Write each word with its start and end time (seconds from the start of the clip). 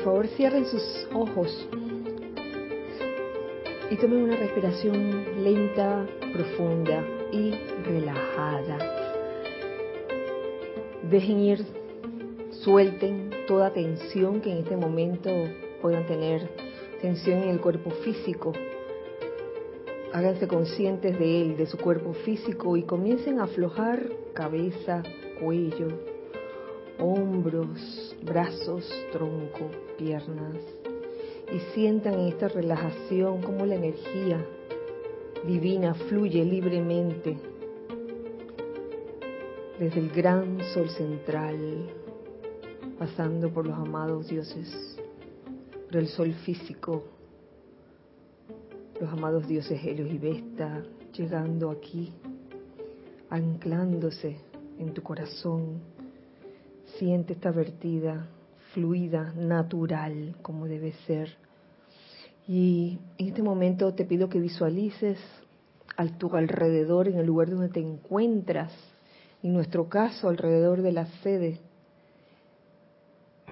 favor 0.00 0.26
cierren 0.28 0.66
sus 0.66 1.08
ojos 1.12 1.68
y 3.90 3.96
tomen 3.96 4.22
una 4.22 4.36
respiración 4.36 5.42
lenta, 5.42 6.06
profunda 6.32 7.04
y 7.32 7.52
relajada. 7.84 8.78
Dejen 11.10 11.40
ir, 11.40 11.66
suelten 12.62 13.30
toda 13.46 13.72
tensión 13.72 14.40
que 14.40 14.52
en 14.52 14.58
este 14.58 14.76
momento 14.76 15.30
puedan 15.82 16.06
tener, 16.06 16.48
tensión 17.00 17.42
en 17.42 17.48
el 17.50 17.60
cuerpo 17.60 17.90
físico. 17.90 18.52
Háganse 20.12 20.46
conscientes 20.46 21.18
de 21.18 21.42
él, 21.42 21.56
de 21.56 21.66
su 21.66 21.78
cuerpo 21.78 22.12
físico 22.12 22.76
y 22.76 22.84
comiencen 22.84 23.40
a 23.40 23.44
aflojar 23.44 24.08
cabeza, 24.34 25.02
cuello, 25.40 26.09
hombros, 27.00 28.14
brazos, 28.22 28.88
tronco, 29.12 29.70
piernas. 29.96 30.56
Y 31.52 31.58
sientan 31.74 32.14
en 32.14 32.28
esta 32.28 32.48
relajación 32.48 33.42
como 33.42 33.66
la 33.66 33.74
energía 33.74 34.44
divina 35.46 35.94
fluye 35.94 36.44
libremente 36.44 37.38
desde 39.78 40.00
el 40.00 40.10
gran 40.10 40.58
sol 40.74 40.90
central, 40.90 41.56
pasando 42.98 43.50
por 43.50 43.66
los 43.66 43.78
amados 43.78 44.28
dioses, 44.28 44.98
por 45.86 45.96
el 45.96 46.06
sol 46.08 46.34
físico, 46.44 47.04
los 49.00 49.10
amados 49.10 49.48
dioses 49.48 49.82
Helios 49.82 50.10
y 50.10 50.18
Vesta, 50.18 50.82
llegando 51.16 51.70
aquí, 51.70 52.12
anclándose 53.30 54.36
en 54.78 54.92
tu 54.92 55.02
corazón, 55.02 55.80
Siente 56.98 57.32
esta 57.32 57.50
vertida, 57.50 58.26
fluida, 58.72 59.32
natural, 59.36 60.36
como 60.42 60.66
debe 60.66 60.92
ser. 61.06 61.36
Y 62.46 62.98
en 63.18 63.28
este 63.28 63.42
momento 63.42 63.94
te 63.94 64.04
pido 64.04 64.28
que 64.28 64.40
visualices 64.40 65.18
a 65.96 66.06
tu 66.06 66.34
alrededor, 66.34 67.08
en 67.08 67.18
el 67.18 67.26
lugar 67.26 67.50
donde 67.50 67.68
te 67.68 67.80
encuentras, 67.80 68.72
en 69.42 69.52
nuestro 69.52 69.88
caso, 69.88 70.28
alrededor 70.28 70.82
de 70.82 70.92
la 70.92 71.06
sede 71.22 71.60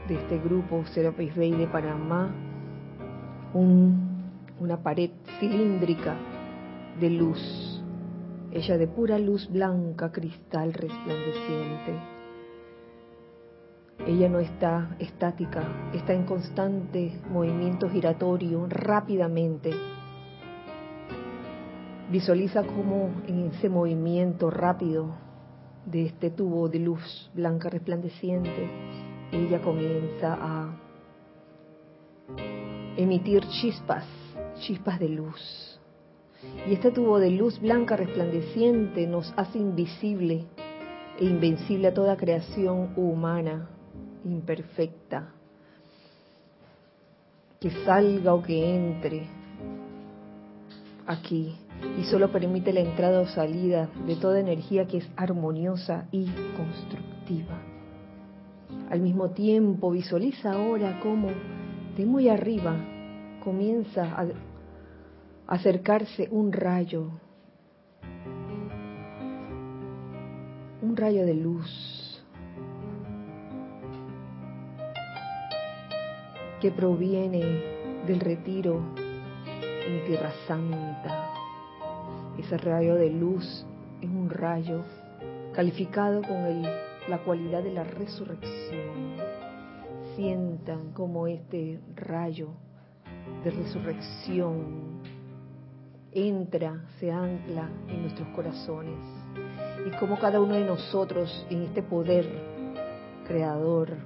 de 0.09 0.15
este 0.15 0.39
grupo 0.39 0.85
Serapis 0.95 1.37
Bay 1.37 1.53
de 1.53 1.67
Panamá, 1.67 2.35
una 3.55 4.83
pared 4.83 5.11
cilíndrica 5.39 6.17
de 7.01 7.11
luz, 7.11 7.83
ella 8.53 8.79
de 8.79 8.87
pura 8.87 9.19
luz 9.19 9.49
blanca, 9.51 10.11
cristal 10.11 10.73
resplandeciente 10.73 12.18
ella 14.07 14.29
no 14.29 14.39
está 14.39 14.97
estática, 14.99 15.91
está 15.93 16.15
en 16.15 16.25
constante 16.25 17.21
movimiento 17.31 17.91
giratorio, 17.91 18.67
rápidamente. 18.69 19.71
Visualiza 22.11 22.63
cómo 22.63 23.11
en 23.27 23.51
ese 23.53 23.69
movimiento 23.69 24.51
rápido 24.51 25.15
de 25.85 26.07
este 26.07 26.31
tubo 26.31 26.69
de 26.69 26.79
luz 26.79 27.31
blanca 27.35 27.69
resplandeciente, 27.69 28.71
ella 29.33 29.61
comienza 29.61 30.39
a 30.41 30.75
emitir 32.97 33.47
chispas, 33.49 34.05
chispas 34.61 34.99
de 35.01 35.09
luz. 35.09 35.81
Y 36.69 36.75
este 36.75 36.93
tubo 36.93 37.19
de 37.19 37.31
luz 37.31 37.61
blanca 37.61 37.97
resplandeciente 37.97 39.07
nos 39.07 39.35
hace 39.37 39.59
invisible 39.59 40.47
e 41.19 41.25
invencible 41.25 41.89
a 41.89 41.95
toda 41.95 42.17
creación 42.17 42.93
humana 42.97 43.69
imperfecta, 44.25 45.33
que 47.61 47.71
salga 47.85 48.35
o 48.35 48.43
que 48.43 48.75
entre 48.77 49.27
aquí 51.07 51.57
y 51.99 52.05
solo 52.05 52.31
permite 52.31 52.73
la 52.73 52.81
entrada 52.81 53.21
o 53.21 53.27
salida 53.27 53.89
de 54.07 54.17
toda 54.17 54.41
energía 54.41 54.87
que 54.87 54.99
es 54.99 55.09
armoniosa 55.17 56.07
y 56.13 56.27
constructiva. 56.57 57.59
Al 58.91 59.01
mismo 59.01 59.31
tiempo 59.31 59.91
visualiza 59.91 60.53
ahora 60.53 61.01
cómo 61.03 61.29
de 61.97 62.07
muy 62.07 62.29
arriba 62.29 62.77
comienza 63.43 64.05
a 64.05 64.27
acercarse 65.47 66.29
un 66.31 66.53
rayo, 66.53 67.11
un 70.83 70.97
rayo 70.97 71.25
de 71.25 71.35
luz 71.35 72.08
que 76.61 76.71
proviene 76.71 77.41
del 78.07 78.21
retiro 78.21 78.81
en 79.87 80.07
Tierra 80.07 80.33
Santa. 80.47 81.35
Ese 82.39 82.57
rayo 82.59 82.95
de 82.95 83.11
luz 83.11 83.67
es 84.01 84.09
un 84.09 84.31
rayo 84.31 84.83
calificado 85.55 86.23
con 86.23 86.63
la 87.09 87.19
cualidad 87.25 87.63
de 87.63 87.73
la 87.73 87.85
resurrección. 87.85 89.17
Sientan 90.17 90.93
como 90.93 91.27
este 91.27 91.81
rayo 91.97 92.51
de 93.45 93.51
resurrección 93.51 94.99
entra, 96.13 96.85
se 96.99 97.13
ancla 97.13 97.69
en 97.89 98.03
nuestros 98.03 98.29
corazones 98.29 98.99
y 99.87 99.97
como 99.99 100.19
cada 100.19 100.41
uno 100.41 100.55
de 100.55 100.65
nosotros 100.65 101.47
en 101.51 101.63
este 101.63 101.83
poder 101.83 102.27
creador 103.27 103.97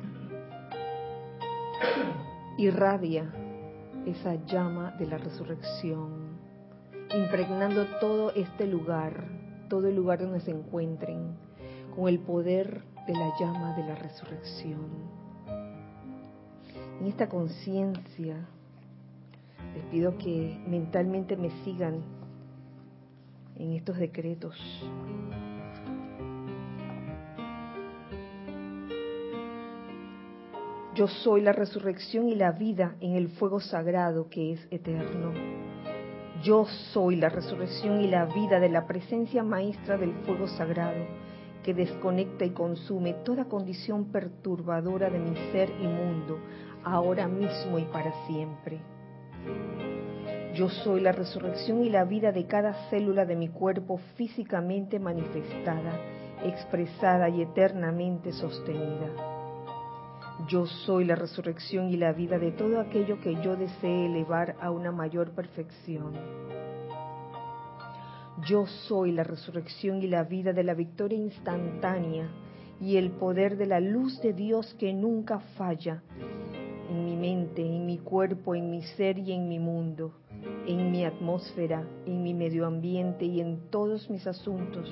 irradia 2.59 3.33
esa 4.07 4.35
llama 4.47 4.93
de 4.99 5.07
la 5.07 5.19
resurrección, 5.19 6.39
impregnando 7.15 7.87
todo 8.01 8.33
este 8.35 8.67
lugar, 8.67 9.25
todo 9.69 9.89
el 9.89 9.97
lugar 9.97 10.21
donde 10.21 10.41
se 10.41 10.51
encuentren, 10.51 11.37
con 11.95 12.09
el 12.09 12.19
poder 12.19 12.83
de 13.07 13.13
la 13.15 13.33
llama 13.39 13.77
de 13.77 13.85
la 13.85 13.95
resurrección. 13.95 14.81
En 17.01 17.07
esta 17.07 17.29
conciencia, 17.29 18.37
les 19.75 19.85
pido 19.87 20.19
que 20.19 20.63
mentalmente 20.67 21.37
me 21.37 21.51
sigan 21.65 22.03
en 23.57 23.73
estos 23.73 23.97
decretos 23.99 24.57
Yo 30.95 31.09
soy 31.09 31.41
la 31.41 31.53
resurrección 31.53 32.29
y 32.29 32.35
la 32.35 32.53
vida 32.53 32.97
en 33.01 33.17
el 33.17 33.29
fuego 33.29 33.61
sagrado 33.61 34.29
que 34.29 34.53
es 34.53 34.69
eterno. 34.71 35.33
Yo 36.43 36.67
soy 36.93 37.17
la 37.17 37.31
resurrección 37.31 38.03
y 38.03 38.09
la 38.09 38.27
vida 38.27 38.61
de 38.61 38.69
la 38.69 38.87
presencia 38.87 39.43
maestra 39.43 39.97
del 39.97 40.13
fuego 40.27 40.47
sagrado 40.49 41.07
que 41.65 41.73
desconecta 41.73 42.45
y 42.45 42.51
consume 42.51 43.15
toda 43.25 43.47
condición 43.47 44.13
perturbadora 44.13 45.09
de 45.09 45.19
mi 45.19 45.35
ser 45.51 45.71
y 45.81 45.87
mundo, 45.87 46.39
ahora 46.85 47.27
mismo 47.27 47.79
y 47.79 47.85
para 47.85 48.13
siempre. 48.27 48.81
Yo 50.55 50.69
soy 50.69 51.01
la 51.01 51.13
resurrección 51.13 51.83
y 51.83 51.89
la 51.89 52.05
vida 52.05 52.33
de 52.33 52.47
cada 52.47 52.75
célula 52.91 53.25
de 53.25 53.37
mi 53.37 53.49
cuerpo 53.49 53.99
físicamente 54.17 54.99
manifestada, 54.99 55.99
expresada 56.45 57.31
y 57.31 57.41
eternamente 57.41 58.33
sostenida. 58.33 59.32
Yo 60.49 60.67
soy 60.67 61.05
la 61.05 61.15
resurrección 61.15 61.91
y 61.91 61.97
la 61.97 62.13
vida 62.13 62.39
de 62.39 62.51
todo 62.51 62.81
aquello 62.81 63.21
que 63.21 63.35
yo 63.43 63.55
desee 63.55 64.07
elevar 64.07 64.57
a 64.61 64.71
una 64.71 64.91
mayor 64.91 65.31
perfección. 65.31 66.15
Yo 68.47 68.67
soy 68.67 69.13
la 69.13 69.23
resurrección 69.23 70.03
y 70.03 70.09
la 70.09 70.25
vida 70.25 70.53
de 70.53 70.65
la 70.65 70.75
victoria 70.75 71.19
instantánea 71.19 72.29
y 72.81 72.97
el 72.97 73.13
poder 73.13 73.57
de 73.57 73.67
la 73.67 73.79
luz 73.79 74.21
de 74.21 74.33
Dios 74.33 74.75
que 74.81 74.93
nunca 74.93 75.39
falla 75.57 76.03
en 76.91 77.05
mi 77.05 77.17
mente, 77.17 77.65
en 77.65 77.87
mi 77.87 77.99
cuerpo, 77.99 78.55
en 78.55 78.71
mi 78.71 78.83
ser 78.83 79.19
y 79.19 79.33
en 79.33 79.49
mi 79.49 79.61
mundo, 79.61 80.13
en 80.67 80.91
mi 80.91 81.05
atmósfera, 81.05 81.87
en 82.05 82.23
mi 82.23 82.35
medio 82.35 82.67
ambiente 82.67 83.27
y 83.27 83.41
en 83.41 83.71
todos 83.71 84.11
mis 84.11 84.27
asuntos 84.27 84.91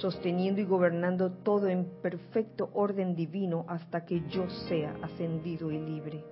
sosteniendo 0.00 0.60
y 0.60 0.64
gobernando 0.64 1.30
todo 1.30 1.68
en 1.68 1.84
perfecto 2.02 2.70
orden 2.74 3.14
divino 3.14 3.64
hasta 3.68 4.04
que 4.04 4.22
yo 4.28 4.48
sea 4.68 4.96
ascendido 5.02 5.70
y 5.70 5.78
libre. 5.78 6.24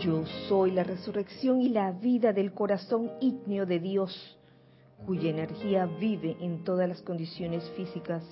Yo 0.00 0.24
soy 0.48 0.72
la 0.72 0.82
resurrección 0.82 1.60
y 1.60 1.68
la 1.68 1.92
vida 1.92 2.32
del 2.32 2.52
corazón 2.52 3.12
ígneo 3.20 3.64
de 3.64 3.78
Dios, 3.78 4.38
cuya 5.06 5.30
energía 5.30 5.86
vive 5.86 6.36
en 6.40 6.64
todas 6.64 6.88
las 6.88 7.00
condiciones 7.02 7.68
físicas 7.76 8.24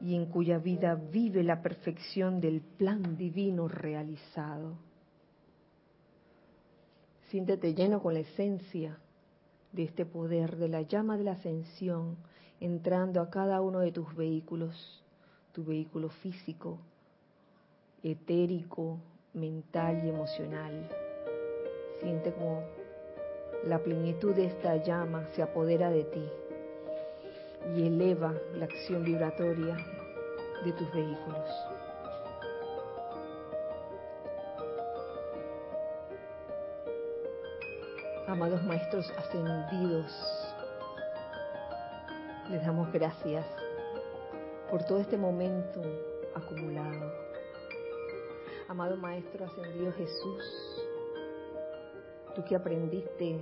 y 0.00 0.14
en 0.14 0.26
cuya 0.26 0.58
vida 0.58 0.94
vive 0.94 1.42
la 1.42 1.62
perfección 1.62 2.40
del 2.40 2.60
plan 2.60 3.16
divino 3.16 3.68
realizado. 3.68 4.78
Siéntete 7.28 7.74
lleno 7.74 8.02
con 8.02 8.14
la 8.14 8.20
esencia 8.20 8.98
de 9.76 9.84
este 9.84 10.06
poder, 10.06 10.56
de 10.56 10.68
la 10.68 10.82
llama 10.82 11.18
de 11.18 11.24
la 11.24 11.32
ascensión, 11.32 12.16
entrando 12.60 13.20
a 13.20 13.28
cada 13.28 13.60
uno 13.60 13.80
de 13.80 13.92
tus 13.92 14.16
vehículos, 14.16 15.04
tu 15.52 15.64
vehículo 15.64 16.08
físico, 16.08 16.78
etérico, 18.02 18.98
mental 19.34 20.02
y 20.02 20.08
emocional. 20.08 20.88
Siente 22.00 22.32
como 22.32 22.62
la 23.66 23.78
plenitud 23.78 24.34
de 24.34 24.46
esta 24.46 24.76
llama 24.82 25.26
se 25.34 25.42
apodera 25.42 25.90
de 25.90 26.04
ti 26.04 26.24
y 27.76 27.86
eleva 27.86 28.34
la 28.54 28.64
acción 28.64 29.04
vibratoria 29.04 29.76
de 30.64 30.72
tus 30.72 30.90
vehículos. 30.94 31.75
Amados 38.28 38.60
maestros 38.64 39.08
ascendidos, 39.16 40.12
les 42.50 42.60
damos 42.66 42.92
gracias 42.92 43.46
por 44.68 44.82
todo 44.82 44.98
este 44.98 45.16
momento 45.16 45.80
acumulado. 46.34 47.12
Amado 48.66 48.96
Maestro 48.96 49.44
Ascendido 49.46 49.92
Jesús, 49.92 50.82
tú 52.34 52.44
que 52.44 52.56
aprendiste 52.56 53.40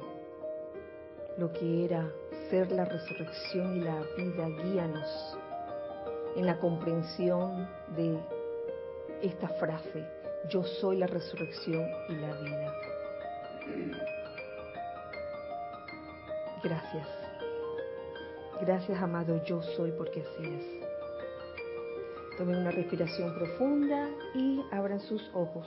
lo 1.38 1.50
que 1.50 1.86
era 1.86 2.12
ser 2.50 2.70
la 2.70 2.84
resurrección 2.84 3.76
y 3.76 3.81
la 3.81 4.02
vida, 4.19 4.48
guíanos 4.62 5.38
en 6.36 6.44
la 6.44 6.60
comprensión 6.60 7.66
de 7.96 8.19
esta 9.22 9.48
frase, 9.48 10.06
yo 10.50 10.62
soy 10.62 10.98
la 10.98 11.06
resurrección 11.06 11.88
y 12.10 12.16
la 12.16 12.34
vida. 12.34 14.13
Gracias. 16.64 17.06
Gracias, 18.62 19.02
amado, 19.02 19.44
yo 19.44 19.62
soy 19.76 19.93
porque 19.99 20.22
así 20.22 20.44
es. 20.44 20.64
Tomen 22.38 22.56
una 22.56 22.70
respiración 22.70 23.34
profunda 23.34 24.08
y 24.34 24.62
abran 24.72 25.00
sus 25.00 25.20
ojos. 25.34 25.66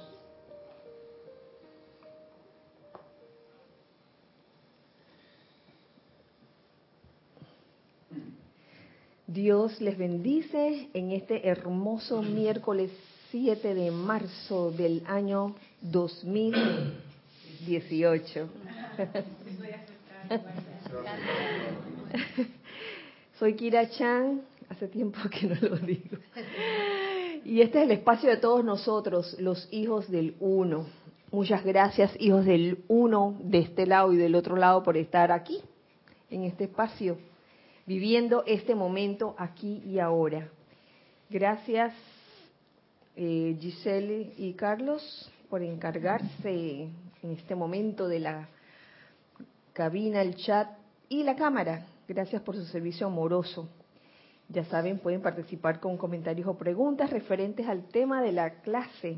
Dios 9.28 9.80
les 9.80 9.96
bendice 10.00 10.90
en 10.96 11.12
este 11.12 11.48
hermoso 11.48 12.24
miércoles 12.24 12.90
7 13.30 13.76
de 13.76 13.92
marzo 13.92 14.72
del 14.72 15.04
año 15.06 15.54
2018. 15.82 18.50
Soy 23.39 23.56
Kira 23.56 23.89
Chan, 23.89 24.42
hace 24.69 24.88
tiempo 24.88 25.19
que 25.30 25.48
no 25.48 25.56
lo 25.62 25.78
digo. 25.78 26.18
Y 27.45 27.62
este 27.62 27.80
es 27.80 27.86
el 27.86 27.92
espacio 27.92 28.30
de 28.30 28.38
todos 28.38 28.63
nosotros, 28.63 29.36
los 29.39 29.68
hijos 29.72 30.10
del 30.10 30.36
uno. 30.39 30.88
Muchas 31.31 31.63
gracias, 31.63 32.12
hijos 32.19 32.45
del 32.45 32.84
uno, 32.88 33.38
de 33.42 33.60
este 33.60 33.86
lado 33.86 34.12
y 34.13 34.18
del 34.18 34.36
otro 34.36 34.56
lado, 34.56 34.84
por 34.84 34.98
estar 34.98 35.31
aquí, 35.31 35.62
en 36.30 36.44
este 36.44 36.66
espacio, 36.66 37.18
viviendo 37.86 38.44
este 38.45 38.75
momento 38.75 39.36
aquí 39.38 39.81
y 39.86 40.00
ahora. 40.00 40.50
Gracias, 41.30 41.94
eh, 43.16 43.57
Giselle 43.60 44.33
y 44.38 44.54
Carlos, 44.54 45.31
por 45.50 45.62
encargarse 45.62 46.90
en 47.24 47.31
este 47.31 47.56
momento 47.56 48.07
de 48.07 48.19
la 48.19 48.50
cabina, 49.74 50.22
el 50.22 50.36
chat 50.36 50.77
y 51.09 51.24
la 51.24 51.36
cámara. 51.36 51.86
Gracias 52.07 52.42
por 52.42 52.56
su 52.56 52.65
servicio 52.65 53.07
amoroso. 53.07 53.68
Ya 54.50 54.63
saben, 54.65 55.00
pueden 55.00 55.21
participar 55.21 55.80
con 55.80 55.98
comentarios 55.98 56.48
o 56.48 56.57
preguntas 56.57 57.09
referentes 57.09 57.68
al 57.68 57.83
tema 57.89 58.21
de 58.21 58.31
la 58.31 58.62
clase. 58.62 59.18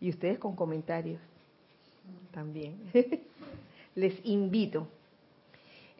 Y 0.00 0.10
ustedes 0.10 0.38
con 0.38 0.54
comentarios 0.54 1.20
también. 2.32 2.76
Les 3.94 4.14
invito, 4.26 4.88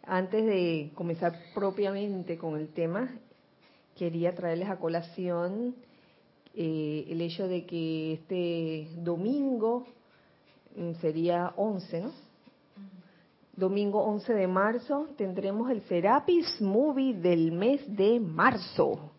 antes 0.02 0.44
de 0.44 0.90
comenzar 0.94 1.38
propiamente 1.54 2.36
con 2.36 2.58
el 2.58 2.68
tema, 2.68 3.08
quería 3.96 4.34
traerles 4.34 4.68
a 4.68 4.76
colación 4.76 5.74
eh, 6.54 7.06
el 7.08 7.20
hecho 7.20 7.48
de 7.48 7.64
que 7.64 8.14
este 8.14 8.88
domingo 8.96 9.86
mm, 10.76 10.94
sería 11.00 11.54
11, 11.56 12.00
¿no? 12.00 12.24
Domingo 13.56 14.02
11 14.02 14.34
de 14.34 14.48
marzo 14.48 15.08
tendremos 15.16 15.70
el 15.70 15.82
Serapis 15.82 16.60
Movie 16.60 17.14
del 17.14 17.52
mes 17.52 17.82
de 17.86 18.18
marzo. 18.18 19.12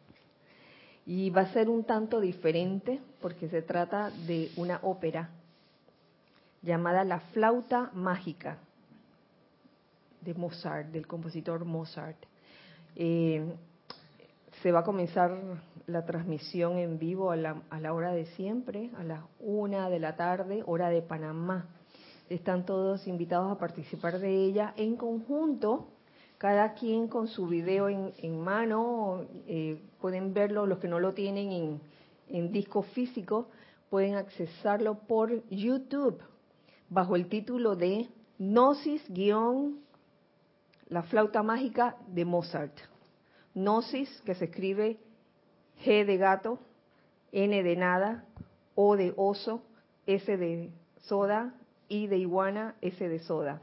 Y 1.06 1.30
va 1.30 1.42
a 1.42 1.54
ser 1.54 1.70
un 1.70 1.86
tanto 1.86 2.20
diferente 2.20 3.00
porque 3.22 3.48
se 3.48 3.62
trata 3.62 4.10
de 4.10 4.52
una 4.58 4.80
ópera 4.84 5.30
llamada 6.62 7.04
La 7.06 7.20
Flauta 7.20 7.92
Mágica 7.94 8.58
de 10.20 10.34
Mozart, 10.34 10.90
del 10.90 11.08
compositor 11.08 11.64
Mozart. 11.64 12.18
Eh, 12.96 13.56
se 14.62 14.72
va 14.72 14.80
a 14.80 14.84
comenzar 14.84 15.38
la 15.88 16.06
transmisión 16.06 16.78
en 16.78 16.98
vivo 16.98 17.32
a 17.32 17.36
la, 17.36 17.62
a 17.70 17.80
la 17.80 17.94
hora 17.94 18.12
de 18.12 18.26
siempre, 18.26 18.90
a 18.98 19.04
las 19.04 19.22
una 19.40 19.90
de 19.90 20.00
la 20.00 20.16
tarde, 20.16 20.64
hora 20.66 20.90
de 20.90 21.02
Panamá. 21.02 21.70
Están 22.30 22.66
todos 22.66 23.08
invitados 23.08 23.52
a 23.52 23.60
participar 23.60 24.20
de 24.20 24.34
ella 24.34 24.74
en 24.78 24.96
conjunto, 24.96 25.90
cada 26.40 26.74
quien 26.74 27.08
con 27.08 27.28
su 27.28 27.48
video 27.48 27.88
en, 27.88 28.40
mano. 28.42 29.26
Eh, 29.48 29.80
pueden 30.02 30.34
verlo, 30.34 30.66
los 30.66 30.80
que 30.80 30.88
no 30.88 31.00
lo 31.00 31.14
tienen 31.14 31.52
en, 31.52 31.82
en 32.30 32.52
disco 32.52 32.82
físico, 32.82 33.50
pueden 33.90 34.16
accesarlo 34.16 34.96
por 34.96 35.48
YouTube 35.50 36.20
bajo 36.90 37.16
el 37.16 37.28
título 37.30 37.76
de 37.76 38.10
Gnosis 38.38 39.04
la 40.88 41.04
flauta 41.04 41.44
mágica 41.44 41.98
de 42.08 42.26
Mozart. 42.26 42.78
Gnosis, 43.54 44.22
que 44.26 44.36
se 44.36 44.46
escribe 44.46 45.00
G 45.84 46.06
de 46.06 46.18
gato, 46.18 46.60
N 47.32 47.64
de 47.64 47.76
nada, 47.76 48.26
O 48.76 48.96
de 48.96 49.14
oso, 49.16 49.62
S 50.06 50.38
de 50.38 50.72
soda, 51.02 51.54
y 51.88 52.08
de 52.08 52.18
iguana, 52.18 52.76
S 52.82 53.08
de 53.08 53.20
soda. 53.20 53.62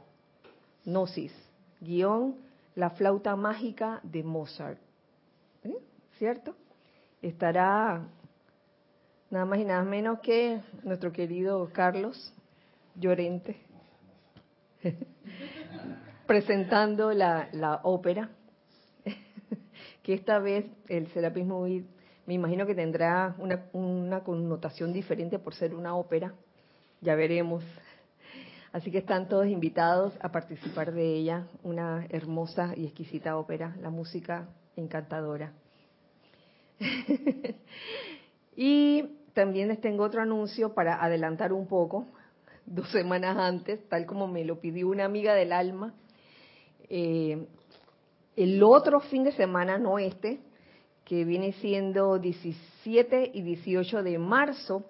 Gnosis, 0.84 1.32
guion, 1.80 2.36
la 2.74 2.90
flauta 2.90 3.36
mágica 3.36 4.00
de 4.02 4.22
Mozart. 4.22 4.78
¿Eh? 5.64 5.76
¿Cierto? 6.18 6.54
Estará 7.20 8.06
nada 9.30 9.44
más 9.44 9.58
y 9.58 9.64
nada 9.64 9.82
menos 9.82 10.20
que 10.20 10.60
nuestro 10.82 11.12
querido 11.12 11.70
Carlos 11.72 12.34
Llorente 12.94 13.56
presentando 16.26 17.12
la, 17.12 17.48
la 17.52 17.80
ópera, 17.82 18.30
que 20.02 20.14
esta 20.14 20.38
vez 20.38 20.66
el 20.88 21.08
Serapismo 21.08 21.64
me 22.26 22.34
imagino 22.34 22.66
que 22.66 22.74
tendrá 22.74 23.34
una, 23.38 23.64
una 23.72 24.20
connotación 24.20 24.92
diferente 24.92 25.38
por 25.38 25.54
ser 25.54 25.74
una 25.74 25.94
ópera, 25.94 26.34
ya 27.00 27.14
veremos 27.14 27.64
Así 28.72 28.90
que 28.90 28.98
están 28.98 29.28
todos 29.28 29.46
invitados 29.46 30.14
a 30.20 30.32
participar 30.32 30.92
de 30.92 31.14
ella, 31.14 31.46
una 31.62 32.06
hermosa 32.08 32.72
y 32.74 32.86
exquisita 32.86 33.36
ópera, 33.36 33.76
la 33.82 33.90
música 33.90 34.48
encantadora. 34.76 35.52
y 38.56 39.18
también 39.34 39.68
les 39.68 39.80
tengo 39.80 40.04
otro 40.04 40.22
anuncio 40.22 40.72
para 40.72 41.04
adelantar 41.04 41.52
un 41.52 41.66
poco, 41.66 42.06
dos 42.64 42.90
semanas 42.90 43.36
antes, 43.36 43.86
tal 43.90 44.06
como 44.06 44.26
me 44.26 44.42
lo 44.44 44.58
pidió 44.58 44.88
una 44.88 45.04
amiga 45.04 45.34
del 45.34 45.52
alma. 45.52 45.92
Eh, 46.88 47.46
el 48.36 48.62
otro 48.62 49.00
fin 49.00 49.24
de 49.24 49.32
semana, 49.32 49.76
no 49.76 49.98
este, 49.98 50.40
que 51.04 51.26
viene 51.26 51.52
siendo 51.54 52.18
17 52.18 53.32
y 53.34 53.42
18 53.42 54.02
de 54.02 54.18
marzo, 54.18 54.86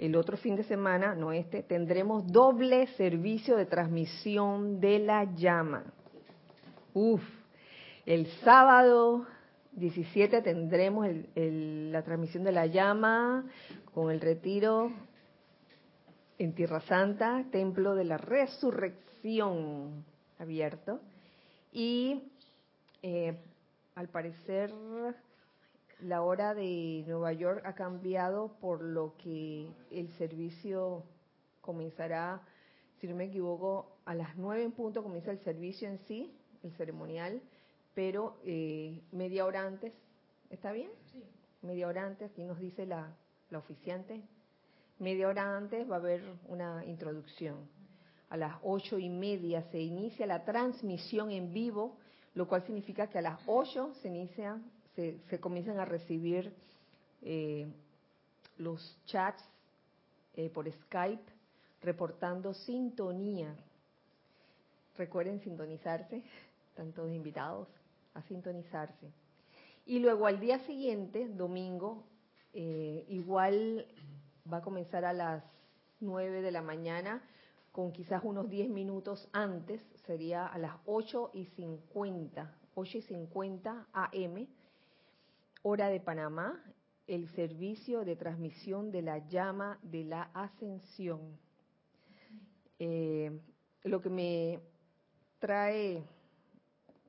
el 0.00 0.16
otro 0.16 0.38
fin 0.38 0.56
de 0.56 0.64
semana, 0.64 1.14
no 1.14 1.30
este, 1.30 1.62
tendremos 1.62 2.26
doble 2.26 2.86
servicio 2.96 3.54
de 3.54 3.66
transmisión 3.66 4.80
de 4.80 4.98
la 4.98 5.24
llama. 5.34 5.84
Uf, 6.94 7.20
el 8.06 8.26
sábado 8.42 9.26
17 9.72 10.40
tendremos 10.40 11.06
la 11.34 12.02
transmisión 12.02 12.44
de 12.44 12.52
la 12.52 12.64
llama 12.64 13.44
con 13.92 14.10
el 14.10 14.22
retiro 14.22 14.90
en 16.38 16.54
Tierra 16.54 16.80
Santa, 16.80 17.44
Templo 17.52 17.94
de 17.94 18.04
la 18.04 18.16
Resurrección 18.16 20.02
abierto. 20.38 20.98
Y 21.74 22.22
eh, 23.02 23.36
al 23.96 24.08
parecer 24.08 24.72
la 26.02 26.22
hora 26.22 26.54
de 26.54 27.04
Nueva 27.06 27.32
York 27.32 27.62
ha 27.64 27.74
cambiado 27.74 28.56
por 28.60 28.82
lo 28.82 29.16
que 29.16 29.68
el 29.90 30.08
servicio 30.18 31.04
comenzará, 31.60 32.42
si 33.00 33.06
no 33.06 33.14
me 33.14 33.24
equivoco, 33.24 33.96
a 34.04 34.14
las 34.14 34.36
nueve 34.36 34.62
en 34.62 34.72
punto 34.72 35.02
comienza 35.02 35.30
el 35.30 35.38
servicio 35.40 35.88
en 35.88 35.98
sí, 36.06 36.34
el 36.62 36.72
ceremonial, 36.72 37.40
pero 37.94 38.38
eh, 38.44 39.02
media 39.12 39.44
hora 39.44 39.66
antes, 39.66 39.92
¿está 40.50 40.72
bien? 40.72 40.90
Sí. 41.12 41.22
Media 41.62 41.88
hora 41.88 42.06
antes, 42.06 42.30
aquí 42.30 42.44
nos 42.44 42.58
dice 42.58 42.86
la, 42.86 43.14
la 43.50 43.58
oficiante, 43.58 44.22
media 44.98 45.28
hora 45.28 45.56
antes 45.56 45.90
va 45.90 45.96
a 45.96 45.98
haber 45.98 46.22
una 46.48 46.84
introducción. 46.86 47.68
A 48.28 48.36
las 48.36 48.54
ocho 48.62 48.98
y 48.98 49.08
media 49.08 49.62
se 49.70 49.80
inicia 49.80 50.26
la 50.26 50.44
transmisión 50.44 51.30
en 51.30 51.52
vivo, 51.52 51.98
lo 52.34 52.46
cual 52.46 52.62
significa 52.64 53.08
que 53.08 53.18
a 53.18 53.22
las 53.22 53.40
ocho 53.46 53.92
se 54.02 54.08
inicia, 54.08 54.60
se, 54.94 55.40
comienzan 55.40 55.78
a 55.78 55.84
recibir 55.84 56.52
eh, 57.22 57.66
los 58.58 58.98
chats 59.06 59.42
eh, 60.34 60.48
por 60.50 60.70
Skype 60.70 61.22
reportando 61.82 62.54
sintonía. 62.54 63.54
Recuerden 64.96 65.40
sintonizarse, 65.40 66.22
están 66.70 66.92
todos 66.92 67.10
invitados 67.10 67.68
a 68.14 68.22
sintonizarse. 68.22 69.10
Y 69.86 69.98
luego 69.98 70.26
al 70.26 70.40
día 70.40 70.58
siguiente, 70.60 71.28
domingo, 71.28 72.04
eh, 72.52 73.04
igual 73.08 73.86
va 74.52 74.58
a 74.58 74.62
comenzar 74.62 75.04
a 75.04 75.12
las 75.12 75.42
9 76.00 76.42
de 76.42 76.50
la 76.50 76.62
mañana, 76.62 77.22
con 77.72 77.92
quizás 77.92 78.22
unos 78.24 78.48
10 78.50 78.68
minutos 78.68 79.28
antes, 79.32 79.80
sería 80.06 80.46
a 80.46 80.58
las 80.58 80.74
8 80.86 81.30
y 81.34 81.46
50, 81.46 82.54
8 82.74 82.98
y 82.98 83.02
50 83.02 83.86
AM, 83.92 84.48
hora 85.62 85.88
de 85.88 86.00
Panamá, 86.00 86.62
el 87.06 87.28
servicio 87.28 88.04
de 88.04 88.16
transmisión 88.16 88.90
de 88.90 89.02
la 89.02 89.26
llama 89.28 89.78
de 89.82 90.04
la 90.04 90.22
ascensión. 90.34 91.38
Eh, 92.78 93.30
lo 93.84 94.00
que 94.00 94.08
me 94.08 94.60
trae 95.38 96.02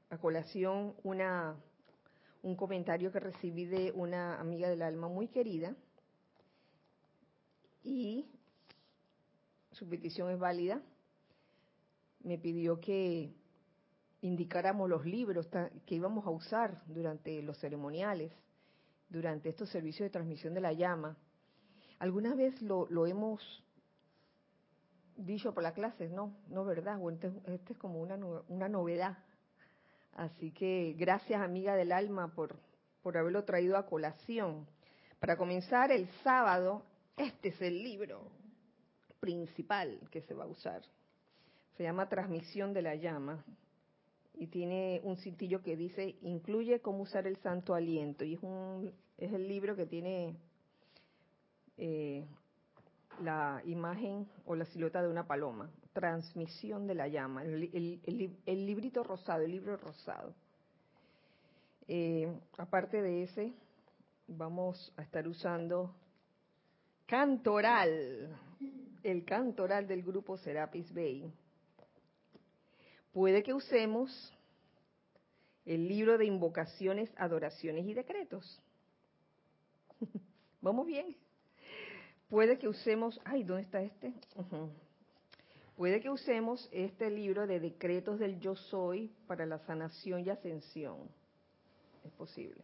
a 0.09 0.17
colación 0.17 0.95
una 1.03 1.55
un 2.43 2.55
comentario 2.55 3.11
que 3.11 3.19
recibí 3.19 3.65
de 3.65 3.91
una 3.91 4.39
amiga 4.39 4.67
del 4.67 4.81
alma 4.81 5.07
muy 5.07 5.27
querida 5.27 5.75
y 7.83 8.25
su 9.71 9.87
petición 9.87 10.31
es 10.31 10.39
válida. 10.39 10.81
Me 12.23 12.37
pidió 12.37 12.79
que 12.79 13.33
indicáramos 14.21 14.89
los 14.89 15.05
libros 15.05 15.49
que 15.85 15.95
íbamos 15.95 16.25
a 16.25 16.29
usar 16.29 16.81
durante 16.87 17.41
los 17.41 17.57
ceremoniales, 17.59 18.31
durante 19.09 19.49
estos 19.49 19.69
servicios 19.69 20.07
de 20.07 20.11
transmisión 20.11 20.53
de 20.53 20.61
la 20.61 20.73
llama. 20.73 21.17
Alguna 21.99 22.33
vez 22.35 22.61
lo, 22.61 23.05
hemos 23.05 23.41
dicho 25.15 25.53
por 25.53 25.63
la 25.63 25.73
clase, 25.73 26.09
no, 26.09 26.35
no 26.47 26.65
verdad, 26.65 26.99
este, 27.11 27.31
este, 27.45 27.73
es 27.73 27.79
como 27.79 28.01
una, 28.01 28.15
una 28.47 28.69
novedad 28.69 29.17
Así 30.13 30.51
que 30.51 30.95
gracias 30.97 31.41
amiga 31.41 31.75
del 31.75 31.91
alma 31.91 32.33
por, 32.33 32.59
por 33.01 33.17
haberlo 33.17 33.43
traído 33.43 33.77
a 33.77 33.85
colación. 33.85 34.67
Para 35.19 35.37
comenzar 35.37 35.91
el 35.91 36.09
sábado, 36.23 36.83
este 37.15 37.49
es 37.49 37.61
el 37.61 37.81
libro 37.81 38.31
principal 39.19 39.99
que 40.11 40.21
se 40.21 40.33
va 40.33 40.43
a 40.43 40.47
usar. 40.47 40.81
Se 41.77 41.83
llama 41.83 42.09
Transmisión 42.09 42.73
de 42.73 42.81
la 42.81 42.95
Llama 42.95 43.43
y 44.41 44.47
tiene 44.47 44.99
un 45.03 45.17
cintillo 45.17 45.61
que 45.61 45.77
dice 45.77 46.15
incluye 46.23 46.79
cómo 46.79 47.03
usar 47.03 47.27
el 47.27 47.37
santo 47.37 47.75
aliento 47.75 48.25
y 48.25 48.33
es 48.33 48.41
un 48.41 48.91
es 49.19 49.31
el 49.31 49.47
libro 49.47 49.75
que 49.75 49.85
tiene 49.85 50.35
eh, 51.77 52.25
la 53.21 53.61
imagen 53.65 54.27
o 54.45 54.55
la 54.55 54.65
silueta 54.65 54.99
de 55.03 55.09
una 55.09 55.27
paloma. 55.27 55.69
Transmisión 55.93 56.87
de 56.87 56.95
la 56.95 57.07
llama, 57.07 57.43
el, 57.43 58.65
librito 58.65 59.03
rosado, 59.03 59.43
el 59.43 59.51
libro 59.51 59.77
rosado. 59.77 60.33
Eh, 61.87 62.33
aparte 62.57 62.99
de 63.03 63.23
ese, 63.23 63.53
vamos 64.27 64.91
a 64.97 65.03
estar 65.03 65.27
usando 65.27 65.93
Cantoral, 67.05 68.35
el 69.03 69.23
Cantoral 69.23 69.87
del 69.87 70.01
grupo 70.01 70.35
Serapis 70.37 70.91
Bay. 70.91 71.31
Puede 73.13 73.43
que 73.43 73.53
usemos 73.53 74.33
el 75.65 75.87
libro 75.87 76.17
de 76.17 76.25
invocaciones, 76.25 77.09
adoraciones 77.17 77.85
y 77.85 77.93
decretos. 77.93 78.61
¿Vamos 80.61 80.87
bien? 80.87 81.15
Puede 82.29 82.57
que 82.57 82.67
usemos, 82.67 83.19
ay, 83.25 83.43
¿dónde 83.43 83.63
está 83.63 83.81
este? 83.81 84.13
Puede 85.75 85.99
que 85.99 86.09
usemos 86.09 86.69
este 86.71 87.09
libro 87.09 87.45
de 87.45 87.59
decretos 87.59 88.19
del 88.19 88.39
yo 88.39 88.55
soy 88.55 89.11
para 89.27 89.45
la 89.45 89.59
sanación 89.59 90.25
y 90.25 90.29
ascensión. 90.29 91.09
Es 92.05 92.11
posible. 92.13 92.63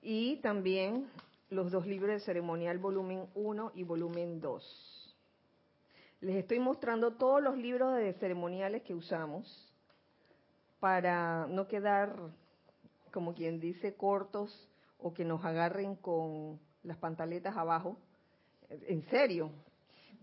Y 0.00 0.36
también 0.36 1.08
los 1.50 1.70
dos 1.70 1.86
libros 1.86 2.10
de 2.10 2.20
ceremonial 2.20 2.78
volumen 2.78 3.26
1 3.34 3.72
y 3.74 3.82
volumen 3.82 4.40
2. 4.40 5.03
Les 6.24 6.36
estoy 6.36 6.58
mostrando 6.58 7.12
todos 7.12 7.42
los 7.42 7.58
libros 7.58 7.94
de 7.96 8.14
ceremoniales 8.14 8.80
que 8.80 8.94
usamos 8.94 9.70
para 10.80 11.46
no 11.48 11.68
quedar, 11.68 12.16
como 13.12 13.34
quien 13.34 13.60
dice, 13.60 13.94
cortos 13.94 14.70
o 14.96 15.12
que 15.12 15.22
nos 15.22 15.44
agarren 15.44 15.96
con 15.96 16.58
las 16.82 16.96
pantaletas 16.96 17.54
abajo. 17.58 17.98
En 18.70 19.02
serio, 19.10 19.50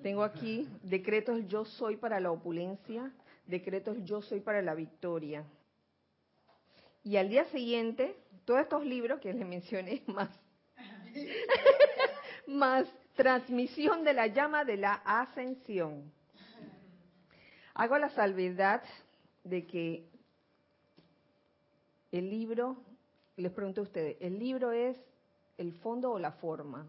tengo 0.02 0.24
aquí 0.24 0.68
decretos 0.82 1.48
yo 1.48 1.66
soy 1.66 1.98
para 1.98 2.20
la 2.20 2.32
opulencia, 2.32 3.12
decretos 3.46 3.96
yo 4.04 4.24
soy 4.24 4.40
para 4.40 4.64
la 4.64 4.74
victoria. 4.74 5.46
Y 7.04 7.18
al 7.18 7.30
día 7.30 7.46
siguiente, 7.52 8.16
todos 8.46 8.62
estos 8.62 8.84
libros 8.84 9.20
que 9.20 9.34
les 9.34 9.46
mencioné 9.46 10.02
más, 10.08 10.32
más 12.48 12.88
transmisión 13.22 14.04
de 14.04 14.14
la 14.14 14.26
llama 14.26 14.66
de 14.66 14.78
la 14.78 14.94
ascensión. 15.06 16.12
Hago 17.76 18.00
la 18.00 18.10
salvedad 18.10 18.82
de 19.44 19.68
que 19.68 20.10
el 22.12 22.32
libro, 22.32 22.78
les 23.38 23.52
pregunto 23.52 23.82
a 23.82 23.84
ustedes, 23.84 24.18
¿el 24.22 24.40
libro 24.40 24.72
es 24.72 24.98
el 25.60 25.72
fondo 25.74 26.12
o 26.12 26.18
la 26.18 26.32
forma? 26.32 26.88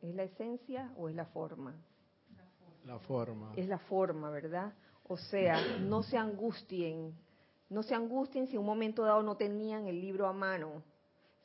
¿Es 0.00 0.14
la 0.14 0.22
esencia 0.22 0.90
o 0.96 1.10
es 1.10 1.14
la 1.14 1.26
forma? 1.26 1.74
La 2.86 2.98
forma. 3.00 3.52
Es 3.54 3.68
la 3.68 3.78
forma, 3.78 4.30
¿verdad? 4.30 4.72
O 5.06 5.18
sea, 5.18 5.60
no 5.80 6.02
se 6.02 6.16
angustien, 6.16 7.12
no 7.68 7.82
se 7.82 7.94
angustien 7.94 8.46
si 8.46 8.54
en 8.54 8.60
un 8.60 8.66
momento 8.66 9.02
dado 9.02 9.22
no 9.22 9.36
tenían 9.36 9.86
el 9.86 10.00
libro 10.00 10.26
a 10.28 10.32
mano. 10.32 10.82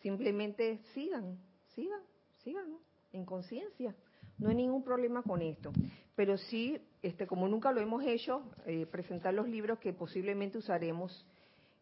Simplemente 0.02 0.80
sigan, 0.94 1.38
sigan, 1.76 2.02
sigan, 2.38 2.78
en 3.12 3.26
conciencia. 3.26 3.94
No 4.38 4.50
hay 4.50 4.56
ningún 4.56 4.84
problema 4.84 5.22
con 5.24 5.42
esto. 5.42 5.72
Pero 6.16 6.38
sí, 6.38 6.80
este, 7.02 7.26
como 7.26 7.48
nunca 7.48 7.72
lo 7.72 7.82
hemos 7.82 8.04
hecho, 8.04 8.44
eh, 8.66 8.86
presentar 8.86 9.34
los 9.34 9.48
libros 9.48 9.80
que 9.80 9.94
posiblemente 9.94 10.58
usaremos. 10.58 11.26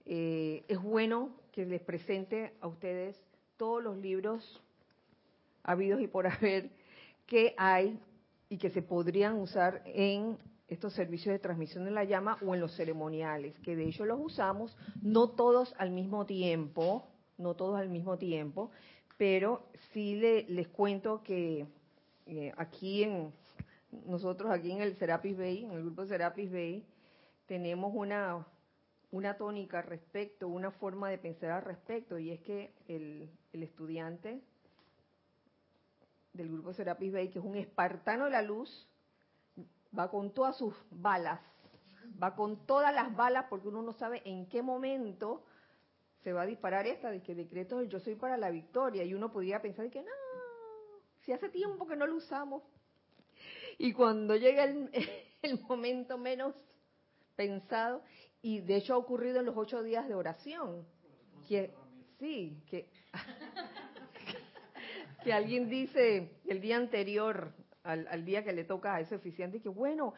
Eh, 0.05 0.63
es 0.67 0.81
bueno 0.81 1.29
que 1.51 1.65
les 1.65 1.81
presente 1.81 2.53
a 2.61 2.67
ustedes 2.67 3.19
todos 3.57 3.83
los 3.83 3.97
libros 3.97 4.61
habidos 5.63 6.01
y 6.01 6.07
por 6.07 6.27
haber 6.27 6.69
que 7.27 7.53
hay 7.57 7.99
y 8.49 8.57
que 8.57 8.69
se 8.69 8.81
podrían 8.81 9.35
usar 9.35 9.81
en 9.85 10.37
estos 10.67 10.93
servicios 10.93 11.33
de 11.33 11.39
transmisión 11.39 11.83
de 11.83 11.91
la 11.91 12.05
llama 12.05 12.37
o 12.45 12.55
en 12.55 12.61
los 12.61 12.75
ceremoniales, 12.75 13.59
que 13.59 13.75
de 13.75 13.89
hecho 13.89 14.05
los 14.05 14.19
usamos, 14.21 14.75
no 15.01 15.29
todos 15.29 15.73
al 15.77 15.91
mismo 15.91 16.25
tiempo, 16.25 17.07
no 17.37 17.55
todos 17.55 17.77
al 17.77 17.89
mismo 17.89 18.17
tiempo, 18.17 18.71
pero 19.17 19.67
sí 19.93 20.15
les 20.15 20.67
cuento 20.69 21.21
que 21.23 21.65
eh, 22.31 22.53
aquí 22.57 23.03
en 23.03 23.33
nosotros 24.05 24.49
aquí 24.51 24.71
en 24.71 24.81
el 24.81 24.95
Serapis 24.95 25.37
Bay, 25.37 25.65
en 25.65 25.71
el 25.71 25.83
grupo 25.83 26.05
Serapis 26.05 26.51
Bay, 26.51 26.85
tenemos 27.45 27.91
una 27.93 28.47
una 29.11 29.35
tónica 29.35 29.79
al 29.79 29.85
respecto, 29.85 30.47
una 30.47 30.71
forma 30.71 31.09
de 31.09 31.17
pensar 31.17 31.51
al 31.51 31.63
respecto, 31.63 32.17
y 32.17 32.31
es 32.31 32.39
que 32.39 32.73
el, 32.87 33.29
el 33.51 33.63
estudiante 33.63 34.41
del 36.31 36.49
grupo 36.49 36.71
Serapis 36.71 37.11
Bay, 37.11 37.29
que 37.29 37.39
es 37.39 37.45
un 37.45 37.57
espartano 37.57 38.25
de 38.25 38.31
la 38.31 38.41
luz, 38.41 38.87
va 39.97 40.09
con 40.09 40.33
todas 40.33 40.57
sus 40.57 40.73
balas, 40.89 41.41
va 42.21 42.35
con 42.35 42.65
todas 42.65 42.95
las 42.95 43.13
balas 43.13 43.47
porque 43.49 43.67
uno 43.67 43.81
no 43.81 43.91
sabe 43.91 44.21
en 44.23 44.47
qué 44.47 44.61
momento 44.61 45.43
se 46.23 46.31
va 46.31 46.43
a 46.43 46.45
disparar 46.45 46.87
esta 46.87 47.11
de 47.11 47.21
que 47.21 47.35
decreto 47.35 47.81
yo 47.83 47.99
soy 47.99 48.15
para 48.15 48.37
la 48.37 48.49
victoria 48.49 49.03
y 49.03 49.13
uno 49.13 49.31
podría 49.31 49.61
pensar 49.61 49.89
que 49.89 50.01
no, 50.01 50.11
si 51.21 51.31
hace 51.31 51.49
tiempo 51.49 51.87
que 51.87 51.95
no 51.95 52.07
lo 52.07 52.15
usamos. 52.15 52.63
Y 53.77 53.93
cuando 53.93 54.35
llega 54.35 54.63
el, 54.63 54.89
el 55.41 55.59
momento 55.61 56.17
menos 56.17 56.55
pensado, 57.35 58.03
y 58.41 58.59
de 58.59 58.77
hecho 58.77 58.93
ha 58.93 58.97
ocurrido 58.97 59.39
en 59.39 59.45
los 59.45 59.57
ocho 59.57 59.83
días 59.83 60.07
de 60.07 60.15
oración, 60.15 60.85
que 61.47 61.71
sí, 62.19 62.61
que 62.69 62.87
que 65.23 65.33
alguien 65.33 65.69
dice 65.69 66.31
el 66.47 66.61
día 66.61 66.77
anterior 66.77 67.53
al, 67.83 68.25
día 68.25 68.43
que 68.43 68.53
le 68.53 68.63
toca 68.63 68.95
a 68.95 69.01
ese 69.01 69.15
oficiante 69.15 69.61
que 69.61 69.69
bueno, 69.69 70.13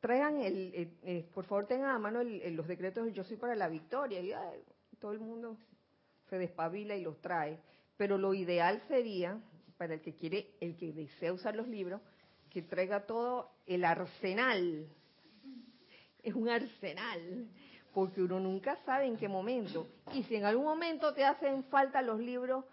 traigan 0.00 0.38
el, 0.38 0.72
eh, 0.74 0.90
eh, 1.02 1.28
por 1.34 1.44
favor 1.44 1.66
tengan 1.66 1.90
a 1.90 1.98
mano 1.98 2.22
los 2.22 2.66
decretos 2.66 3.12
yo 3.12 3.24
soy 3.24 3.36
para 3.36 3.54
la 3.54 3.68
victoria 3.68 4.20
y 4.20 4.96
todo 4.96 5.12
el 5.12 5.20
mundo 5.20 5.56
se 6.28 6.38
despabila 6.38 6.96
y 6.96 7.02
los 7.02 7.20
trae. 7.20 7.58
Pero 7.96 8.18
lo 8.18 8.34
ideal 8.34 8.82
sería, 8.88 9.38
para 9.82 9.94
el 9.94 10.00
que 10.00 10.14
quiere, 10.14 10.54
el 10.60 10.76
que 10.76 10.92
desea 10.92 11.32
usar 11.32 11.56
los 11.56 11.66
libros, 11.66 12.00
que 12.50 12.62
traiga 12.62 13.04
todo 13.04 13.50
el 13.66 13.84
arsenal. 13.84 14.86
Es 16.22 16.36
un 16.36 16.48
arsenal, 16.48 17.48
porque 17.92 18.22
uno 18.22 18.38
nunca 18.38 18.76
sabe 18.84 19.06
en 19.06 19.16
qué 19.16 19.26
momento. 19.26 19.88
Y 20.12 20.22
si 20.22 20.36
en 20.36 20.44
algún 20.44 20.66
momento 20.66 21.12
te 21.14 21.24
hacen 21.24 21.64
falta 21.64 22.00
los 22.00 22.20
libros, 22.20 22.64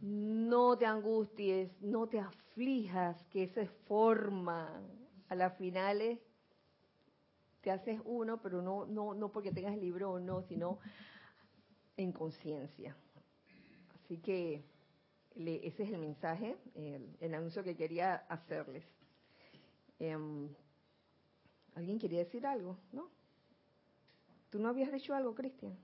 no 0.00 0.76
te 0.76 0.86
angusties, 0.86 1.70
no 1.82 2.08
te 2.08 2.18
aflijas, 2.18 3.24
que 3.26 3.44
esa 3.44 3.60
es 3.60 3.70
forma. 3.86 4.82
A 5.28 5.36
las 5.36 5.56
finales 5.56 6.18
te 7.60 7.70
haces 7.70 8.00
uno, 8.04 8.42
pero 8.42 8.60
no, 8.60 8.86
no, 8.86 9.14
no 9.14 9.30
porque 9.30 9.52
tengas 9.52 9.74
el 9.74 9.82
libro 9.82 10.10
o 10.10 10.18
no, 10.18 10.42
sino 10.42 10.80
en 11.96 12.10
conciencia. 12.10 12.96
Así 13.94 14.18
que 14.18 14.64
ese 15.36 15.84
es 15.84 15.90
el 15.90 15.98
mensaje, 15.98 16.56
el, 16.74 17.34
anuncio 17.34 17.62
que 17.62 17.76
quería 17.76 18.16
hacerles. 18.28 18.84
Em, 19.98 20.48
¿Alguien 21.74 21.98
quería 21.98 22.20
decir 22.20 22.46
algo? 22.46 22.78
¿No? 22.92 23.10
¿Tú 24.50 24.58
no 24.58 24.68
habías 24.68 24.92
dicho 24.92 25.14
algo, 25.14 25.34
Cristian? 25.34 25.78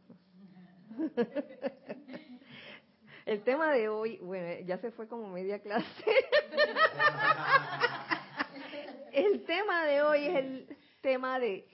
el 3.26 3.42
tema 3.42 3.72
de 3.72 3.88
hoy, 3.88 4.18
bueno, 4.18 4.66
ya 4.66 4.78
se 4.78 4.90
fue 4.90 5.06
como 5.06 5.28
media 5.28 5.60
clase. 5.60 5.86
el 9.12 9.44
tema 9.44 9.84
de 9.84 10.02
hoy 10.02 10.24
es 10.24 10.36
el 10.36 10.76
tema 11.00 11.38
de 11.38 11.68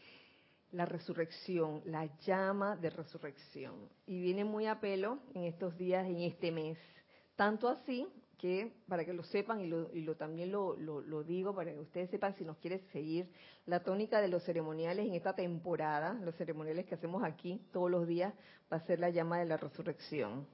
la 0.72 0.86
resurrección, 0.86 1.82
la 1.84 2.06
llama 2.20 2.76
de 2.76 2.90
resurrección. 2.90 3.88
Y 4.06 4.20
viene 4.20 4.44
muy 4.44 4.66
a 4.66 4.80
pelo 4.80 5.18
en 5.34 5.44
estos 5.44 5.76
días, 5.76 6.06
en 6.06 6.20
este 6.20 6.50
mes. 6.50 6.78
Tanto 7.42 7.68
así 7.68 8.06
que, 8.38 8.72
para 8.86 9.04
que 9.04 9.12
lo 9.12 9.24
sepan 9.24 9.62
y, 9.62 9.66
lo, 9.66 10.14
también 10.14 10.52
lo, 10.52 10.76
lo, 10.76 11.24
digo, 11.24 11.52
para 11.52 11.72
que 11.72 11.80
ustedes 11.80 12.08
sepan 12.08 12.36
si 12.36 12.44
nos 12.44 12.56
quiere 12.58 12.78
seguir, 12.92 13.28
la 13.66 13.80
tónica 13.80 14.20
de 14.20 14.28
los 14.28 14.44
ceremoniales 14.44 15.08
en 15.08 15.14
esta 15.14 15.34
temporada, 15.34 16.14
los 16.22 16.36
ceremoniales 16.36 16.86
que 16.86 16.94
hacemos 16.94 17.24
aquí 17.24 17.60
todos 17.72 17.90
los 17.90 18.06
días, 18.06 18.32
va 18.72 18.76
a 18.76 18.86
ser 18.86 19.00
la 19.00 19.10
llama 19.10 19.40
de 19.40 19.46
la 19.46 19.56
resurrección. 19.56 20.46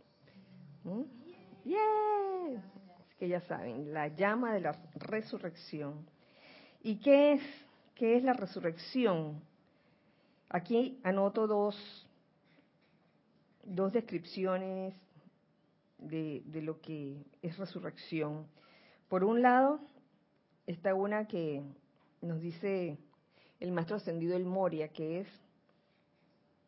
¿Mm? 0.83 1.03
¡Yeah! 1.67 2.63
que 3.19 3.29
ya 3.29 3.43
saben, 3.43 3.93
la 3.93 4.09
llama 4.09 4.55
de 4.55 4.61
la 4.61 4.73
resurrección. 4.95 6.09
¿Y 6.83 7.01
qué 7.01 7.35
es, 7.35 7.43
qué 7.97 8.17
es 8.17 8.23
la 8.23 8.33
resurrección? 8.33 9.43
Aquí 10.49 10.99
anoto 11.03 11.47
dos, 11.47 12.09
dos 13.63 13.93
descripciones 13.93 14.95
de, 15.99 16.43
lo 16.63 16.81
que 16.81 17.25
es 17.43 17.57
resurrección. 17.59 18.47
Por 19.09 19.25
un 19.25 19.43
lado, 19.43 19.81
está 20.67 20.95
una 20.95 21.27
que 21.27 21.63
nos 22.23 22.41
dice 22.41 22.99
el 23.61 23.73
maestro 23.73 23.97
ascendido 23.97 24.37
El 24.37 24.45
Moria, 24.45 24.89
que 24.89 25.21
es 25.21 25.29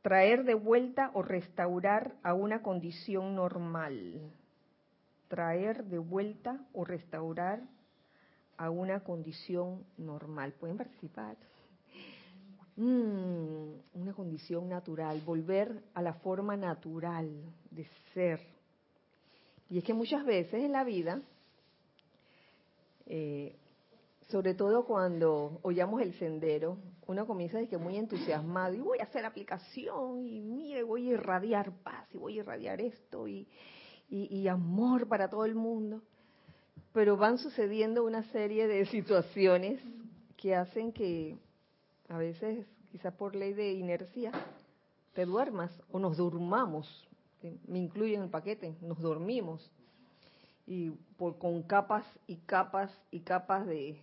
traer 0.02 0.44
de 0.44 0.54
vuelta 0.54 1.10
o 1.14 1.22
restaurar 1.22 2.16
a 2.22 2.34
una 2.34 2.62
condición 2.62 3.34
normal. 3.34 4.20
Traer 5.28 5.84
de 5.84 5.98
vuelta 5.98 6.60
o 6.72 6.84
restaurar 6.84 7.62
a 8.56 8.70
una 8.70 9.00
condición 9.00 9.84
normal. 9.96 10.52
Pueden 10.54 10.76
participar. 10.76 11.36
Mm, 12.76 13.72
una 13.94 14.12
condición 14.14 14.68
natural, 14.68 15.20
volver 15.20 15.82
a 15.92 16.00
la 16.00 16.14
forma 16.14 16.56
natural 16.56 17.28
de 17.70 17.86
ser. 18.14 18.40
Y 19.70 19.78
es 19.78 19.84
que 19.84 19.94
muchas 19.94 20.24
veces 20.26 20.54
en 20.54 20.72
la 20.72 20.82
vida, 20.82 21.22
eh, 23.06 23.56
sobre 24.28 24.54
todo 24.54 24.84
cuando 24.84 25.60
oyamos 25.62 26.02
el 26.02 26.12
sendero, 26.14 26.76
uno 27.06 27.26
comienza 27.26 27.58
a 27.58 27.60
decir 27.60 27.78
muy 27.78 27.96
entusiasmado 27.96 28.74
y 28.74 28.80
voy 28.80 28.98
a 28.98 29.04
hacer 29.04 29.24
aplicación 29.24 30.26
y 30.26 30.40
mire, 30.40 30.82
voy 30.82 31.08
a 31.08 31.12
irradiar 31.14 31.72
paz 31.82 32.06
y 32.12 32.18
voy 32.18 32.38
a 32.38 32.40
irradiar 32.40 32.80
esto 32.80 33.28
y, 33.28 33.46
y 34.08 34.48
amor 34.48 35.06
para 35.08 35.30
todo 35.30 35.44
el 35.44 35.54
mundo. 35.54 36.02
Pero 36.92 37.16
van 37.16 37.38
sucediendo 37.38 38.04
una 38.04 38.24
serie 38.32 38.66
de 38.66 38.84
situaciones 38.86 39.80
que 40.36 40.56
hacen 40.56 40.92
que 40.92 41.38
a 42.08 42.18
veces, 42.18 42.66
quizá 42.90 43.12
por 43.12 43.36
ley 43.36 43.52
de 43.52 43.72
inercia, 43.72 44.32
te 45.14 45.24
duermas 45.24 45.70
o 45.92 46.00
nos 46.00 46.16
durmamos. 46.16 47.08
Me 47.66 47.78
incluye 47.78 48.14
en 48.14 48.22
el 48.22 48.30
paquete, 48.30 48.76
nos 48.80 49.00
dormimos. 49.00 49.70
Y 50.66 50.90
por, 51.16 51.38
con 51.38 51.62
capas 51.62 52.04
y 52.26 52.36
capas 52.36 52.90
y 53.10 53.20
capas 53.20 53.66
de, 53.66 54.00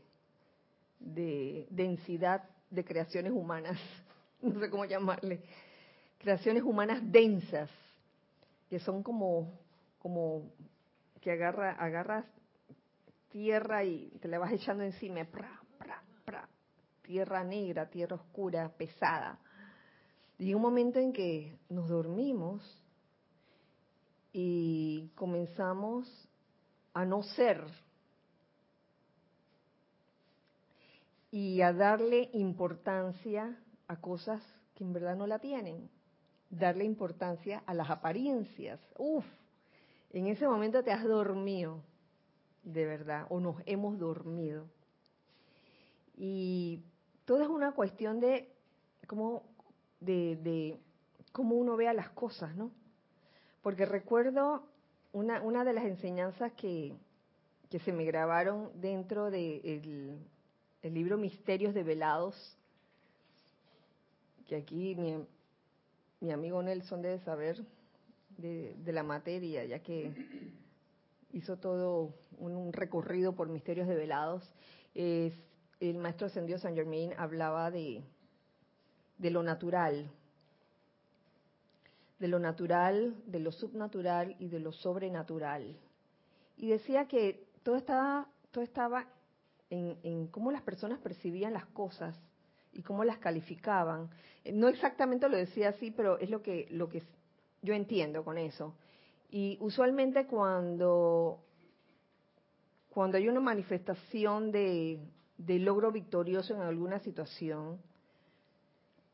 de 1.00 1.68
densidad 1.70 2.44
de 2.70 2.84
creaciones 2.84 3.32
humanas, 3.32 3.80
no 4.42 4.60
sé 4.60 4.70
cómo 4.70 4.86
llamarle, 4.86 5.42
creaciones 6.18 6.64
humanas 6.64 7.00
densas, 7.04 7.70
que 8.70 8.80
son 8.80 9.04
como, 9.04 9.54
que 11.22 11.32
agarra, 11.32 11.72
agarras 11.72 12.26
tierra 13.30 13.84
y 13.84 14.10
te 14.22 14.28
la 14.28 14.40
vas 14.40 14.52
echando 14.52 14.84
encima, 14.84 15.26
tierra 17.04 17.44
negra, 17.44 17.90
tierra 17.90 18.18
oscura, 18.18 18.70
pesada. 18.70 19.40
Y 20.38 20.54
un 20.54 20.62
momento 20.62 21.00
en 21.00 21.14
que 21.14 21.58
nos 21.70 21.88
dormimos 21.88 22.62
y 24.40 25.10
comenzamos 25.16 26.08
a 26.94 27.06
no 27.06 27.24
ser 27.24 27.66
y 31.32 31.62
a 31.62 31.74
darle 31.74 32.30
importancia 32.34 33.58
a 33.88 34.00
cosas 34.00 34.44
que 34.76 34.84
en 34.84 34.94
verdad 34.94 35.16
no 35.16 35.26
la 35.26 35.40
tienen, 35.40 35.90
darle 36.52 36.86
importancia 36.86 37.64
a 37.66 37.74
las 37.74 37.90
apariencias. 37.90 38.80
Uf, 39.00 39.26
en 40.12 40.28
ese 40.28 40.48
momento 40.48 40.84
te 40.84 40.92
has 40.92 41.04
dormido, 41.04 41.82
de 42.62 42.86
verdad, 42.86 43.26
o 43.30 43.40
nos 43.40 43.56
hemos 43.66 43.98
dormido. 43.98 44.68
Y 46.16 46.84
todo 47.26 47.42
es 47.42 47.50
una 47.50 47.72
cuestión 47.72 48.20
de 48.20 48.54
cómo, 49.08 49.42
de, 50.00 50.80
cómo 51.32 51.56
uno 51.56 51.76
vea 51.76 51.94
las 51.96 52.12
cosas, 52.12 52.56
¿no? 52.56 52.70
Porque 53.62 53.86
recuerdo 53.86 54.64
una, 55.14 55.42
una 55.42 55.64
de 55.64 55.74
las 55.74 55.86
enseñanzas 55.86 56.52
que, 56.54 56.94
que 57.70 57.80
se 57.80 57.92
me 57.92 58.06
grabaron 58.06 58.72
dentro 58.80 59.30
del 59.30 59.62
de 59.62 60.20
el, 60.84 60.94
libro 60.94 61.18
Misterios 61.18 61.74
de 61.74 61.84
Velados, 61.84 62.36
que 64.48 64.56
aquí 64.56 64.96
mi, 64.96 65.26
mi 66.22 66.32
amigo 66.32 66.62
Nelson 66.64 67.02
debe 67.02 67.20
saber 67.20 67.62
de, 68.38 68.74
de, 68.76 68.92
la 68.94 69.04
materia, 69.04 69.66
ya 69.66 69.80
que 69.80 70.14
hizo 71.34 71.58
todo 71.58 72.14
un, 72.38 72.72
recorrido 72.74 73.34
por 73.34 73.50
Misterios 73.50 73.88
de 73.88 73.96
Velados. 73.96 74.44
Es, 74.94 75.34
el 75.80 75.98
maestro 75.98 76.28
ascendido 76.28 76.58
San 76.58 76.76
Germain 76.76 77.14
hablaba 77.18 77.70
de, 77.70 78.04
de 79.18 79.30
lo 79.30 79.44
natural, 79.44 80.10
de 82.20 82.28
lo 82.28 82.40
natural, 82.40 83.16
de 83.26 83.40
lo 83.40 83.52
subnatural 83.52 84.36
y 84.40 84.48
de 84.48 84.60
lo 84.60 84.72
sobrenatural. 84.72 85.78
Y 86.58 86.70
decía 86.70 87.08
que 87.08 87.46
todo 87.64 87.76
estaba, 87.76 88.28
todo 88.52 88.64
estaba 88.64 89.06
en, 89.70 90.28
cómo 90.28 90.52
las 90.52 90.62
personas 90.62 91.00
percibían 91.00 91.54
las 91.54 91.66
cosas 91.68 92.20
y 92.74 92.82
cómo 92.82 93.04
las 93.04 93.20
calificaban. 93.20 94.10
No 94.52 94.68
exactamente 94.68 95.30
lo 95.30 95.38
decía 95.38 95.70
así, 95.70 95.92
pero 95.92 96.18
es 96.20 96.30
lo 96.30 96.42
que, 96.42 96.68
lo 96.72 96.90
que 96.90 97.04
yo 97.62 97.74
entiendo 97.74 98.24
con 98.24 98.38
eso. 98.38 98.76
Y 99.30 99.58
usualmente 99.60 100.26
cuando, 100.26 101.44
cuando 102.90 103.18
hay 103.18 103.28
una 103.28 103.42
manifestación 103.42 104.52
de, 104.52 105.00
de 105.38 105.60
logro 105.60 105.92
victorioso 105.92 106.56
en 106.56 106.62
alguna 106.62 107.00
situación, 107.00 107.80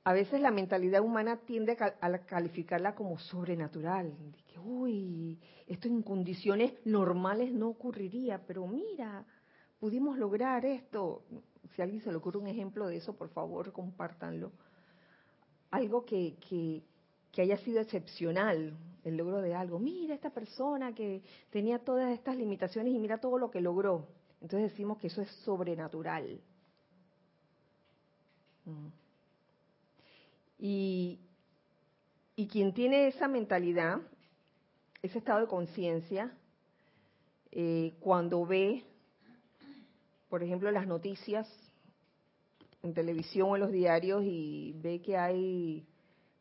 a 0.06 0.14
veces 0.14 0.42
la 0.42 0.52
mentalidad 0.52 1.02
humana 1.02 1.38
tiende 1.38 1.78
a 1.80 2.18
calificarla 2.20 2.94
como 2.94 3.18
sobrenatural. 3.20 4.14
Que, 4.48 4.60
uy, 4.60 5.40
esto 5.68 5.88
en 5.88 6.02
condiciones 6.02 6.74
normales 6.86 7.54
no 7.54 7.70
ocurriría, 7.70 8.42
pero 8.46 8.68
mira, 8.68 9.26
pudimos 9.80 10.18
lograr 10.18 10.66
esto. 10.66 11.24
Si 11.74 11.82
a 11.82 11.86
alguien 11.86 12.02
se 12.02 12.12
le 12.12 12.18
ocurre 12.18 12.40
un 12.40 12.48
ejemplo 12.48 12.88
de 12.88 12.98
eso, 12.98 13.16
por 13.16 13.30
favor, 13.30 13.72
compártanlo. 13.72 14.52
Algo 15.72 16.06
que 16.06 16.84
haya 17.38 17.58
sido 17.58 17.80
excepcional, 17.80 18.74
el 19.04 19.18
logro 19.18 19.42
de 19.42 19.56
algo. 19.56 19.80
Mira, 19.80 20.14
esta 20.14 20.30
persona 20.30 20.94
que 20.94 21.22
tenía 21.50 21.80
todas 21.80 22.12
estas 22.12 22.36
limitaciones 22.36 22.94
y 22.94 23.00
mira 23.00 23.20
todo 23.20 23.38
lo 23.38 23.50
que 23.50 23.62
logró. 23.62 24.08
Entonces 24.42 24.72
decimos 24.72 24.98
que 24.98 25.08
eso 25.08 25.22
es 25.22 25.30
sobrenatural. 25.46 26.42
Mm. 28.66 29.03
Y, 30.66 31.20
y 32.38 32.48
quien 32.48 32.74
tiene 32.74 33.08
esa 33.08 33.28
mentalidad, 33.28 34.00
ese 35.02 35.18
estado 35.18 35.42
de 35.42 35.48
conciencia, 35.48 36.32
eh, 37.52 37.94
cuando 38.00 38.46
ve, 38.46 38.86
por 40.30 40.42
ejemplo, 40.42 40.72
las 40.72 40.88
noticias 40.88 41.46
en 42.82 42.94
televisión 42.94 43.50
o 43.50 43.56
en 43.58 43.62
los 43.64 43.74
diarios 43.74 44.24
y 44.24 44.72
ve 44.78 45.02
que 45.02 45.18
hay 45.18 45.86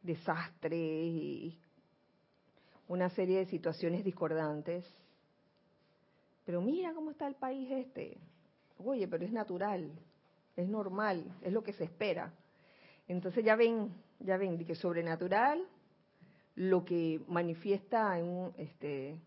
desastres 0.02 0.72
y 0.72 1.58
una 2.86 3.10
serie 3.10 3.38
de 3.38 3.46
situaciones 3.46 4.04
discordantes. 4.04 4.84
Pero 6.46 6.62
mira 6.62 6.94
cómo 6.94 7.10
está 7.10 7.26
el 7.26 7.34
país 7.34 7.68
este. 7.72 8.18
Oye, 8.78 9.08
pero 9.08 9.24
es 9.24 9.32
natural, 9.32 9.90
es 10.54 10.68
normal, 10.68 11.24
es 11.42 11.52
lo 11.52 11.64
que 11.64 11.72
se 11.72 11.82
espera. 11.82 12.32
Entonces 13.08 13.44
ya 13.44 13.56
ven, 13.56 13.92
ya 14.24 14.36
ven, 14.36 14.58
de 14.58 14.64
que 14.64 14.74
sobrenatural, 14.74 15.66
lo 16.54 16.84
que 16.84 17.20
manifiesta 17.28 18.18
en 18.18 18.52
este, 18.56 19.18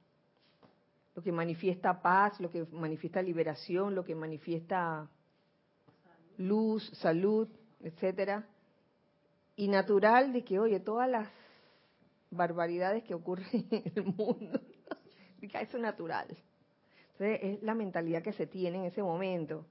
lo 1.16 1.24
que 1.24 1.32
manifiesta 1.32 2.02
paz, 2.02 2.40
lo 2.40 2.50
que 2.50 2.66
manifiesta 2.72 3.22
liberación, 3.22 3.96
lo 3.96 4.04
que 4.04 4.16
manifiesta 4.16 5.10
luz, 6.38 6.90
salud, 6.96 7.48
etcétera, 7.82 8.48
y 9.56 9.68
natural 9.68 10.34
de 10.34 10.44
que, 10.44 10.60
oye, 10.60 10.80
todas 10.80 11.10
las 11.10 11.30
barbaridades 12.30 13.04
que 13.04 13.14
ocurren 13.14 13.48
en 13.72 13.92
el 13.96 14.04
mundo, 14.04 14.60
eso 15.42 15.78
es 15.78 15.84
natural. 15.84 16.28
Entonces, 17.14 17.40
es 17.42 17.64
la 17.64 17.74
mentalidad 17.74 18.22
que 18.22 18.34
se 18.34 18.46
tiene 18.46 18.80
en 18.80 18.86
ese 18.86 19.02
momento. 19.02 19.66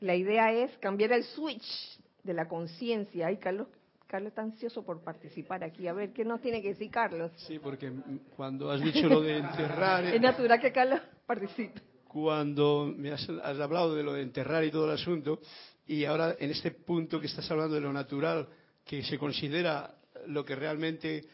La 0.00 0.14
idea 0.14 0.52
es 0.52 0.76
cambiar 0.78 1.12
el 1.12 1.24
switch 1.24 2.00
de 2.22 2.32
la 2.32 2.48
conciencia. 2.48 3.26
Ay, 3.26 3.36
Carlos, 3.36 3.68
Carlos 4.08 4.30
está 4.30 4.40
ansioso 4.40 4.82
por 4.82 5.02
participar 5.02 5.62
aquí. 5.62 5.86
A 5.86 5.92
ver, 5.92 6.14
¿qué 6.14 6.24
nos 6.24 6.40
tiene 6.40 6.62
que 6.62 6.68
decir 6.68 6.90
Carlos? 6.90 7.30
Sí, 7.46 7.58
porque 7.58 7.92
cuando 8.34 8.70
has 8.70 8.80
dicho 8.80 9.06
lo 9.06 9.20
de 9.20 9.36
enterrar... 9.36 10.02
es 10.14 10.20
natural 10.20 10.58
que 10.58 10.72
Carlos 10.72 11.00
participe. 11.26 11.82
Cuando 12.08 12.90
me 12.96 13.12
has, 13.12 13.28
has 13.28 13.60
hablado 13.60 13.94
de 13.94 14.02
lo 14.02 14.14
de 14.14 14.22
enterrar 14.22 14.64
y 14.64 14.70
todo 14.70 14.86
el 14.86 14.92
asunto, 14.92 15.40
y 15.86 16.06
ahora 16.06 16.36
en 16.38 16.50
este 16.50 16.70
punto 16.70 17.20
que 17.20 17.26
estás 17.26 17.50
hablando 17.50 17.74
de 17.74 17.82
lo 17.82 17.92
natural, 17.92 18.48
que 18.82 19.04
se 19.04 19.18
considera 19.18 19.94
lo 20.26 20.42
que 20.42 20.56
realmente 20.56 21.24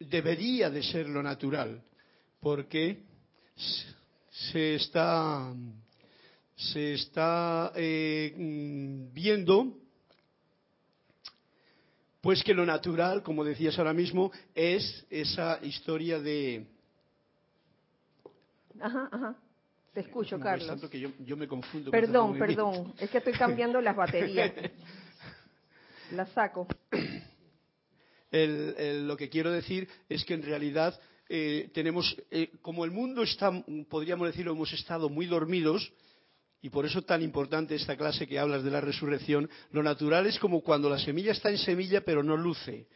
debería 0.00 0.70
de 0.70 0.82
ser 0.82 1.08
lo 1.08 1.22
natural, 1.22 1.84
porque 2.40 3.04
se 4.28 4.74
está, 4.74 5.54
se 6.56 6.94
está 6.94 7.72
eh, 7.76 8.34
mm, 8.36 9.14
viendo 9.14 9.83
pues 12.24 12.42
que 12.42 12.54
lo 12.54 12.64
natural, 12.64 13.22
como 13.22 13.44
decías 13.44 13.78
ahora 13.78 13.92
mismo, 13.92 14.32
es 14.54 15.04
esa 15.10 15.58
historia 15.62 16.18
de... 16.18 16.66
Ajá, 18.80 19.10
ajá. 19.12 19.36
Te 19.92 20.00
escucho, 20.00 20.40
Carlos. 20.40 20.88
que 20.88 20.98
yo, 21.00 21.36
me 21.36 21.46
confundo. 21.46 21.90
Perdón, 21.90 22.38
perdón. 22.38 22.94
Es 22.98 23.10
que 23.10 23.18
estoy 23.18 23.34
cambiando 23.34 23.78
las 23.82 23.94
baterías. 23.94 24.52
las 26.12 26.30
saco. 26.30 26.66
lo 28.32 29.16
que 29.18 29.28
quiero 29.28 29.52
decir 29.52 29.86
es 30.08 30.24
que 30.24 30.32
en 30.32 30.44
realidad 30.44 30.98
eh, 31.28 31.68
tenemos, 31.74 32.16
eh, 32.30 32.52
como 32.62 32.86
el 32.86 32.90
mundo 32.90 33.22
está, 33.22 33.52
podríamos 33.90 34.28
decirlo, 34.28 34.52
hemos 34.52 34.72
estado 34.72 35.10
muy 35.10 35.26
dormidos, 35.26 35.92
y 36.64 36.70
por 36.70 36.86
eso 36.86 37.02
tan 37.02 37.20
importante 37.20 37.74
esta 37.74 37.94
clase 37.94 38.26
que 38.26 38.38
hablas 38.38 38.64
de 38.64 38.70
la 38.70 38.80
resurrección, 38.80 39.50
lo 39.72 39.82
natural 39.82 40.26
es 40.26 40.38
como 40.38 40.62
cuando 40.62 40.88
la 40.88 40.98
semilla 40.98 41.32
está 41.32 41.50
en 41.50 41.58
semilla 41.58 42.00
pero 42.00 42.22
no 42.22 42.38
luce. 42.38 42.86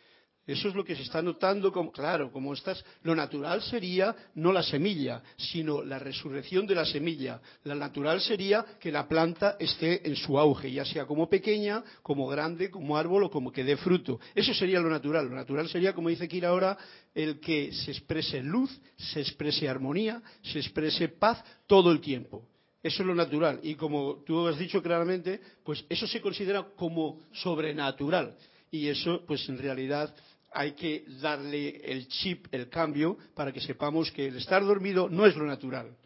Eso 0.46 0.68
es 0.70 0.74
lo 0.74 0.82
que 0.82 0.96
se 0.96 1.02
está 1.02 1.20
notando, 1.20 1.70
como, 1.70 1.92
claro, 1.92 2.32
como 2.32 2.54
estás, 2.54 2.82
lo 3.02 3.14
natural 3.14 3.60
sería 3.60 4.16
no 4.36 4.52
la 4.52 4.62
semilla, 4.62 5.22
sino 5.36 5.82
la 5.82 5.98
resurrección 5.98 6.66
de 6.66 6.76
la 6.76 6.86
semilla. 6.86 7.42
La 7.64 7.74
natural 7.74 8.22
sería 8.22 8.64
que 8.80 8.90
la 8.90 9.06
planta 9.06 9.58
esté 9.60 10.08
en 10.08 10.16
su 10.16 10.38
auge, 10.38 10.72
ya 10.72 10.86
sea 10.86 11.04
como 11.04 11.28
pequeña, 11.28 11.84
como 12.00 12.26
grande, 12.26 12.70
como 12.70 12.96
árbol 12.96 13.24
o 13.24 13.30
como 13.30 13.52
que 13.52 13.64
dé 13.64 13.76
fruto. 13.76 14.18
Eso 14.34 14.54
sería 14.54 14.80
lo 14.80 14.88
natural. 14.88 15.28
Lo 15.28 15.34
natural 15.34 15.68
sería, 15.68 15.92
como 15.92 16.08
dice 16.08 16.26
Kira 16.26 16.48
ahora, 16.48 16.78
el 17.14 17.38
que 17.38 17.70
se 17.70 17.90
exprese 17.90 18.42
luz, 18.42 18.80
se 18.96 19.20
exprese 19.20 19.68
armonía, 19.68 20.22
se 20.40 20.58
exprese 20.58 21.10
paz 21.10 21.44
todo 21.66 21.92
el 21.92 22.00
tiempo. 22.00 22.48
Eso 22.82 23.02
es 23.02 23.06
lo 23.06 23.14
natural. 23.14 23.60
Y 23.62 23.74
como 23.74 24.22
tú 24.24 24.46
has 24.46 24.58
dicho 24.58 24.82
claramente, 24.82 25.40
pues 25.64 25.84
eso 25.88 26.06
se 26.06 26.20
considera 26.20 26.64
como 26.76 27.20
sobrenatural. 27.32 28.36
Y 28.70 28.86
eso, 28.88 29.24
pues 29.26 29.48
en 29.48 29.58
realidad 29.58 30.14
hay 30.52 30.72
que 30.72 31.04
darle 31.20 31.80
el 31.84 32.06
chip, 32.08 32.46
el 32.52 32.68
cambio, 32.68 33.16
para 33.34 33.52
que 33.52 33.60
sepamos 33.60 34.10
que 34.12 34.28
el 34.28 34.36
estar 34.36 34.64
dormido 34.64 35.08
no 35.08 35.26
es 35.26 35.36
lo 35.36 35.44
natural. 35.44 35.96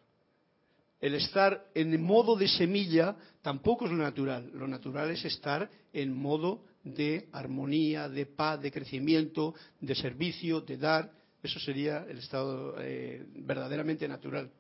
El 1.01 1.15
estar 1.15 1.67
en 1.75 2.03
modo 2.03 2.37
de 2.37 2.49
semilla 2.49 3.17
tampoco 3.43 3.85
es 3.85 3.91
lo 3.91 3.99
natural. 3.99 4.51
Lo 4.55 4.67
natural 4.67 5.11
es 5.11 5.25
estar 5.25 5.69
en 5.93 6.17
modo 6.17 6.65
de 6.85 7.29
armonía, 7.33 8.09
de 8.09 8.27
paz, 8.27 8.63
de 8.63 8.71
crecimiento, 8.71 9.55
de 9.81 9.95
servicio, 9.95 10.61
de 10.61 10.77
dar. 10.79 11.13
Eso 11.43 11.59
sería 11.59 12.07
el 12.09 12.19
estado 12.19 12.77
eh, 12.79 13.27
verdaderamente 13.35 14.07
natural 14.07 14.51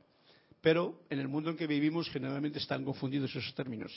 pero 0.63 1.01
en 1.11 1.19
el 1.19 1.29
mundo 1.29 1.51
en 1.51 1.57
que 1.57 1.67
vivimos 1.67 2.09
generalmente 2.09 2.59
están 2.59 2.85
confundidos 2.85 3.35
esos 3.35 3.55
términos. 3.55 3.93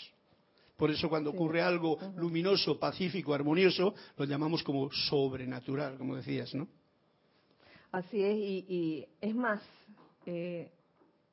Por 0.75 0.91
eso 0.91 1.07
cuando 1.07 1.29
ocurre 1.29 1.61
algo 1.61 1.97
luminoso, 2.17 2.77
pacífico, 2.77 3.33
armonioso, 3.33 3.93
lo 4.17 4.25
llamamos 4.25 4.61
como 4.63 4.91
sobrenatural, 4.91 5.97
como 5.97 6.17
decías, 6.17 6.53
¿no? 6.53 6.67
Así 7.93 8.21
es, 8.21 8.35
y, 8.35 9.07
es 9.21 9.33
más, 9.33 9.61
eh, 10.25 10.69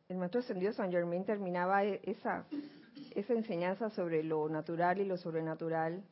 el 0.09 0.17
maestro 0.19 0.41
ascendido 0.41 0.73
San 0.73 0.93
Germain 0.93 1.25
terminaba 1.25 1.85
e, 1.85 2.01
esa, 2.05 2.47
esa 3.17 3.33
enseñanza 3.33 3.91
sobre 3.91 4.23
lo 4.23 4.49
natural 4.49 5.01
y 5.01 5.05
lo 5.05 5.17
sobrenatural 5.17 6.05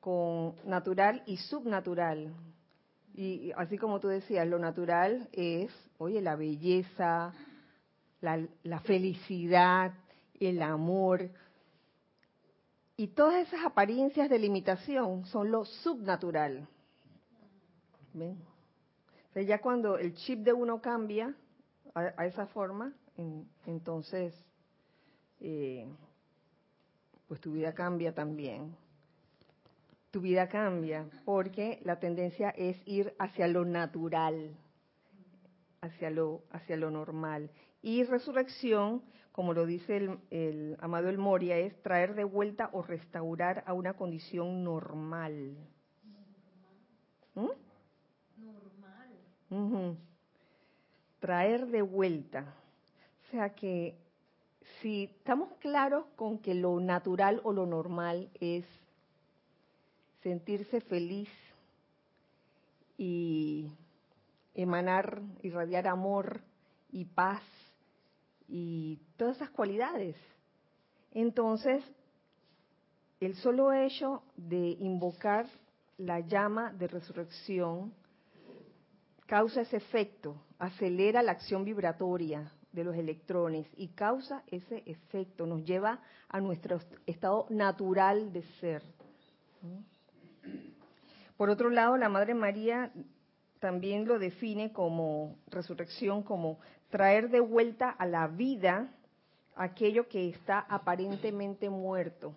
con 0.00 0.56
natural 0.66 1.22
y 1.26 1.38
subnatural. 1.38 2.34
Y 3.14 3.52
así 3.56 3.78
como 3.78 3.98
tú 4.00 4.08
decías, 4.08 4.46
lo 4.46 4.58
natural 4.58 5.28
es, 5.32 5.70
oye, 5.96 6.20
la 6.20 6.36
belleza, 6.36 7.32
la, 8.22 8.80
felicidad, 8.80 9.92
el 10.40 10.62
amor. 10.62 11.28
Y 12.96 13.08
todas 13.08 13.46
esas 13.46 13.64
apariencias 13.64 14.30
de 14.30 14.38
limitación 14.38 15.26
son 15.26 15.50
lo 15.50 15.64
subnatural. 15.64 16.66
¿Ven? 18.14 18.38
ya 19.34 19.60
cuando 19.62 19.96
el 19.96 20.14
chip 20.14 20.40
de 20.40 20.52
uno 20.52 20.82
cambia 20.82 21.34
a, 21.94 22.26
esa 22.26 22.46
forma, 22.46 22.92
entonces, 23.66 24.34
eh, 25.40 25.86
pues 27.26 27.40
tu 27.40 27.52
vida 27.52 27.72
cambia 27.72 28.14
también. 28.14 28.76
Tu 30.10 30.20
vida 30.20 30.48
cambia 30.48 31.06
porque 31.24 31.80
la 31.84 31.98
tendencia 31.98 32.50
es 32.50 32.76
ir 32.84 33.14
hacia 33.18 33.48
lo 33.48 33.64
natural, 33.64 34.54
hacia 35.80 36.10
lo, 36.10 36.42
hacia 36.50 36.76
lo 36.76 36.90
normal. 36.90 37.50
Y 37.82 38.04
resurrección, 38.04 39.02
como 39.32 39.52
lo 39.54 39.66
dice 39.66 40.18
el, 40.30 40.76
amado 40.80 41.08
El 41.08 41.18
Moria, 41.18 41.58
es 41.58 41.74
traer 41.82 42.14
de 42.14 42.22
vuelta 42.22 42.70
o 42.72 42.82
restaurar 42.82 43.64
a 43.66 43.72
una 43.72 43.94
condición 43.94 44.62
normal. 44.62 45.56
Normal. 49.50 49.96
Traer 51.18 51.66
de 51.66 51.82
vuelta. 51.82 52.54
O 53.26 53.30
sea 53.32 53.50
que 53.50 53.96
si 54.80 55.04
estamos 55.04 55.52
claros 55.58 56.06
con 56.14 56.38
que 56.38 56.54
lo 56.54 56.78
natural 56.78 57.40
o 57.42 57.52
lo 57.52 57.66
normal 57.66 58.30
es 58.40 58.64
sentirse 60.22 60.80
feliz 60.80 61.28
y 62.96 63.72
emanar, 64.54 65.20
irradiar 65.42 65.88
amor 65.88 66.40
y 66.92 67.04
paz 67.06 67.42
y 68.54 68.98
todas 69.16 69.36
esas 69.36 69.48
cualidades. 69.48 70.14
Entonces, 71.10 71.82
el 73.18 73.34
solo 73.36 73.72
hecho 73.72 74.22
de 74.36 74.76
invocar 74.78 75.46
la 75.96 76.20
llama 76.20 76.70
de 76.74 76.86
resurrección 76.86 77.94
causa 79.26 79.62
ese 79.62 79.78
efecto, 79.78 80.36
acelera 80.58 81.22
la 81.22 81.32
acción 81.32 81.64
vibratoria 81.64 82.52
de 82.72 82.84
los 82.84 82.94
electrones 82.94 83.66
y 83.74 83.88
causa 83.88 84.42
ese 84.48 84.82
efecto, 84.84 85.46
nos 85.46 85.64
lleva 85.64 86.00
a 86.28 86.38
nuestro 86.38 86.78
estado 87.06 87.46
natural 87.48 88.34
de 88.34 88.42
ser. 88.60 88.82
Por 91.38 91.48
otro 91.48 91.70
lado, 91.70 91.96
la 91.96 92.10
Madre 92.10 92.34
María 92.34 92.92
también 93.60 94.06
lo 94.06 94.18
define 94.18 94.72
como 94.72 95.38
resurrección, 95.46 96.22
como 96.22 96.58
traer 96.92 97.30
de 97.30 97.40
vuelta 97.40 97.88
a 97.88 98.04
la 98.04 98.28
vida 98.28 98.92
aquello 99.56 100.08
que 100.08 100.28
está 100.28 100.58
aparentemente 100.60 101.70
muerto. 101.70 102.34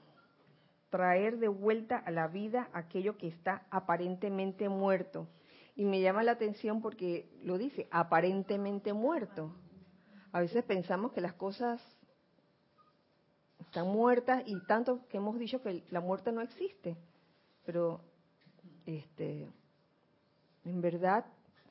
Traer 0.89 1.39
de 1.39 1.49
vuelta 1.49 1.97
a 1.97 2.09
la 2.09 2.27
vida 2.27 2.69
aquello 2.71 3.17
que 3.17 3.27
está 3.27 3.67
aparentemente 3.69 4.69
muerto. 4.69 5.27
Y 5.75 5.83
me 5.83 5.99
llama 5.99 6.23
la 6.23 6.31
atención 6.31 6.81
porque 6.81 7.29
lo 7.43 7.57
dice, 7.57 7.89
aparentemente 7.91 8.93
muerto. 8.93 9.53
A 10.31 10.39
veces 10.39 10.63
pensamos 10.63 11.11
que 11.11 11.19
las 11.19 11.33
cosas 11.33 11.81
están 13.59 13.87
muertas 13.87 14.41
y 14.45 14.57
tanto 14.67 15.05
que 15.09 15.17
hemos 15.17 15.37
dicho 15.37 15.61
que 15.61 15.83
la 15.91 15.99
muerte 15.99 16.31
no 16.31 16.39
existe. 16.39 16.95
Pero 17.65 17.99
este 18.85 19.49
en 20.63 20.79
verdad 20.79 21.25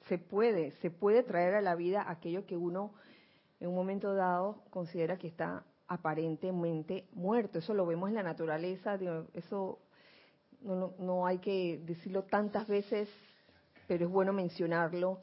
se 0.09 0.19
puede, 0.19 0.73
se 0.83 0.91
puede 0.91 1.23
traer 1.23 1.55
a 1.55 1.61
la 1.61 1.75
vida 1.75 2.05
aquello 2.09 2.47
que 2.47 2.57
uno 2.57 2.93
en 3.61 3.69
un 3.69 3.75
momento 3.75 4.15
dado 4.15 4.63
considera 4.71 5.17
que 5.17 5.29
está 5.29 5.65
aparentemente 5.87 7.07
muerto. 7.13 7.59
Eso 7.59 7.75
lo 7.75 7.87
vemos 7.87 8.09
en 8.09 8.17
la 8.17 8.23
naturaleza, 8.23 8.99
eso 9.33 9.79
no, 10.61 10.95
no, 10.99 11.27
hay 11.27 11.39
que 11.39 11.81
decirlo 11.85 12.25
tantas 12.25 12.67
veces, 12.67 13.09
pero 13.87 14.07
es 14.07 14.11
bueno 14.11 14.33
mencionarlo, 14.33 15.21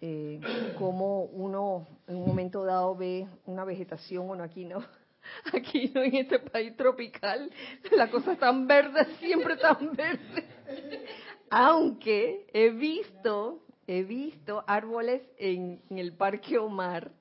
eh, 0.00 0.40
como 0.78 1.24
uno 1.24 1.86
en 2.06 2.16
un 2.16 2.26
momento 2.26 2.64
dado 2.64 2.94
ve 2.94 3.26
una 3.46 3.64
vegetación, 3.64 4.26
bueno, 4.26 4.44
aquí 4.44 4.64
no, 4.64 4.84
aquí 5.52 5.90
no, 5.94 6.02
en 6.02 6.14
este 6.16 6.38
país 6.38 6.76
tropical, 6.76 7.50
la 7.92 8.10
cosa 8.10 8.32
es 8.32 8.38
tan 8.38 8.66
verde, 8.66 9.06
siempre 9.18 9.56
tan 9.56 9.92
verde. 9.94 10.44
Aunque 11.50 12.46
he 12.52 12.70
visto, 12.70 13.65
he 13.86 14.02
visto 14.02 14.64
árboles 14.66 15.22
en, 15.38 15.80
en 15.90 15.98
el 15.98 16.12
Parque 16.12 16.58
Omar. 16.58 17.12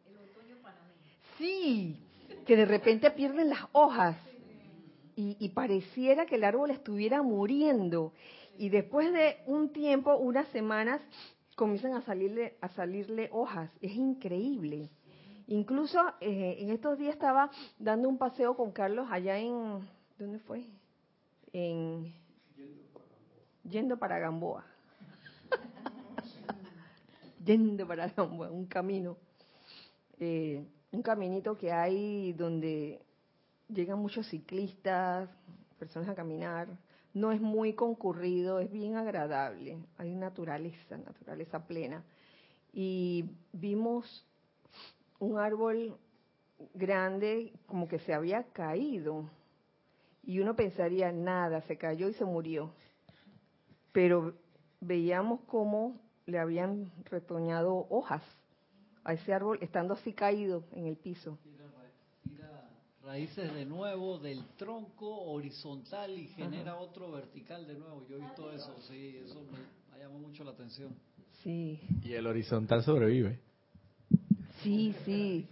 Sí, 1.38 2.00
que 2.46 2.56
de 2.56 2.66
repente 2.66 3.12
pierden 3.12 3.50
las 3.50 3.66
hojas 3.74 4.16
y, 5.18 5.50
pareciera 5.50 6.26
que 6.26 6.36
el 6.36 6.44
árbol 6.44 6.72
estuviera 6.72 7.22
muriendo. 7.22 8.12
Y 8.58 8.70
después 8.70 9.14
de 9.14 9.38
un 9.46 9.72
tiempo, 9.72 10.16
unas 10.18 10.48
semanas, 10.50 11.02
comienzan 11.56 11.94
a 11.94 12.02
salirle, 12.02 12.58
a 12.60 12.68
salirle 12.70 13.30
hojas. 13.32 13.72
Es 13.82 13.96
increíble. 13.96 14.90
Incluso 15.48 16.02
eh, 16.20 16.58
en 16.60 16.70
estos 16.70 16.98
días 16.98 17.14
estaba 17.14 17.50
dando 17.80 18.10
un 18.10 18.18
paseo 18.18 18.58
con 18.58 18.72
Carlos 18.72 19.08
allá 19.10 19.38
en... 19.38 19.88
¿Dónde 20.18 20.40
fue? 20.40 20.66
En... 21.54 22.14
Yendo 23.64 23.98
para 23.98 24.20
Gamboa. 24.20 24.66
Yendo 27.46 27.88
para 27.88 28.12
un 28.18 28.66
camino. 28.66 29.18
Eh, 30.20 30.66
un 30.92 31.02
caminito 31.02 31.58
que 31.58 31.72
hay 31.72 32.34
donde 32.34 33.02
llegan 33.70 34.00
muchos 34.00 34.28
ciclistas, 34.28 35.30
personas 35.78 36.10
a 36.10 36.16
caminar. 36.16 36.68
No 37.14 37.32
es 37.32 37.40
muy 37.40 37.74
concurrido, 37.74 38.60
es 38.60 38.72
bien 38.72 38.96
agradable. 38.96 39.78
Hay 39.98 40.16
naturaleza, 40.16 40.98
naturaleza 40.98 41.66
plena. 41.66 42.04
Y 42.74 43.26
vimos 43.54 44.26
un 45.20 45.38
árbol 45.38 45.98
grande 46.74 47.54
como 47.68 47.88
que 47.88 48.00
se 48.00 48.14
había 48.14 48.44
caído. 48.52 49.30
Y 50.24 50.40
uno 50.40 50.56
pensaría, 50.56 51.12
nada, 51.12 51.62
se 51.62 51.78
cayó 51.78 52.10
y 52.10 52.14
se 52.14 52.26
murió. 52.26 52.72
Pero 53.92 54.34
veíamos 54.82 55.42
cómo 55.48 56.05
le 56.26 56.40
habían 56.40 56.92
retoñado 57.06 57.88
hojas 57.90 58.24
a 59.04 59.14
ese 59.14 59.34
árbol 59.34 59.60
estando 59.62 59.94
así 59.94 60.14
caído 60.14 60.64
en 60.72 60.88
el 60.88 60.98
piso 60.98 61.38
raíces 63.06 63.54
de 63.54 63.66
nuevo 63.66 64.18
del 64.18 64.44
tronco 64.58 65.32
horizontal 65.32 66.18
y 66.18 66.28
genera 66.30 66.76
otro 66.78 67.12
vertical 67.12 67.68
de 67.68 67.76
nuevo. 67.76 68.04
Yo 68.10 68.18
he 68.18 68.20
visto 68.20 68.52
eso, 68.52 68.82
sí, 68.82 69.22
eso 69.24 69.42
me, 69.92 70.00
llamó 70.00 70.20
mucho 70.20 70.44
la 70.44 70.52
atención. 70.52 70.94
Sí. 71.44 71.80
Y 72.04 72.14
el 72.14 72.26
horizontal 72.26 72.84
sobrevive. 72.84 73.40
Sí, 74.64 74.96
sí. 75.06 75.48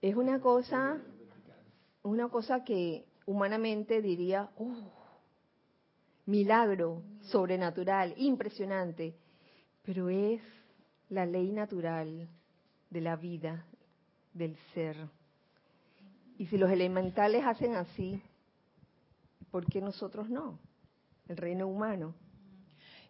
Es 0.00 0.14
una 0.14 0.40
cosa, 0.40 0.98
una 2.04 2.28
cosa 2.28 2.62
que 2.62 3.04
humanamente 3.26 4.00
diría, 4.00 4.50
oh, 4.56 4.92
milagro, 6.26 7.02
sobrenatural, 7.22 8.14
impresionante, 8.18 9.16
pero 9.84 10.08
es 10.08 10.40
la 11.10 11.26
ley 11.26 11.50
natural 11.50 12.28
de 12.90 13.00
la 13.00 13.16
vida, 13.16 13.64
del 14.32 14.56
ser. 14.72 14.96
Y 16.38 16.46
si 16.46 16.58
los 16.58 16.70
elementales 16.70 17.44
hacen 17.44 17.74
así, 17.74 18.20
¿por 19.50 19.66
qué 19.66 19.80
nosotros 19.80 20.28
no? 20.28 20.58
El 21.28 21.36
reino 21.36 21.66
humano. 21.66 22.14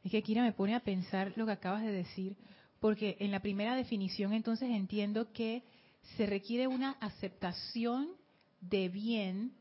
Es 0.03 0.11
que 0.11 0.23
Kira 0.23 0.43
me 0.43 0.53
pone 0.53 0.75
a 0.75 0.81
pensar 0.81 1.33
lo 1.37 1.47
que 1.47 1.53
acabas 1.53 1.83
de 1.83 1.93
decir, 1.93 2.37
porque 2.81 3.17
en 3.21 3.31
la 3.31 3.41
primera 3.41 3.75
definición 3.75 4.35
entonces 4.35 4.69
entiendo 4.71 5.33
que 5.33 5.63
se 6.17 6.27
requiere 6.27 6.67
una 6.67 6.93
aceptación 7.01 8.11
de 8.61 8.89
bien 8.89 9.53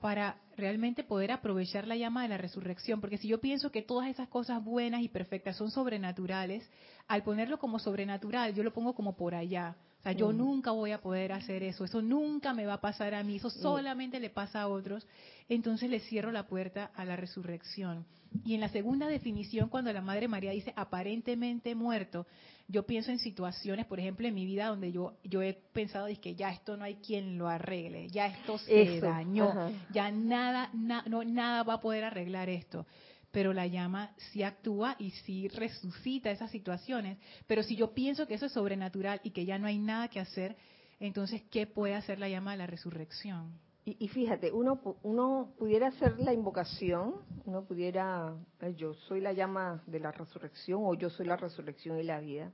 para 0.00 0.40
realmente 0.60 1.02
poder 1.02 1.32
aprovechar 1.32 1.86
la 1.86 1.96
llama 1.96 2.22
de 2.22 2.28
la 2.28 2.38
resurrección, 2.38 3.00
porque 3.00 3.18
si 3.18 3.28
yo 3.28 3.40
pienso 3.40 3.72
que 3.72 3.82
todas 3.82 4.08
esas 4.08 4.28
cosas 4.28 4.62
buenas 4.62 5.02
y 5.02 5.08
perfectas 5.08 5.56
son 5.56 5.70
sobrenaturales, 5.70 6.70
al 7.08 7.22
ponerlo 7.22 7.58
como 7.58 7.78
sobrenatural, 7.78 8.54
yo 8.54 8.62
lo 8.62 8.72
pongo 8.72 8.94
como 8.94 9.16
por 9.16 9.34
allá. 9.34 9.76
O 10.00 10.02
sea, 10.02 10.12
yo 10.12 10.32
mm. 10.32 10.36
nunca 10.36 10.70
voy 10.70 10.92
a 10.92 11.00
poder 11.02 11.32
hacer 11.32 11.62
eso, 11.62 11.84
eso 11.84 12.00
nunca 12.00 12.54
me 12.54 12.64
va 12.64 12.74
a 12.74 12.80
pasar 12.80 13.14
a 13.14 13.22
mí, 13.22 13.36
eso 13.36 13.48
mm. 13.48 13.62
solamente 13.62 14.18
le 14.18 14.30
pasa 14.30 14.62
a 14.62 14.68
otros. 14.68 15.06
Entonces 15.48 15.90
le 15.90 16.00
cierro 16.00 16.32
la 16.32 16.46
puerta 16.46 16.90
a 16.94 17.04
la 17.04 17.16
resurrección. 17.16 18.06
Y 18.44 18.54
en 18.54 18.60
la 18.60 18.68
segunda 18.68 19.08
definición, 19.08 19.68
cuando 19.68 19.92
la 19.92 20.00
Madre 20.00 20.28
María 20.28 20.52
dice 20.52 20.72
aparentemente 20.76 21.74
muerto, 21.74 22.26
yo 22.68 22.86
pienso 22.86 23.10
en 23.10 23.18
situaciones, 23.18 23.84
por 23.86 23.98
ejemplo, 23.98 24.26
en 24.26 24.34
mi 24.34 24.46
vida 24.46 24.68
donde 24.68 24.92
yo 24.92 25.14
yo 25.24 25.42
he 25.42 25.52
pensado 25.52 26.06
es 26.06 26.18
que 26.20 26.36
ya 26.36 26.50
esto 26.50 26.76
no 26.76 26.84
hay 26.84 26.94
quien 26.94 27.36
lo 27.36 27.48
arregle, 27.48 28.08
ya 28.08 28.28
esto 28.28 28.58
se 28.58 29.00
dañó, 29.00 29.70
ya 29.92 30.12
nada 30.12 30.70
no, 30.72 31.24
nada 31.24 31.64
va 31.64 31.74
a 31.74 31.80
poder 31.80 32.04
arreglar 32.04 32.48
esto 32.48 32.86
pero 33.30 33.52
la 33.52 33.66
llama 33.66 34.14
sí 34.32 34.42
actúa 34.42 34.96
y 34.98 35.10
sí 35.10 35.48
resucita 35.48 36.30
esas 36.30 36.50
situaciones. 36.50 37.18
Pero 37.46 37.62
si 37.62 37.76
yo 37.76 37.92
pienso 37.92 38.26
que 38.26 38.34
eso 38.34 38.46
es 38.46 38.52
sobrenatural 38.52 39.20
y 39.22 39.30
que 39.30 39.44
ya 39.44 39.58
no 39.58 39.66
hay 39.66 39.78
nada 39.78 40.08
que 40.08 40.20
hacer, 40.20 40.56
entonces, 40.98 41.42
¿qué 41.50 41.66
puede 41.66 41.94
hacer 41.94 42.18
la 42.18 42.28
llama 42.28 42.52
de 42.52 42.58
la 42.58 42.66
resurrección? 42.66 43.58
Y, 43.86 44.08
fíjate, 44.08 44.52
uno, 44.52 44.78
uno 45.02 45.54
pudiera 45.58 45.88
hacer 45.88 46.18
la 46.20 46.34
invocación, 46.34 47.14
uno 47.46 47.64
pudiera, 47.64 48.36
yo 48.76 48.92
soy 48.92 49.20
la 49.20 49.32
llama 49.32 49.82
de 49.86 49.98
la 49.98 50.12
resurrección 50.12 50.82
o 50.84 50.94
yo 50.94 51.08
soy 51.08 51.26
la 51.26 51.36
resurrección 51.36 51.98
y 51.98 52.02
la 52.02 52.20
vida. 52.20 52.52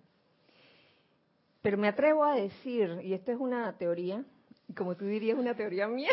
Pero 1.63 1.79
me 1.79 1.89
atrevo 1.89 2.25
a 2.25 2.37
decir, 2.37 3.01
y 3.03 3.13
esta 3.13 3.33
es 3.33 3.39
una 3.39 3.77
teoría, 3.77 4.25
y 4.69 4.73
como 4.73 4.97
tú 4.97 5.05
dirías, 5.05 5.37
una 5.37 5.55
teoría 5.55 5.89
mía, 5.89 6.11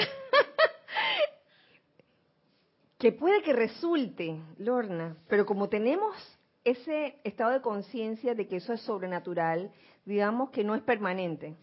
que 3.04 3.12
puede 3.12 3.42
que 3.42 3.52
resulte, 3.52 4.40
Lorna, 4.60 5.18
pero 5.28 5.46
como 5.46 5.68
tenemos 5.68 6.16
ese 6.64 7.18
estado 7.26 7.52
de 7.52 7.60
conciencia 7.60 8.34
de 8.34 8.48
que 8.48 8.56
eso 8.56 8.72
es 8.72 8.80
sobrenatural, 8.80 9.74
digamos 10.06 10.52
que 10.52 10.64
no 10.64 10.74
es 10.74 10.82
permanente. 10.84 11.54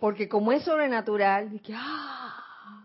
Porque 0.00 0.28
como 0.28 0.50
es 0.50 0.64
sobrenatural, 0.64 1.48
dije, 1.48 1.74
¡ah! 1.76 2.84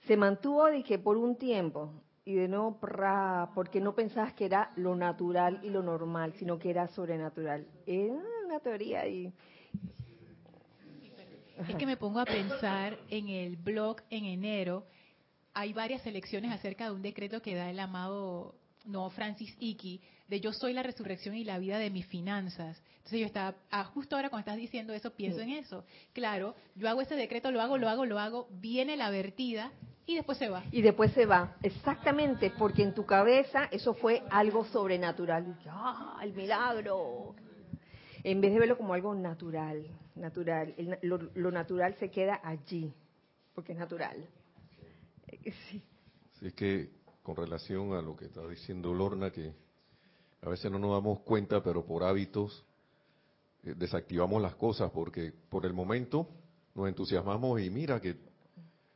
Se 0.00 0.14
mantuvo, 0.14 0.68
dije, 0.68 0.98
por 0.98 1.16
un 1.16 1.36
tiempo. 1.36 1.90
Y 2.26 2.34
de 2.34 2.48
nuevo, 2.48 2.78
porque 3.54 3.80
no 3.80 3.94
pensabas 3.94 4.34
que 4.34 4.44
era 4.44 4.72
lo 4.76 4.94
natural 4.94 5.58
y 5.62 5.70
lo 5.70 5.82
normal, 5.82 6.34
sino 6.34 6.58
que 6.58 6.68
era 6.68 6.86
sobrenatural. 6.88 7.66
Es 7.86 8.12
una 8.44 8.60
teoría 8.60 9.08
y... 9.08 9.32
Es 11.66 11.76
que 11.76 11.86
me 11.86 11.96
pongo 11.96 12.20
a 12.20 12.26
pensar 12.26 12.98
en 13.08 13.30
el 13.30 13.56
blog 13.56 14.02
en 14.10 14.26
enero, 14.26 14.84
hay 15.54 15.72
varias 15.72 16.06
elecciones 16.06 16.52
acerca 16.52 16.86
de 16.86 16.92
un 16.92 17.02
decreto 17.02 17.42
que 17.42 17.54
da 17.54 17.70
el 17.70 17.80
amado 17.80 18.54
no 18.84 19.08
Francis 19.10 19.54
Iki 19.58 20.00
de 20.28 20.40
yo 20.40 20.52
soy 20.52 20.72
la 20.72 20.82
resurrección 20.82 21.34
y 21.34 21.44
la 21.44 21.58
vida 21.58 21.78
de 21.78 21.90
mis 21.90 22.06
finanzas. 22.06 22.80
Entonces 22.96 23.20
yo 23.20 23.26
estaba, 23.26 23.54
ah, 23.70 23.84
justo 23.84 24.16
ahora 24.16 24.30
cuando 24.30 24.40
estás 24.40 24.56
diciendo 24.56 24.92
eso, 24.94 25.10
pienso 25.10 25.40
en 25.40 25.50
eso. 25.50 25.84
Claro, 26.12 26.54
yo 26.74 26.88
hago 26.88 27.02
ese 27.02 27.16
decreto, 27.16 27.50
lo 27.50 27.60
hago, 27.60 27.76
lo 27.76 27.88
hago, 27.88 28.06
lo 28.06 28.18
hago, 28.18 28.48
viene 28.50 28.96
la 28.96 29.10
vertida 29.10 29.72
y 30.06 30.14
después 30.14 30.38
se 30.38 30.48
va. 30.48 30.64
Y 30.72 30.82
después 30.82 31.12
se 31.12 31.26
va, 31.26 31.56
exactamente, 31.62 32.50
porque 32.58 32.82
en 32.82 32.94
tu 32.94 33.04
cabeza 33.04 33.68
eso 33.70 33.94
fue 33.94 34.22
algo 34.30 34.64
sobrenatural. 34.64 35.58
¡Ah, 35.66 36.18
el 36.22 36.32
milagro! 36.32 37.34
En 38.24 38.40
vez 38.40 38.52
de 38.52 38.60
verlo 38.60 38.78
como 38.78 38.94
algo 38.94 39.14
natural, 39.14 39.84
natural, 40.14 40.74
lo 41.02 41.50
natural 41.50 41.94
se 41.98 42.08
queda 42.08 42.40
allí, 42.42 42.92
porque 43.54 43.72
es 43.72 43.78
natural. 43.78 44.28
Sí. 45.70 45.82
es 46.40 46.54
que 46.54 46.90
con 47.22 47.36
relación 47.36 47.92
a 47.94 48.02
lo 48.02 48.16
que 48.16 48.26
está 48.26 48.46
diciendo 48.48 48.92
Lorna, 48.92 49.30
que 49.30 49.52
a 50.42 50.48
veces 50.48 50.70
no 50.70 50.78
nos 50.78 50.90
damos 50.90 51.20
cuenta, 51.20 51.62
pero 51.62 51.84
por 51.84 52.02
hábitos 52.02 52.64
eh, 53.62 53.74
desactivamos 53.76 54.42
las 54.42 54.56
cosas, 54.56 54.90
porque 54.90 55.32
por 55.48 55.64
el 55.64 55.72
momento 55.72 56.26
nos 56.74 56.88
entusiasmamos 56.88 57.60
y 57.60 57.70
mira 57.70 58.00
que 58.00 58.16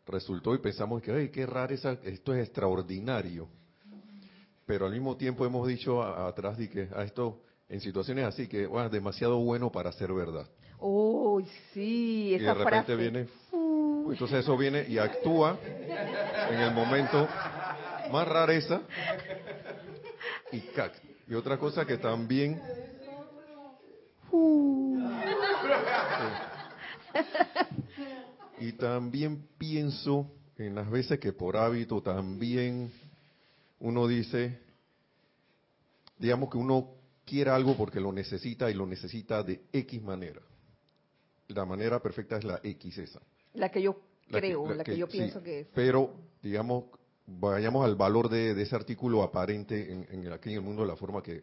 resultó 0.06 0.54
y 0.54 0.58
pensamos 0.58 1.02
que, 1.02 1.12
ay, 1.12 1.28
qué 1.30 1.46
raro, 1.46 1.74
esa, 1.74 1.92
esto 2.04 2.34
es 2.34 2.44
extraordinario. 2.44 3.48
Pero 4.64 4.86
al 4.86 4.92
mismo 4.92 5.16
tiempo 5.16 5.46
hemos 5.46 5.66
dicho 5.68 6.02
atrás 6.02 6.58
de 6.58 6.68
que 6.68 6.88
a 6.94 7.04
esto 7.04 7.40
en 7.68 7.80
situaciones 7.80 8.24
así 8.24 8.48
que, 8.48 8.66
bueno, 8.66 8.88
demasiado 8.88 9.38
bueno 9.38 9.70
para 9.70 9.92
ser 9.92 10.12
verdad. 10.12 10.48
Oh, 10.78 11.40
sí, 11.72 12.34
esa 12.34 12.42
y 12.42 12.46
de 12.46 12.54
repente 12.54 12.84
frase. 12.84 12.96
viene, 12.96 13.28
entonces 14.10 14.40
eso 14.40 14.56
viene 14.56 14.86
y 14.88 14.98
actúa 14.98 15.58
en 16.50 16.60
el 16.60 16.72
momento 16.72 17.28
más 18.10 18.28
rareza 18.28 18.82
y 20.52 20.60
cac. 20.60 20.92
Y 21.28 21.34
otra 21.34 21.58
cosa 21.58 21.84
que 21.84 21.98
también... 21.98 22.60
Y 28.58 28.72
también 28.72 29.48
pienso 29.58 30.30
en 30.56 30.74
las 30.74 30.90
veces 30.90 31.20
que 31.20 31.32
por 31.32 31.56
hábito 31.56 32.02
también 32.02 32.90
uno 33.80 34.06
dice, 34.06 34.58
digamos 36.18 36.50
que 36.50 36.56
uno 36.56 36.88
quiere 37.24 37.50
algo 37.50 37.76
porque 37.76 38.00
lo 38.00 38.12
necesita 38.12 38.70
y 38.70 38.74
lo 38.74 38.86
necesita 38.86 39.42
de 39.42 39.60
X 39.72 40.02
manera. 40.02 40.40
La 41.48 41.64
manera 41.64 42.00
perfecta 42.00 42.38
es 42.38 42.44
la 42.44 42.60
X 42.62 42.98
esa. 42.98 43.20
La 43.54 43.70
que 43.70 43.82
yo 43.82 44.00
La 44.28 44.40
que- 44.40 44.48
creo, 44.48 44.66
la, 44.68 44.74
la 44.76 44.84
que, 44.84 44.92
que- 44.92 44.98
yo 44.98 45.06
sí, 45.06 45.18
pienso 45.18 45.42
que 45.42 45.60
es. 45.60 45.66
Pero, 45.74 46.14
digamos, 46.42 46.84
vayamos 47.26 47.84
al 47.84 47.96
valor 47.96 48.28
de, 48.28 48.54
de 48.54 48.62
ese 48.62 48.74
artículo 48.76 49.22
aparente 49.22 49.92
en, 49.92 50.06
en 50.10 50.24
el- 50.24 50.32
aquí 50.32 50.50
en 50.50 50.56
el 50.56 50.62
mundo 50.62 50.82
de 50.82 50.88
la 50.88 50.96
forma 50.96 51.22
que, 51.22 51.42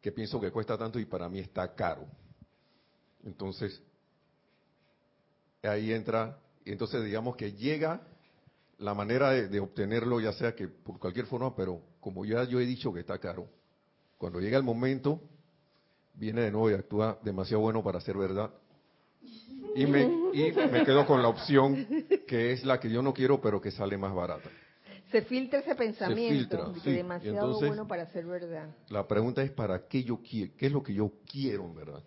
que 0.00 0.12
pienso 0.12 0.40
que 0.40 0.50
cuesta 0.50 0.76
tanto 0.78 0.98
y 0.98 1.04
para 1.04 1.28
mí 1.28 1.38
está 1.40 1.74
caro. 1.74 2.06
Entonces, 3.24 3.82
ahí 5.62 5.92
entra, 5.92 6.38
y 6.64 6.72
entonces 6.72 7.04
digamos 7.04 7.36
que 7.36 7.52
llega 7.52 8.00
la 8.78 8.94
manera 8.94 9.30
de, 9.30 9.48
de 9.48 9.58
obtenerlo, 9.60 10.20
ya 10.20 10.32
sea 10.32 10.54
que 10.54 10.68
por 10.68 10.98
cualquier 10.98 11.26
forma, 11.26 11.54
pero 11.56 11.80
como 12.00 12.24
ya 12.24 12.44
yo 12.44 12.60
he 12.60 12.66
dicho 12.66 12.92
que 12.92 13.00
está 13.00 13.18
caro, 13.18 13.48
cuando 14.18 14.38
llega 14.40 14.56
el 14.58 14.62
momento, 14.64 15.20
viene 16.14 16.42
de 16.42 16.50
nuevo 16.50 16.70
y 16.70 16.74
actúa 16.74 17.18
demasiado 17.22 17.62
bueno 17.62 17.82
para 17.82 18.00
ser 18.00 18.16
verdad. 18.16 18.50
Y 19.76 19.86
me, 19.86 20.02
y 20.32 20.52
me 20.70 20.84
quedo 20.84 21.06
con 21.06 21.22
la 21.22 21.28
opción 21.28 21.86
que 22.26 22.52
es 22.52 22.64
la 22.64 22.80
que 22.80 22.90
yo 22.90 23.02
no 23.02 23.12
quiero, 23.12 23.40
pero 23.40 23.60
que 23.60 23.70
sale 23.70 23.96
más 23.98 24.14
barata. 24.14 24.48
Se 25.10 25.22
filtra 25.22 25.60
ese 25.60 25.74
pensamiento 25.74 26.34
filtra, 26.38 26.68
de 26.68 26.74
que 26.74 26.80
sí. 26.80 26.92
demasiado 26.92 27.36
Entonces- 27.46 27.68
bueno 27.68 27.86
para 27.86 28.06
ser 28.10 28.26
verdad. 28.26 28.74
La 28.88 29.06
pregunta 29.06 29.42
es 29.42 29.50
para 29.52 29.86
qué 29.86 30.02
yo 30.02 30.20
quiero, 30.28 30.52
qué 30.56 30.66
es 30.66 30.72
lo 30.72 30.82
que 30.82 30.94
yo 30.94 31.12
quiero 31.30 31.64
en 31.64 31.74
verdad, 31.76 32.02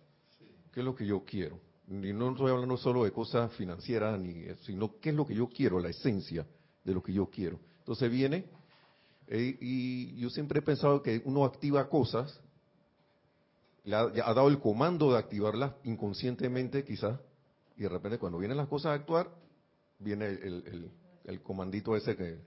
qué 0.73 0.81
es 0.81 0.85
lo 0.85 0.95
que 0.95 1.05
yo 1.05 1.23
quiero. 1.23 1.59
Y 1.87 2.13
no 2.13 2.31
estoy 2.31 2.51
hablando 2.51 2.77
solo 2.77 3.03
de 3.03 3.11
cosas 3.11 3.51
financieras, 3.53 4.19
ni, 4.19 4.45
sino 4.63 4.99
qué 4.99 5.09
es 5.09 5.15
lo 5.15 5.25
que 5.25 5.33
yo 5.33 5.47
quiero, 5.47 5.79
la 5.79 5.89
esencia 5.89 6.45
de 6.83 6.93
lo 6.93 7.01
que 7.01 7.13
yo 7.13 7.27
quiero. 7.27 7.59
Entonces 7.79 8.11
viene, 8.11 8.45
eh, 9.27 9.57
y 9.59 10.15
yo 10.17 10.29
siempre 10.29 10.59
he 10.59 10.61
pensado 10.61 11.01
que 11.01 11.21
uno 11.25 11.45
activa 11.45 11.87
cosas, 11.89 12.39
le 13.85 13.95
ha, 13.95 14.01
ha 14.01 14.33
dado 14.33 14.49
el 14.49 14.59
comando 14.59 15.13
de 15.13 15.17
activarlas 15.19 15.73
inconscientemente 15.83 16.83
quizás, 16.83 17.19
y 17.79 17.83
de 17.83 17.89
repente 17.89 18.19
cuando 18.19 18.37
vienen 18.37 18.57
las 18.57 18.67
cosas 18.67 18.91
a 18.91 18.93
actuar, 18.93 19.29
viene 19.99 20.27
el, 20.27 20.91
el- 21.25 21.41
comandito 21.41 21.95
ese 21.95 22.15
que... 22.15 22.37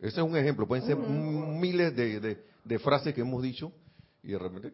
Ese 0.00 0.20
es 0.20 0.26
un 0.26 0.36
ejemplo, 0.36 0.66
pueden 0.66 0.84
ser 0.84 0.96
miles 0.96 1.94
de, 1.94 2.18
de- 2.18 2.44
de 2.64 2.78
frases 2.80 3.14
que 3.14 3.20
hemos 3.20 3.40
dicho, 3.42 3.72
y 4.24 4.32
de 4.32 4.38
repente... 4.38 4.72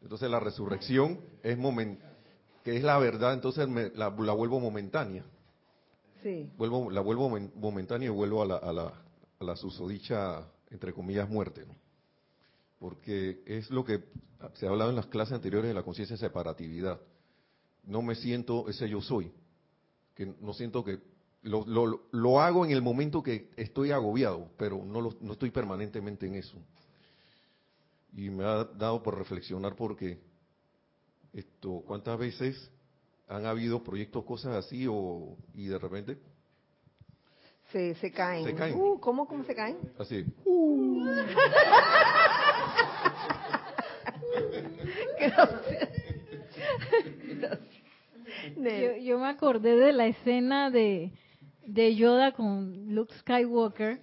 Entonces 0.00 0.30
la 0.30 0.38
resurrección 0.40 1.20
es 1.42 1.58
momen- 1.58 1.98
que 2.64 2.76
es 2.76 2.84
la 2.84 2.98
verdad, 2.98 3.34
entonces 3.34 3.66
me- 3.68 3.90
la, 3.90 4.10
la 4.10 4.32
vuelvo 4.32 4.60
momentánea. 4.60 5.24
Sí. 6.22 6.48
Vuelvo, 6.56 6.88
la 6.90 7.00
vuelvo 7.00 7.28
momen- 7.28 7.52
momentánea 7.56 8.06
y 8.06 8.12
vuelvo 8.12 8.42
a 8.42 8.46
la, 8.46 8.56
a 8.58 8.72
la, 8.72 8.92
a 9.40 9.44
la 9.44 9.56
susodicha, 9.56 10.44
entre 10.70 10.92
comillas, 10.92 11.28
muerte. 11.28 11.64
¿no? 11.66 11.74
Porque 12.78 13.42
es 13.46 13.70
lo 13.70 13.84
que 13.84 14.04
se 14.54 14.66
ha 14.66 14.70
hablado 14.70 14.90
en 14.90 14.96
las 14.96 15.06
clases 15.06 15.34
anteriores 15.34 15.68
de 15.68 15.74
la 15.74 15.82
conciencia 15.82 16.14
de 16.14 16.20
separatividad. 16.20 17.00
No 17.84 18.02
me 18.02 18.14
siento 18.14 18.68
ese 18.68 18.88
yo 18.88 19.00
soy. 19.00 19.32
Que 20.14 20.26
no 20.40 20.52
siento 20.54 20.84
que... 20.84 21.00
Lo, 21.42 21.64
lo, 21.66 22.02
lo 22.12 22.40
hago 22.40 22.64
en 22.64 22.70
el 22.70 22.82
momento 22.82 23.20
que 23.22 23.50
estoy 23.56 23.90
agobiado, 23.90 24.48
pero 24.56 24.84
no, 24.84 25.00
lo- 25.00 25.16
no 25.20 25.32
estoy 25.32 25.50
permanentemente 25.50 26.26
en 26.26 26.36
eso. 26.36 26.56
Y 28.14 28.30
me 28.30 28.44
ha 28.44 28.64
dado 28.64 29.02
por 29.02 29.18
reflexionar 29.18 29.74
porque 29.74 30.20
esto, 31.32 31.82
¿cuántas 31.84 32.16
veces 32.18 32.70
han 33.26 33.46
habido 33.46 33.82
proyectos, 33.82 34.24
cosas 34.24 34.54
así, 34.54 34.86
o, 34.88 35.36
y 35.54 35.66
de 35.66 35.78
repente, 35.78 36.18
Se, 37.72 37.94
se 37.96 38.12
caen. 38.12 38.44
Se 38.44 38.54
caen. 38.54 38.78
Uh, 38.78 39.00
¿Cómo, 39.00 39.26
cómo 39.26 39.42
se 39.44 39.54
caen? 39.54 39.78
así, 39.98 40.24
Gracias. 45.18 45.88
Yo, 48.56 48.96
yo 48.96 49.18
me 49.18 49.28
acordé 49.28 49.76
de 49.76 49.92
la 49.92 50.06
escena 50.06 50.70
de, 50.70 51.12
de 51.66 51.94
Yoda 51.94 52.32
con 52.32 52.94
Luke 52.94 53.14
Skywalker 53.20 54.00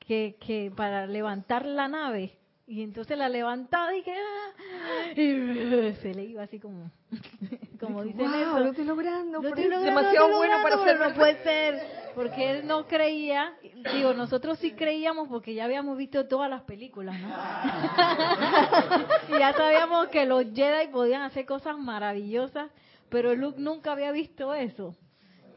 que, 0.00 0.36
que 0.40 0.72
para 0.74 1.06
levantar 1.06 1.66
la 1.66 1.88
nave 1.88 2.32
y 2.68 2.82
entonces 2.82 3.16
la 3.16 3.28
levantaba 3.28 3.94
y 3.96 4.02
que 4.02 4.12
¡ah! 4.12 5.12
y 5.12 5.94
se 6.02 6.12
le 6.14 6.24
iba 6.24 6.42
así 6.42 6.58
como 6.58 6.90
como 7.80 8.02
dice 8.02 8.18
Wow, 8.18 8.28
Nelson. 8.30 8.62
lo 8.64 8.70
estoy 8.70 8.84
logrando. 8.84 9.40
Lo 9.42 9.48
estoy 9.48 9.64
logrando, 9.64 9.84
demasiado 9.84 10.28
lo 10.28 10.34
estoy 10.34 10.48
bueno 10.48 10.62
para 10.62 10.84
ser 10.84 10.98
no 10.98 11.14
puede 11.14 11.42
ser 11.44 11.80
porque 12.16 12.50
él 12.50 12.66
no 12.66 12.86
creía 12.88 13.52
digo 13.92 14.14
nosotros 14.14 14.58
sí 14.58 14.72
creíamos 14.72 15.28
porque 15.28 15.54
ya 15.54 15.64
habíamos 15.64 15.96
visto 15.96 16.26
todas 16.26 16.50
las 16.50 16.62
películas 16.62 17.14
¿no? 17.20 17.28
y 19.36 19.38
ya 19.38 19.52
sabíamos 19.52 20.08
que 20.08 20.26
los 20.26 20.44
Jedi 20.52 20.88
podían 20.88 21.22
hacer 21.22 21.46
cosas 21.46 21.78
maravillosas 21.78 22.68
pero 23.08 23.34
Luke 23.34 23.60
nunca 23.60 23.92
había 23.92 24.12
visto 24.12 24.54
eso 24.54 24.96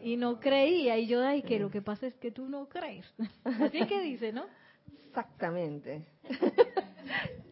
y 0.02 0.16
no 0.16 0.40
creía 0.40 0.98
y 0.98 1.08
yo 1.08 1.22
ay 1.22 1.42
que 1.44 1.60
lo 1.60 1.70
que 1.70 1.82
pasa 1.82 2.08
es 2.08 2.16
que 2.16 2.32
tú 2.32 2.48
no 2.48 2.70
crees 2.70 3.06
así 3.44 3.86
que 3.86 4.02
dice 4.02 4.32
no 4.32 4.46
Exactamente. 5.10 6.06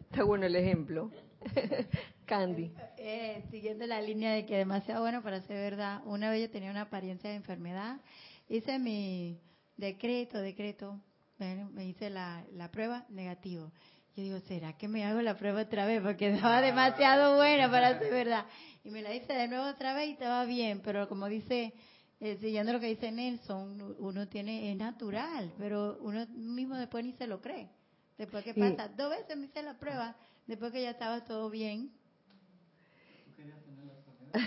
Está 0.08 0.22
bueno 0.22 0.46
el 0.46 0.54
ejemplo. 0.54 1.10
Candy. 2.24 2.72
Eh, 2.96 3.42
siguiendo 3.50 3.84
la 3.86 4.00
línea 4.00 4.32
de 4.32 4.46
que 4.46 4.56
demasiado 4.56 5.02
bueno 5.02 5.22
para 5.22 5.40
ser 5.42 5.56
verdad, 5.56 6.00
una 6.04 6.30
vez 6.30 6.42
yo 6.42 6.50
tenía 6.50 6.70
una 6.70 6.82
apariencia 6.82 7.30
de 7.30 7.36
enfermedad, 7.36 8.00
hice 8.48 8.78
mi 8.78 9.40
decreto, 9.76 10.38
decreto, 10.38 11.00
me 11.38 11.86
hice 11.86 12.10
la, 12.10 12.44
la 12.52 12.70
prueba 12.70 13.06
negativo. 13.08 13.72
Yo 14.18 14.24
digo, 14.24 14.40
¿será 14.48 14.72
que 14.72 14.88
me 14.88 15.04
hago 15.04 15.22
la 15.22 15.36
prueba 15.36 15.62
otra 15.62 15.86
vez? 15.86 16.02
Porque 16.02 16.34
estaba 16.34 16.60
demasiado 16.60 17.36
buena 17.36 17.70
para 17.70 18.00
ser 18.00 18.12
verdad. 18.12 18.46
Y 18.82 18.90
me 18.90 19.00
la 19.00 19.14
hice 19.14 19.32
de 19.32 19.46
nuevo 19.46 19.66
otra 19.66 19.94
vez 19.94 20.08
y 20.08 20.12
estaba 20.14 20.44
bien, 20.44 20.80
pero 20.82 21.08
como 21.08 21.28
dice, 21.28 21.72
eh, 22.18 22.36
siguiendo 22.40 22.72
lo 22.72 22.80
que 22.80 22.86
dice 22.88 23.12
Nelson, 23.12 23.94
uno 24.00 24.26
tiene, 24.26 24.72
es 24.72 24.76
natural, 24.76 25.52
pero 25.56 25.98
uno 26.00 26.26
mismo 26.34 26.74
después 26.74 27.04
ni 27.04 27.12
se 27.12 27.28
lo 27.28 27.40
cree. 27.40 27.68
Después 28.16 28.42
que 28.42 28.50
Y- 28.50 28.54
pasa, 28.54 28.88
dos 28.88 29.08
veces 29.08 29.36
me 29.36 29.46
hice 29.46 29.62
la 29.62 29.74
prueba, 29.78 30.16
después 30.48 30.72
que 30.72 30.82
ya 30.82 30.90
estaba 30.90 31.24
todo 31.24 31.48
bien, 31.48 31.92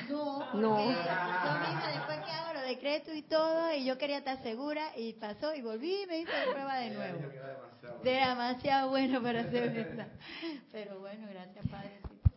no, 0.10 0.54
No. 0.54 0.80
yo 0.80 0.86
misma 0.86 1.92
después 1.94 2.20
que 2.26 2.32
hago 2.32 2.54
los 2.56 2.64
decretos 2.68 3.16
y 3.16 3.22
todo, 3.22 3.74
y 3.74 3.86
yo 3.86 3.98
quería 3.98 4.18
estar 4.18 4.44
segura, 4.44 4.92
y 4.98 5.14
pasó, 5.14 5.56
y 5.56 5.62
volví 5.62 6.04
y 6.04 6.08
me 6.08 6.18
hice 6.20 6.32
la 6.46 6.52
prueba 6.52 6.76
de 6.78 6.90
nuevo. 6.90 7.20
Demasiado 8.04 8.89
bueno 8.89 9.22
para 9.22 9.44
ser 9.52 9.72
verdad. 9.72 10.08
Pero 10.72 11.00
bueno, 11.00 11.28
gracias 11.30 11.67
Padre. 11.67 11.91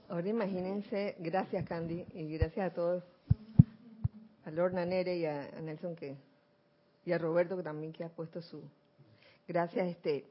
Ahora 0.08 0.28
imagínense, 0.28 1.16
gracias 1.18 1.66
Candy, 1.66 2.04
y 2.14 2.36
gracias 2.36 2.70
a 2.70 2.74
todos, 2.74 3.02
a 4.44 4.50
Lorna 4.50 4.84
Nere 4.84 5.16
y 5.16 5.26
a, 5.26 5.48
a 5.56 5.60
Nelson 5.60 5.96
que, 5.96 6.16
y 7.04 7.12
a 7.12 7.18
Roberto 7.18 7.56
que 7.56 7.62
también 7.62 7.92
que 7.92 8.04
ha 8.04 8.08
puesto 8.08 8.42
su, 8.42 8.62
gracias 9.48 9.88
este, 9.88 10.26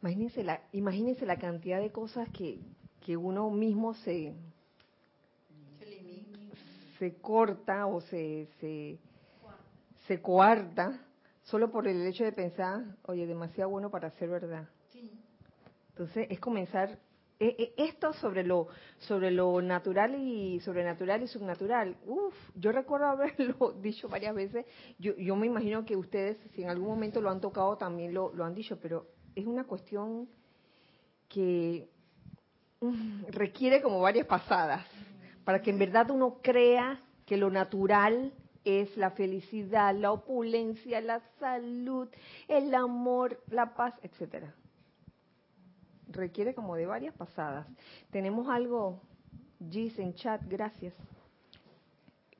imagínense 0.00 0.44
la, 0.44 0.60
imagínense 0.72 1.26
la 1.26 1.38
cantidad 1.38 1.80
de 1.80 1.90
cosas 1.90 2.28
que, 2.30 2.60
que 3.04 3.16
uno 3.16 3.50
mismo 3.50 3.94
se, 3.94 4.32
se 6.98 7.14
corta 7.16 7.86
o 7.86 8.00
se, 8.00 8.46
se, 8.60 8.98
se 10.06 10.22
coarta 10.22 11.00
solo 11.50 11.70
por 11.70 11.88
el 11.88 12.06
hecho 12.06 12.24
de 12.24 12.32
pensar, 12.32 12.84
oye, 13.04 13.26
demasiado 13.26 13.70
bueno 13.70 13.90
para 13.90 14.10
ser 14.12 14.28
verdad. 14.28 14.68
Entonces 15.90 16.26
es 16.30 16.38
comenzar 16.38 16.98
eh, 17.40 17.56
eh, 17.58 17.74
esto 17.76 18.12
sobre 18.12 18.44
lo 18.44 18.68
sobre 18.98 19.30
lo 19.30 19.62
natural 19.62 20.14
y 20.16 20.60
sobrenatural 20.60 21.22
y 21.22 21.26
subnatural. 21.26 21.96
Uf, 22.06 22.34
yo 22.54 22.70
recuerdo 22.70 23.06
haberlo 23.06 23.72
dicho 23.80 24.08
varias 24.08 24.34
veces. 24.34 24.66
Yo, 24.98 25.16
yo 25.16 25.36
me 25.36 25.46
imagino 25.46 25.84
que 25.84 25.96
ustedes, 25.96 26.36
si 26.54 26.62
en 26.62 26.68
algún 26.68 26.88
momento 26.88 27.20
lo 27.20 27.30
han 27.30 27.40
tocado, 27.40 27.76
también 27.76 28.12
lo, 28.12 28.32
lo 28.34 28.44
han 28.44 28.54
dicho, 28.54 28.78
pero 28.80 29.06
es 29.34 29.46
una 29.46 29.64
cuestión 29.64 30.28
que 31.28 31.88
mm, 32.80 33.24
requiere 33.30 33.80
como 33.80 34.00
varias 34.00 34.26
pasadas 34.26 34.84
para 35.44 35.62
que 35.62 35.70
en 35.70 35.78
verdad 35.78 36.10
uno 36.10 36.40
crea 36.42 37.00
que 37.24 37.36
lo 37.36 37.50
natural 37.50 38.32
es 38.68 38.96
la 38.96 39.10
felicidad, 39.10 39.94
la 39.94 40.12
opulencia, 40.12 41.00
la 41.00 41.20
salud, 41.38 42.08
el 42.46 42.74
amor, 42.74 43.40
la 43.50 43.74
paz, 43.74 43.94
etcétera 44.02 44.54
requiere 46.10 46.54
como 46.54 46.76
de 46.76 46.86
varias 46.86 47.14
pasadas. 47.14 47.66
Tenemos 48.10 48.48
algo 48.48 49.00
Gis 49.70 49.98
en 49.98 50.14
chat, 50.14 50.40
gracias. 50.48 50.94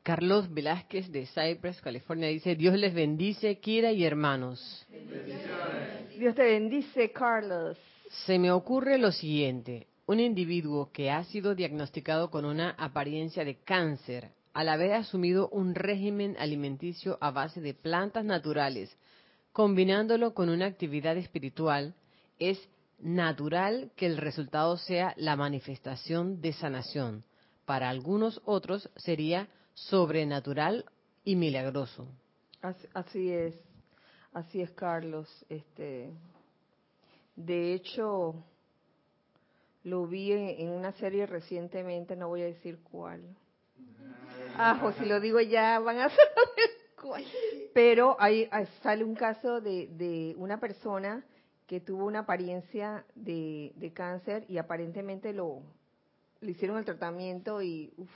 Carlos 0.03 0.53
Velázquez 0.53 1.11
de 1.11 1.26
Cypress, 1.26 1.83
California, 1.83 2.29
dice, 2.29 2.57
Dios 2.57 2.79
les 2.79 2.95
bendice, 2.95 3.59
Kira 3.59 3.93
y 3.93 4.05
hermanos. 4.05 4.87
Dios 6.16 6.35
te 6.35 6.45
bendice, 6.45 7.12
Carlos. 7.12 7.76
Se 8.26 8.39
me 8.39 8.51
ocurre 8.51 8.97
lo 8.97 9.12
siguiente. 9.12 9.87
Un 10.07 10.20
individuo 10.20 10.91
que 10.93 11.11
ha 11.11 11.22
sido 11.24 11.55
diagnosticado 11.55 12.31
con 12.31 12.47
una 12.47 12.70
apariencia 12.70 13.45
de 13.45 13.57
cáncer, 13.57 14.31
al 14.53 14.68
haber 14.68 14.92
asumido 14.92 15.49
un 15.51 15.74
régimen 15.74 16.36
alimenticio 16.38 17.18
a 17.20 17.30
base 17.30 17.61
de 17.61 17.74
plantas 17.74 18.24
naturales, 18.24 18.96
combinándolo 19.53 20.34
con 20.34 20.49
una 20.49 20.66
actividad 20.66 21.16
espiritual, 21.16 21.94
es 22.38 22.59
natural 22.99 23.90
que 23.96 24.07
el 24.07 24.16
resultado 24.16 24.76
sea 24.76 25.14
la 25.16 25.36
manifestación 25.36 26.40
de 26.40 26.53
sanación. 26.53 27.24
Para 27.64 27.88
algunos 27.88 28.40
otros 28.44 28.90
sería 28.96 29.49
sobrenatural 29.74 30.84
y 31.24 31.36
milagroso. 31.36 32.09
Así, 32.94 33.30
es, 33.30 33.55
así 34.32 34.61
es, 34.61 34.70
Carlos. 34.72 35.28
Este, 35.49 36.11
de 37.36 37.74
hecho, 37.74 38.42
lo 39.84 40.07
vi 40.07 40.32
en, 40.32 40.70
una 40.70 40.92
serie 40.92 41.26
recientemente, 41.26 42.16
no 42.16 42.28
voy 42.28 42.42
a 42.42 42.46
decir 42.46 42.80
cuál. 42.82 43.22
Ah, 44.59 44.78
pues 44.80 44.96
si 44.96 45.04
lo 45.04 45.20
digo 45.20 45.40
ya 45.40 45.78
van 45.78 45.98
a 45.98 46.09
saber 46.09 46.70
cuál. 47.00 47.24
Pero 47.72 48.16
ahí 48.18 48.48
sale 48.82 49.04
un 49.04 49.14
caso 49.14 49.61
de, 49.61 49.88
de 49.92 50.34
una 50.36 50.59
persona 50.59 51.24
que 51.66 51.80
tuvo 51.80 52.06
una 52.06 52.20
apariencia 52.20 53.04
de, 53.14 53.72
de 53.76 53.92
cáncer 53.92 54.44
y 54.48 54.59
aparentemente 54.59 55.32
lo 55.32 55.62
le 56.40 56.52
hicieron 56.52 56.78
el 56.78 56.84
tratamiento 56.84 57.62
y 57.62 57.92
uf, 57.96 58.11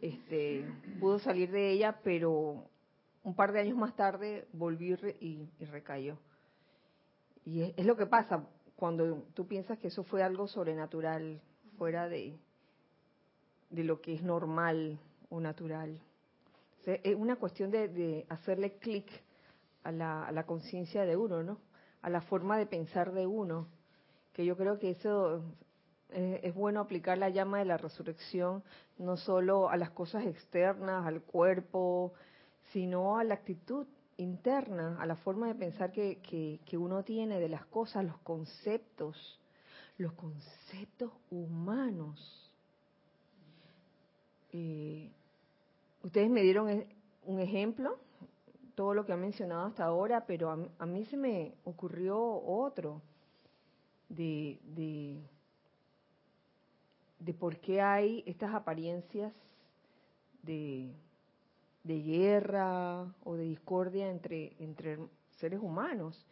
este, 0.00 0.64
pudo 1.00 1.18
salir 1.18 1.50
de 1.50 1.70
ella, 1.70 1.98
pero 2.02 2.64
un 3.22 3.34
par 3.34 3.52
de 3.52 3.60
años 3.60 3.76
más 3.76 3.94
tarde 3.96 4.46
volvió 4.52 4.96
y, 5.20 5.48
recayó. 5.70 6.18
Y 7.44 7.62
es, 7.76 7.84
lo 7.84 7.96
que 7.96 8.06
pasa 8.06 8.46
cuando 8.76 9.24
tú 9.34 9.46
piensas 9.46 9.78
que 9.78 9.88
eso 9.88 10.04
fue 10.04 10.22
algo 10.22 10.46
sobrenatural, 10.46 11.40
fuera 11.78 12.08
de, 12.08 12.36
de 13.70 13.84
lo 13.84 14.00
que 14.00 14.14
es 14.14 14.22
normal 14.22 14.98
o 15.30 15.40
natural. 15.40 16.00
es 16.84 17.16
una 17.16 17.36
cuestión 17.36 17.70
de, 17.70 18.26
hacerle 18.28 18.78
clic 18.78 19.08
a 19.82 19.92
la, 19.92 20.26
a 20.26 20.32
la 20.32 20.44
conciencia 20.44 21.04
de 21.04 21.16
uno, 21.16 21.42
¿no? 21.42 21.58
A 22.02 22.10
la 22.10 22.20
forma 22.20 22.58
de 22.58 22.66
pensar 22.66 23.12
de 23.12 23.26
uno. 23.26 23.68
Que 24.32 24.44
yo 24.44 24.56
creo 24.56 24.78
que 24.78 24.90
eso 24.90 25.42
eh, 26.10 26.40
es 26.44 26.54
bueno 26.54 26.80
aplicar 26.80 27.18
la 27.18 27.30
llama 27.30 27.58
de 27.58 27.64
la 27.64 27.76
resurrección 27.76 28.62
no 28.98 29.16
solo 29.16 29.68
a 29.68 29.76
las 29.76 29.90
cosas 29.90 30.24
externas, 30.24 31.04
al 31.06 31.22
cuerpo, 31.22 32.12
sino 32.72 33.18
a 33.18 33.24
la 33.24 33.34
actitud 33.34 33.86
interna, 34.16 34.96
a 35.00 35.06
la 35.06 35.16
forma 35.16 35.48
de 35.48 35.54
pensar 35.54 35.92
que, 35.92 36.20
que, 36.64 36.78
uno 36.78 37.02
tiene 37.02 37.38
de 37.40 37.48
las 37.48 37.66
cosas, 37.66 38.04
los 38.04 38.18
conceptos, 38.18 39.40
los 39.98 40.12
conceptos 40.12 41.12
humanos. 41.30 42.45
Eh, 44.58 45.10
ustedes 46.02 46.30
me 46.30 46.42
dieron 46.42 46.70
e, 46.70 46.86
un 47.24 47.40
ejemplo, 47.40 47.98
todo 48.74 48.94
lo 48.94 49.04
que 49.04 49.12
han 49.12 49.20
mencionado 49.20 49.66
hasta 49.66 49.84
ahora, 49.84 50.24
pero 50.26 50.50
a, 50.50 50.58
a 50.78 50.86
mí 50.86 51.04
se 51.04 51.16
me 51.16 51.54
ocurrió 51.64 52.18
otro 52.18 53.02
de, 54.08 54.58
de 54.74 55.20
de 57.18 57.34
por 57.34 57.58
qué 57.58 57.80
hay 57.80 58.22
estas 58.26 58.54
apariencias 58.54 59.32
de, 60.42 60.92
guerra 61.84 63.12
o 63.24 63.34
de 63.34 63.44
discordia 63.44 64.10
entre, 64.10 64.52
entre 64.58 64.98
seres 65.38 65.60
humanos. 65.60 66.24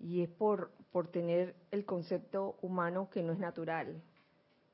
Y 0.00 0.22
es 0.22 0.28
por, 0.28 0.70
por 0.90 1.08
tener 1.08 1.54
el 1.70 1.84
concepto 1.84 2.56
humano 2.62 3.08
que 3.10 3.22
no 3.22 3.32
es 3.32 3.38
natural, 3.38 4.02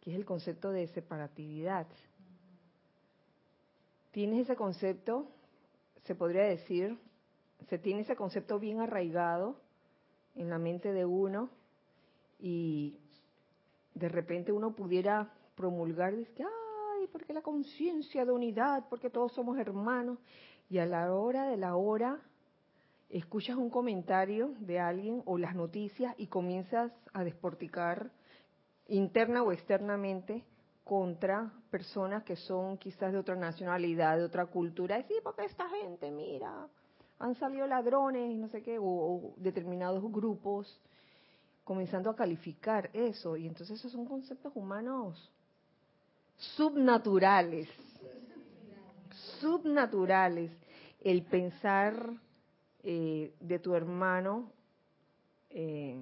que 0.00 0.10
es 0.10 0.16
el 0.16 0.24
concepto 0.24 0.70
de 0.70 0.86
separatividad. 0.88 1.86
Tienes 4.18 4.40
ese 4.40 4.56
concepto, 4.56 5.28
se 6.02 6.16
podría 6.16 6.42
decir, 6.42 6.98
se 7.68 7.78
tiene 7.78 8.00
ese 8.00 8.16
concepto 8.16 8.58
bien 8.58 8.80
arraigado 8.80 9.60
en 10.34 10.50
la 10.50 10.58
mente 10.58 10.92
de 10.92 11.04
uno 11.04 11.50
y 12.40 12.96
de 13.94 14.08
repente 14.08 14.50
uno 14.50 14.74
pudiera 14.74 15.32
promulgar, 15.54 16.16
dice, 16.16 16.42
ay, 16.42 17.06
porque 17.12 17.32
la 17.32 17.42
conciencia 17.42 18.24
de 18.24 18.32
unidad, 18.32 18.88
porque 18.90 19.08
todos 19.08 19.30
somos 19.34 19.56
hermanos. 19.56 20.18
Y 20.68 20.78
a 20.78 20.86
la 20.86 21.14
hora 21.14 21.44
de 21.48 21.56
la 21.56 21.76
hora, 21.76 22.20
escuchas 23.10 23.56
un 23.56 23.70
comentario 23.70 24.52
de 24.58 24.80
alguien 24.80 25.22
o 25.26 25.38
las 25.38 25.54
noticias 25.54 26.12
y 26.18 26.26
comienzas 26.26 26.90
a 27.12 27.22
desporticar 27.22 28.10
interna 28.88 29.44
o 29.44 29.52
externamente 29.52 30.42
contra 30.88 31.52
personas 31.70 32.22
que 32.24 32.34
son 32.34 32.78
quizás 32.78 33.12
de 33.12 33.18
otra 33.18 33.36
nacionalidad, 33.36 34.16
de 34.16 34.24
otra 34.24 34.46
cultura. 34.46 34.98
Y 34.98 35.02
sí, 35.02 35.14
porque 35.22 35.44
esta 35.44 35.68
gente, 35.68 36.10
mira, 36.10 36.66
han 37.18 37.34
salido 37.34 37.66
ladrones 37.66 38.34
no 38.38 38.48
sé 38.48 38.62
qué, 38.62 38.78
o 38.80 39.34
determinados 39.36 40.02
grupos, 40.10 40.80
comenzando 41.62 42.08
a 42.08 42.16
calificar 42.16 42.88
eso. 42.94 43.36
Y 43.36 43.46
entonces 43.46 43.78
esos 43.78 43.92
son 43.92 44.06
conceptos 44.06 44.50
humanos 44.54 45.30
subnaturales, 46.56 47.68
subnaturales, 49.40 50.50
el 51.02 51.22
pensar 51.24 52.14
eh, 52.82 53.34
de 53.40 53.58
tu 53.58 53.74
hermano 53.74 54.50
eh, 55.50 56.00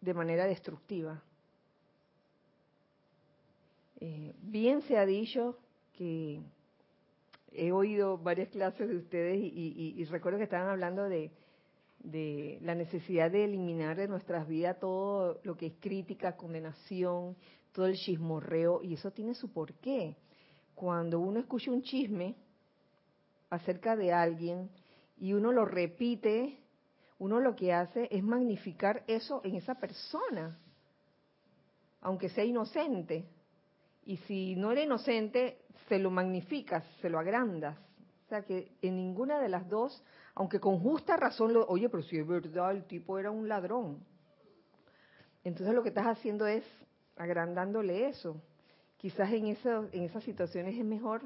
de 0.00 0.14
manera 0.14 0.46
destructiva. 0.46 1.22
Eh, 4.00 4.34
bien 4.40 4.80
se 4.82 4.96
ha 4.96 5.04
dicho 5.04 5.58
que 5.92 6.40
he 7.52 7.70
oído 7.70 8.16
varias 8.16 8.48
clases 8.48 8.88
de 8.88 8.96
ustedes 8.96 9.38
y, 9.38 10.02
recuerdo 10.04 10.38
que 10.38 10.44
estaban 10.44 10.68
hablando 10.68 11.04
de, 11.04 11.30
la 12.62 12.74
necesidad 12.74 13.30
de 13.30 13.44
eliminar 13.44 13.98
de 13.98 14.08
nuestras 14.08 14.48
vidas 14.48 14.78
todo 14.80 15.38
lo 15.44 15.54
que 15.56 15.66
es 15.66 15.74
crítica, 15.80 16.36
condenación, 16.36 17.36
todo 17.72 17.86
el 17.86 17.96
chismorreo, 17.96 18.82
y 18.82 18.94
eso 18.94 19.10
tiene 19.10 19.34
su 19.34 19.52
porqué. 19.52 20.16
Cuando 20.74 21.20
uno 21.20 21.40
escucha 21.40 21.70
un 21.70 21.82
chisme 21.82 22.36
acerca 23.50 23.96
de 23.96 24.14
alguien 24.14 24.70
y 25.18 25.34
uno 25.34 25.52
lo 25.52 25.66
repite, 25.66 26.58
uno 27.18 27.38
lo 27.38 27.54
que 27.54 27.74
hace 27.74 28.08
es 28.10 28.24
magnificar 28.24 29.04
eso 29.06 29.42
en 29.44 29.56
esa 29.56 29.74
persona, 29.74 30.58
aunque 32.00 32.30
sea 32.30 32.44
inocente. 32.44 33.28
Y 34.10 34.16
si 34.26 34.56
no 34.56 34.72
era 34.72 34.82
inocente, 34.82 35.58
se 35.88 36.00
lo 36.00 36.10
magnificas, 36.10 36.84
se 37.00 37.08
lo 37.08 37.20
agrandas. 37.20 37.78
O 38.26 38.28
sea 38.28 38.42
que 38.42 38.72
en 38.82 38.96
ninguna 38.96 39.38
de 39.38 39.48
las 39.48 39.68
dos, 39.68 40.02
aunque 40.34 40.58
con 40.58 40.80
justa 40.80 41.16
razón, 41.16 41.52
lo, 41.52 41.64
oye, 41.68 41.88
pero 41.88 42.02
si 42.02 42.18
es 42.18 42.26
verdad, 42.26 42.72
el 42.72 42.86
tipo 42.86 43.20
era 43.20 43.30
un 43.30 43.48
ladrón. 43.48 44.04
Entonces 45.44 45.72
lo 45.76 45.84
que 45.84 45.90
estás 45.90 46.08
haciendo 46.08 46.44
es 46.48 46.64
agrandándole 47.16 48.08
eso. 48.08 48.42
Quizás 48.96 49.32
en, 49.32 49.46
eso, 49.46 49.86
en 49.92 50.02
esas 50.02 50.24
situaciones 50.24 50.76
es 50.76 50.84
mejor 50.84 51.22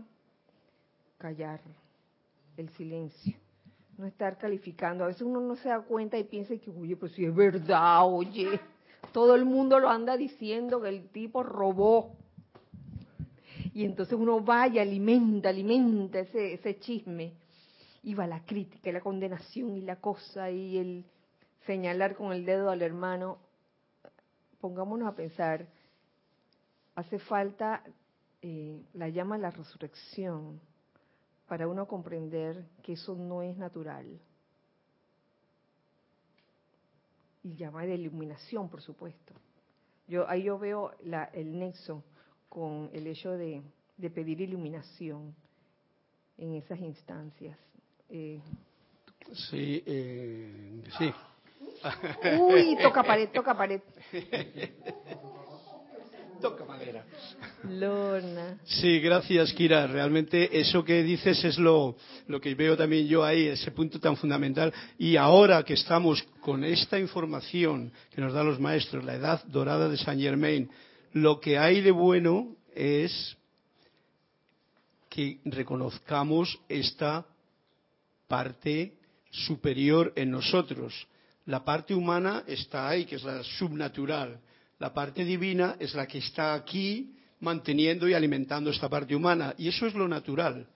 callar 1.17 1.63
el 2.59 2.69
silencio, 2.69 3.35
no 3.97 4.05
estar 4.05 4.37
calificando. 4.37 5.05
A 5.05 5.07
veces 5.07 5.23
uno 5.23 5.41
no 5.41 5.57
se 5.57 5.71
da 5.71 5.81
cuenta 5.81 6.19
y 6.19 6.25
piensa 6.25 6.55
que, 6.59 6.71
oye, 6.71 6.97
pues 6.97 7.13
si 7.13 7.25
es 7.25 7.35
verdad, 7.35 8.01
oye, 8.05 8.61
todo 9.15 9.35
el 9.35 9.47
mundo 9.47 9.81
lo 9.81 9.89
anda 9.89 10.19
diciendo 10.19 10.83
que 10.83 10.91
el 10.91 11.09
tipo 11.09 11.43
robó. 11.43 12.19
Y 13.75 13.85
entonces 13.85 14.17
uno 14.17 14.43
va 14.43 14.69
y 14.69 14.79
alimenta, 14.79 15.49
alimenta 15.49 16.21
ese, 16.21 16.79
chisme. 16.79 17.35
Y 18.05 18.15
va 18.15 18.27
la 18.27 18.45
crítica, 18.45 18.89
y 18.89 18.93
la 18.93 19.01
condenación 19.01 19.77
y 19.77 19.81
la 19.81 19.97
cosa 19.97 20.51
y 20.51 20.79
el 20.79 21.05
señalar 21.67 22.15
con 22.15 22.33
el 22.33 22.45
dedo 22.45 22.71
al 22.71 22.83
hermano. 22.83 23.39
Pongámonos 24.61 25.09
a 25.09 25.17
pensar 25.17 25.67
hace 26.95 27.19
falta 27.19 27.83
eh, 28.43 28.81
la 28.93 29.09
llama 29.09 29.37
la 29.39 29.51
resurrección 29.51 30.61
para 31.49 31.67
uno 31.67 31.89
comprender 31.89 32.65
que 32.83 32.93
eso 32.93 33.17
no 33.17 33.43
es 33.43 33.57
natural. 33.57 34.07
Y 37.43 37.57
llama 37.57 37.85
de 37.85 37.95
iluminación, 37.95 38.69
por 38.69 38.81
supuesto. 38.81 39.35
Yo 40.07 40.29
ahí 40.29 40.45
yo 40.45 40.59
veo 40.59 40.93
el 41.33 41.59
nexo 41.59 42.05
con 42.55 42.89
el 42.93 43.09
hecho 43.09 43.33
de, 43.33 43.63
pedir 44.15 44.41
iluminación 44.41 45.35
en 46.39 46.55
esas 46.55 46.79
instancias. 46.79 47.59
Eh, 48.09 48.41
sí, 49.33 49.83
eh, 49.85 50.83
sí. 50.97 51.13
Uy, 52.39 52.79
toca 52.81 53.03
pared, 53.03 53.29
toca 53.31 53.57
pared. 53.57 53.81
Toca 56.41 56.65
madera. 56.65 57.05
Lorna. 57.71 58.59
Sí, 58.65 59.01
gracias, 59.01 59.53
Kira. 59.55 59.87
Realmente 59.87 60.61
eso 60.61 60.85
que 60.85 61.03
dices 61.03 61.43
es 61.43 61.59
lo, 61.59 61.97
lo 62.29 62.41
que 62.41 62.55
veo 62.55 62.77
también 62.77 63.07
yo 63.07 63.25
ahí, 63.25 63.47
ese 63.47 63.71
punto 63.71 63.99
tan 63.99 64.17
fundamental. 64.17 64.73
Y 64.99 65.17
ahora 65.17 65.63
que 65.63 65.73
estamos 65.73 66.23
con 66.41 66.63
esta 66.63 66.99
información 66.99 67.91
que 68.15 68.21
nos 68.21 68.35
dan 68.35 68.47
los 68.47 68.61
maestros, 68.61 69.05
la 69.05 69.15
edad 69.15 69.43
dorada 69.47 69.89
de 69.89 69.97
Saint 69.97 70.21
Germain, 70.21 70.69
lo 71.15 71.41
que 71.41 71.59
hay 71.59 71.81
de 71.81 71.93
bueno 71.93 72.57
es 72.75 73.37
que 75.09 75.39
reconozcamos 75.45 76.59
esta 76.69 77.25
parte 78.27 78.95
superior 79.31 80.13
en 80.17 80.33
nosotros. 80.33 81.07
La 81.47 81.65
parte 81.65 81.95
humana 81.95 82.43
está 82.49 82.89
ahí, 82.89 83.05
que 83.05 83.15
es 83.15 83.23
la 83.23 83.45
subnatural. 83.45 84.41
La 84.81 84.93
parte 84.93 85.25
divina 85.25 85.77
es 85.79 85.95
la 85.95 86.07
que 86.07 86.19
está 86.19 86.53
aquí 86.53 87.15
manteniendo 87.39 88.09
y 88.09 88.15
alimentando 88.15 88.71
esta 88.71 88.89
parte 88.89 89.15
humana. 89.15 89.55
Y 89.57 89.69
eso 89.69 89.87
es 89.87 89.95
lo 89.95 90.09
natural. 90.09 90.67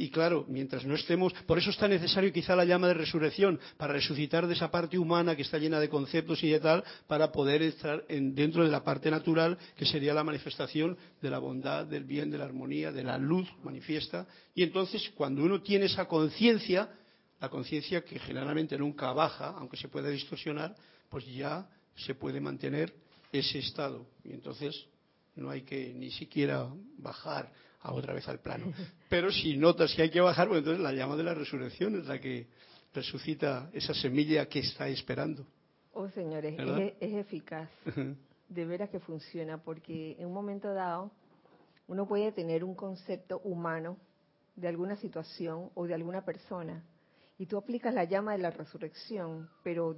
Y 0.00 0.10
claro, 0.10 0.46
mientras 0.48 0.84
no 0.84 0.94
estemos, 0.94 1.32
por 1.44 1.58
eso 1.58 1.70
es 1.70 1.76
tan 1.76 1.90
necesario 1.90 2.32
quizá 2.32 2.54
la 2.54 2.64
llama 2.64 2.86
de 2.86 2.94
resurrección, 2.94 3.58
para 3.76 3.94
resucitar 3.94 4.46
de 4.46 4.54
esa 4.54 4.70
parte 4.70 4.96
humana 4.96 5.34
que 5.34 5.42
está 5.42 5.58
llena 5.58 5.80
de 5.80 5.88
conceptos 5.88 6.40
y 6.44 6.48
de 6.50 6.60
tal, 6.60 6.84
para 7.08 7.32
poder 7.32 7.62
estar 7.62 8.06
dentro 8.06 8.62
de 8.62 8.70
la 8.70 8.84
parte 8.84 9.10
natural, 9.10 9.58
que 9.76 9.84
sería 9.84 10.14
la 10.14 10.22
manifestación 10.22 10.96
de 11.20 11.30
la 11.30 11.40
bondad, 11.40 11.84
del 11.84 12.04
bien, 12.04 12.30
de 12.30 12.38
la 12.38 12.44
armonía, 12.44 12.92
de 12.92 13.02
la 13.02 13.18
luz 13.18 13.48
manifiesta. 13.64 14.28
Y 14.54 14.62
entonces, 14.62 15.10
cuando 15.16 15.42
uno 15.42 15.62
tiene 15.62 15.86
esa 15.86 16.06
conciencia, 16.06 16.88
la 17.40 17.48
conciencia 17.48 18.04
que 18.04 18.20
generalmente 18.20 18.78
nunca 18.78 19.12
baja, 19.12 19.48
aunque 19.58 19.76
se 19.76 19.88
puede 19.88 20.12
distorsionar, 20.12 20.76
pues 21.08 21.26
ya 21.26 21.68
se 21.96 22.14
puede 22.14 22.40
mantener 22.40 22.94
ese 23.32 23.58
estado. 23.58 24.06
Y 24.22 24.30
entonces 24.30 24.86
no 25.34 25.50
hay 25.50 25.62
que 25.62 25.92
ni 25.92 26.12
siquiera 26.12 26.68
bajar 26.98 27.52
a 27.80 27.92
otra 27.92 28.14
vez 28.14 28.28
al 28.28 28.40
plano. 28.40 28.72
Pero 29.08 29.30
si 29.30 29.56
notas 29.56 29.94
que 29.94 30.02
hay 30.02 30.10
que 30.10 30.20
bajar, 30.20 30.48
pues 30.48 30.58
entonces 30.58 30.82
la 30.82 30.92
llama 30.92 31.16
de 31.16 31.22
la 31.22 31.34
resurrección 31.34 31.98
es 31.98 32.06
la 32.06 32.20
que 32.20 32.46
resucita 32.94 33.70
esa 33.72 33.94
semilla 33.94 34.46
que 34.46 34.60
está 34.60 34.88
esperando. 34.88 35.46
Oh, 35.92 36.08
señores, 36.10 36.54
es, 37.00 37.14
eficaz. 37.14 37.68
De 38.48 38.64
veras 38.64 38.88
que 38.88 38.98
funciona, 38.98 39.58
porque 39.58 40.16
en 40.18 40.26
un 40.26 40.32
momento 40.32 40.72
dado 40.72 41.10
uno 41.86 42.06
puede 42.06 42.32
tener 42.32 42.64
un 42.64 42.74
concepto 42.74 43.40
humano 43.44 43.98
de 44.56 44.68
alguna 44.68 44.96
situación 44.96 45.70
o 45.74 45.86
de 45.86 45.94
alguna 45.94 46.24
persona, 46.24 46.82
y 47.38 47.46
tú 47.46 47.58
aplicas 47.58 47.94
la 47.94 48.04
llama 48.04 48.32
de 48.32 48.38
la 48.38 48.50
resurrección, 48.50 49.48
pero 49.62 49.96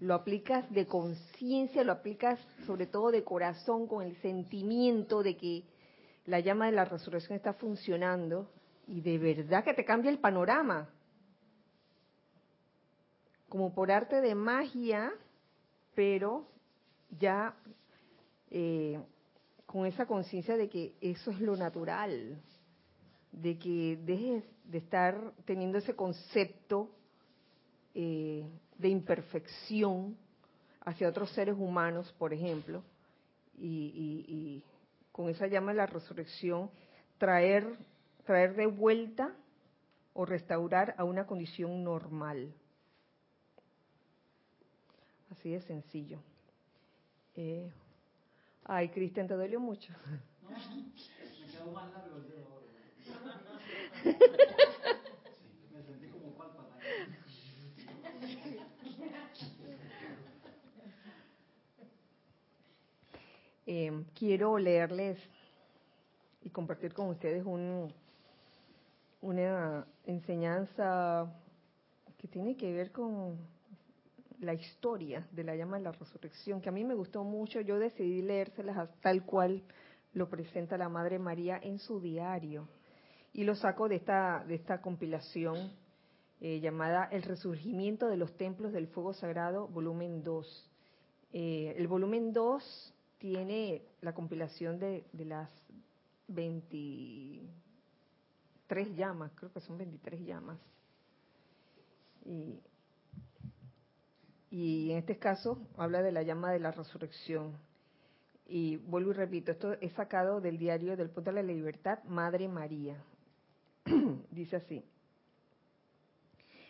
lo 0.00 0.14
aplicas 0.14 0.70
de 0.72 0.86
conciencia, 0.86 1.84
lo 1.84 1.92
aplicas 1.92 2.38
sobre 2.66 2.86
todo 2.86 3.10
de 3.10 3.22
corazón, 3.22 3.86
con 3.86 4.04
el 4.04 4.16
sentimiento 4.22 5.22
de 5.22 5.36
que 5.36 5.64
la 6.28 6.40
llama 6.40 6.66
de 6.66 6.72
la 6.72 6.84
resurrección 6.84 7.36
está 7.36 7.54
funcionando 7.54 8.50
y 8.86 9.00
de 9.00 9.16
verdad 9.16 9.64
que 9.64 9.72
te 9.72 9.84
cambia 9.84 10.10
el 10.10 10.18
panorama. 10.18 10.88
Como 13.48 13.74
por 13.74 13.90
arte 13.90 14.20
de 14.20 14.34
magia, 14.34 15.10
pero 15.94 16.46
ya 17.18 17.54
eh, 18.50 19.00
con 19.64 19.86
esa 19.86 20.04
conciencia 20.04 20.58
de 20.58 20.68
que 20.68 20.94
eso 21.00 21.30
es 21.30 21.40
lo 21.40 21.56
natural, 21.56 22.38
de 23.32 23.58
que 23.58 23.98
dejes 24.04 24.44
de 24.64 24.78
estar 24.78 25.32
teniendo 25.46 25.78
ese 25.78 25.96
concepto 25.96 26.90
eh, 27.94 28.44
de 28.76 28.88
imperfección 28.88 30.14
hacia 30.80 31.08
otros 31.08 31.30
seres 31.30 31.56
humanos, 31.58 32.14
por 32.18 32.34
ejemplo, 32.34 32.82
y, 33.58 34.62
con 35.18 35.28
esa 35.28 35.48
llama 35.48 35.72
de 35.72 35.78
la 35.78 35.86
resurrección, 35.86 36.70
traer, 37.18 37.76
traer 38.24 38.54
de 38.54 38.66
vuelta 38.66 39.34
o 40.14 40.24
restaurar 40.24 40.94
a 40.96 41.02
una 41.02 41.26
condición 41.26 41.82
normal. 41.82 42.54
Así 45.32 45.50
de 45.50 45.60
sencillo. 45.62 46.20
Eh, 47.34 47.68
ay, 48.62 48.90
Cristian, 48.90 49.26
te 49.26 49.34
dolió 49.34 49.58
mucho. 49.58 49.92
No, 50.40 50.50
me 50.50 51.50
quedó 51.50 51.72
más 51.72 51.92
largo 51.92 52.18
el 52.18 52.28
dedo 52.28 52.46
ahora. 52.46 52.68
Eh, 63.70 63.92
quiero 64.14 64.56
leerles 64.56 65.18
y 66.40 66.48
compartir 66.48 66.94
con 66.94 67.08
ustedes 67.08 67.44
un, 67.44 67.92
una 69.20 69.86
enseñanza 70.06 71.30
que 72.16 72.28
tiene 72.28 72.56
que 72.56 72.72
ver 72.72 72.92
con 72.92 73.36
la 74.40 74.54
historia 74.54 75.28
de 75.32 75.44
la 75.44 75.54
llama 75.54 75.76
de 75.76 75.82
la 75.82 75.92
resurrección, 75.92 76.62
que 76.62 76.70
a 76.70 76.72
mí 76.72 76.82
me 76.82 76.94
gustó 76.94 77.24
mucho. 77.24 77.60
Yo 77.60 77.78
decidí 77.78 78.22
leérselas 78.22 78.88
tal 79.02 79.26
cual 79.26 79.62
lo 80.14 80.30
presenta 80.30 80.78
la 80.78 80.88
Madre 80.88 81.18
María 81.18 81.60
en 81.62 81.78
su 81.78 82.00
diario. 82.00 82.66
Y 83.34 83.44
lo 83.44 83.54
saco 83.54 83.86
de 83.86 83.96
esta, 83.96 84.46
de 84.48 84.54
esta 84.54 84.80
compilación 84.80 85.72
eh, 86.40 86.60
llamada 86.60 87.04
El 87.12 87.22
resurgimiento 87.22 88.08
de 88.08 88.16
los 88.16 88.34
templos 88.38 88.72
del 88.72 88.86
fuego 88.86 89.12
sagrado, 89.12 89.68
volumen 89.68 90.22
2. 90.22 90.70
Eh, 91.34 91.74
el 91.76 91.86
volumen 91.86 92.32
2 92.32 92.94
tiene 93.18 93.82
la 94.00 94.14
compilación 94.14 94.78
de, 94.78 95.04
las 95.12 95.50
23 96.28 98.96
llamas, 98.96 99.32
creo 99.34 99.52
que 99.52 99.60
son 99.60 99.76
23 99.78 100.24
llamas. 100.24 100.58
Y, 102.24 102.60
en 104.90 104.96
este 104.98 105.18
caso 105.18 105.58
habla 105.76 106.00
de 106.02 106.12
la 106.12 106.22
llama 106.22 106.52
de 106.52 106.60
la 106.60 106.70
resurrección. 106.70 107.58
Y 108.46 108.76
vuelvo 108.76 109.10
y 109.10 109.14
repito, 109.14 109.50
esto 109.52 109.74
es 109.74 109.92
sacado 109.92 110.40
del 110.40 110.56
diario 110.56 110.96
del 110.96 111.10
Puente 111.10 111.32
de 111.32 111.42
la 111.42 111.52
Libertad, 111.52 112.02
Madre 112.04 112.48
María. 112.48 112.96
Dice 114.30 114.56
así. 114.56 114.82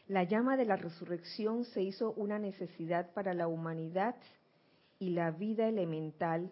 La 0.08 0.24
llama 0.24 0.56
de 0.56 0.64
la 0.64 0.76
resurrección 0.76 1.64
se 1.66 1.82
hizo 1.82 2.14
una 2.14 2.38
necesidad 2.38 3.12
para 3.12 3.34
la 3.34 3.46
humanidad 3.46 4.16
y 4.98 5.10
la 5.10 5.30
vida 5.30 5.68
elemental 5.68 6.50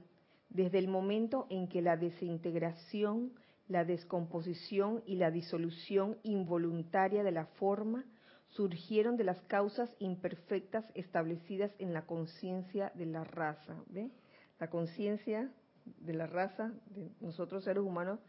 desde 0.51 0.78
el 0.78 0.88
momento 0.88 1.47
en 1.51 1.68
que 1.68 1.82
la 1.82 1.97
desintegración, 1.97 3.32
la 3.68 3.84
descomposición 3.84 5.03
y 5.07 5.16
la 5.16 5.30
disolución 5.30 6.16
involuntaria 6.22 7.22
de 7.22 7.32
la 7.32 7.47
forma 7.47 8.05
surgieron 8.49 9.16
de 9.16 9.24
las 9.24 9.40
causas 9.42 9.94
imperfectas 9.99 10.84
establecidas 10.94 11.72
en 11.78 11.92
la 11.92 12.07
conciencia 12.07 12.92
de 12.94 13.07
la 13.07 13.24
raza. 13.24 13.76
La 14.61 14.70
conciencia 14.70 15.51
de 15.84 16.14
la 16.14 16.26
raza, 16.26 16.72
de 16.86 17.11
nosotros 17.20 17.64
seres 17.64 17.82
humanos, 17.82 18.20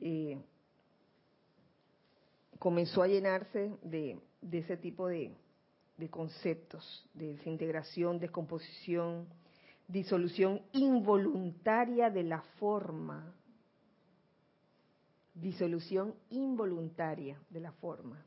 eh, 0.00 0.38
comenzó 2.58 3.02
a 3.02 3.08
llenarse 3.08 3.72
de 3.82 4.18
ese 4.50 4.76
tipo 4.76 5.06
de, 5.06 5.34
de 5.96 6.08
conceptos, 6.10 7.08
de 7.14 7.34
desintegración, 7.34 8.18
descomposición, 8.18 9.28
disolución 9.88 10.62
involuntaria 10.72 12.10
de 12.10 12.22
la 12.22 12.42
forma, 12.58 13.34
disolución 15.34 16.14
involuntaria 16.30 17.38
de 17.50 17.60
la 17.60 17.72
forma. 17.72 18.24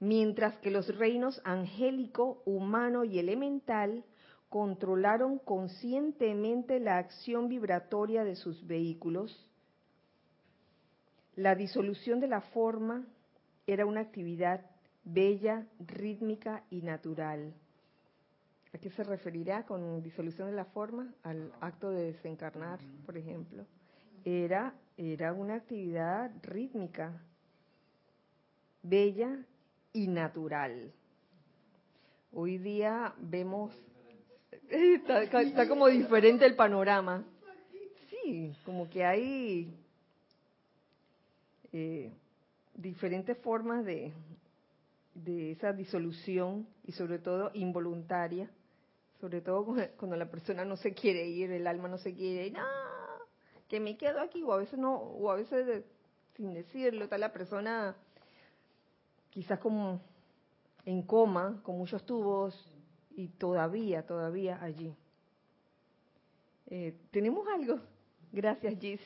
Mientras 0.00 0.56
que 0.58 0.70
los 0.70 0.96
reinos 0.96 1.40
angélico, 1.44 2.42
humano 2.44 3.04
y 3.04 3.18
elemental 3.18 4.04
controlaron 4.48 5.38
conscientemente 5.38 6.80
la 6.80 6.98
acción 6.98 7.48
vibratoria 7.48 8.24
de 8.24 8.34
sus 8.34 8.66
vehículos, 8.66 9.48
la 11.36 11.54
disolución 11.54 12.20
de 12.20 12.28
la 12.28 12.40
forma 12.40 13.06
era 13.66 13.86
una 13.86 14.00
actividad 14.00 14.71
bella, 15.04 15.66
rítmica 15.78 16.64
y 16.70 16.82
natural. 16.82 17.52
¿A 18.74 18.78
qué 18.78 18.90
se 18.90 19.04
referirá 19.04 19.66
con 19.66 20.02
disolución 20.02 20.48
de 20.48 20.56
la 20.56 20.64
forma? 20.64 21.12
Al 21.22 21.52
acto 21.60 21.90
de 21.90 22.12
desencarnar, 22.12 22.80
por 23.04 23.16
ejemplo. 23.16 23.66
Era, 24.24 24.74
era 24.96 25.32
una 25.32 25.56
actividad 25.56 26.30
rítmica, 26.42 27.12
bella 28.82 29.44
y 29.92 30.06
natural. 30.06 30.92
Hoy 32.32 32.56
día 32.56 33.12
vemos, 33.18 33.74
está, 34.70 35.68
como 35.68 35.88
diferente 35.88 36.46
el 36.46 36.56
panorama. 36.56 37.24
Sí, 38.08 38.54
como 38.64 38.88
que 38.88 39.04
hay 39.04 39.74
eh, 41.72 42.10
diferentes 42.74 43.36
formas 43.38 43.84
de, 43.84 44.12
de 45.14 45.52
esa 45.52 45.72
disolución 45.72 46.66
y 46.84 46.92
sobre 46.92 47.18
todo 47.18 47.50
involuntaria, 47.54 48.50
sobre 49.20 49.40
todo 49.40 49.64
cuando 49.96 50.16
la 50.16 50.30
persona 50.30 50.64
no 50.64 50.76
se 50.76 50.94
quiere 50.94 51.26
ir, 51.26 51.50
el 51.50 51.66
alma 51.66 51.88
no 51.88 51.98
se 51.98 52.14
quiere 52.14 52.46
ir, 52.46 52.52
no, 52.54 52.62
que 53.68 53.80
me 53.80 53.96
quedo 53.96 54.20
aquí, 54.20 54.42
o 54.42 54.52
a 54.52 54.58
veces 54.58 54.78
no, 54.78 54.94
o 54.94 55.30
a 55.30 55.36
veces 55.36 55.84
sin 56.36 56.54
decirlo, 56.54 57.04
está 57.04 57.18
la 57.18 57.32
persona 57.32 57.94
quizás 59.30 59.58
como 59.58 60.00
en 60.84 61.02
coma, 61.02 61.60
con 61.62 61.78
muchos 61.78 62.04
tubos, 62.04 62.54
y 63.16 63.28
todavía, 63.28 64.06
todavía 64.06 64.62
allí. 64.62 64.94
Eh, 66.66 66.96
¿Tenemos 67.10 67.46
algo? 67.48 67.80
Gracias, 68.32 68.78
Gis. 68.78 69.00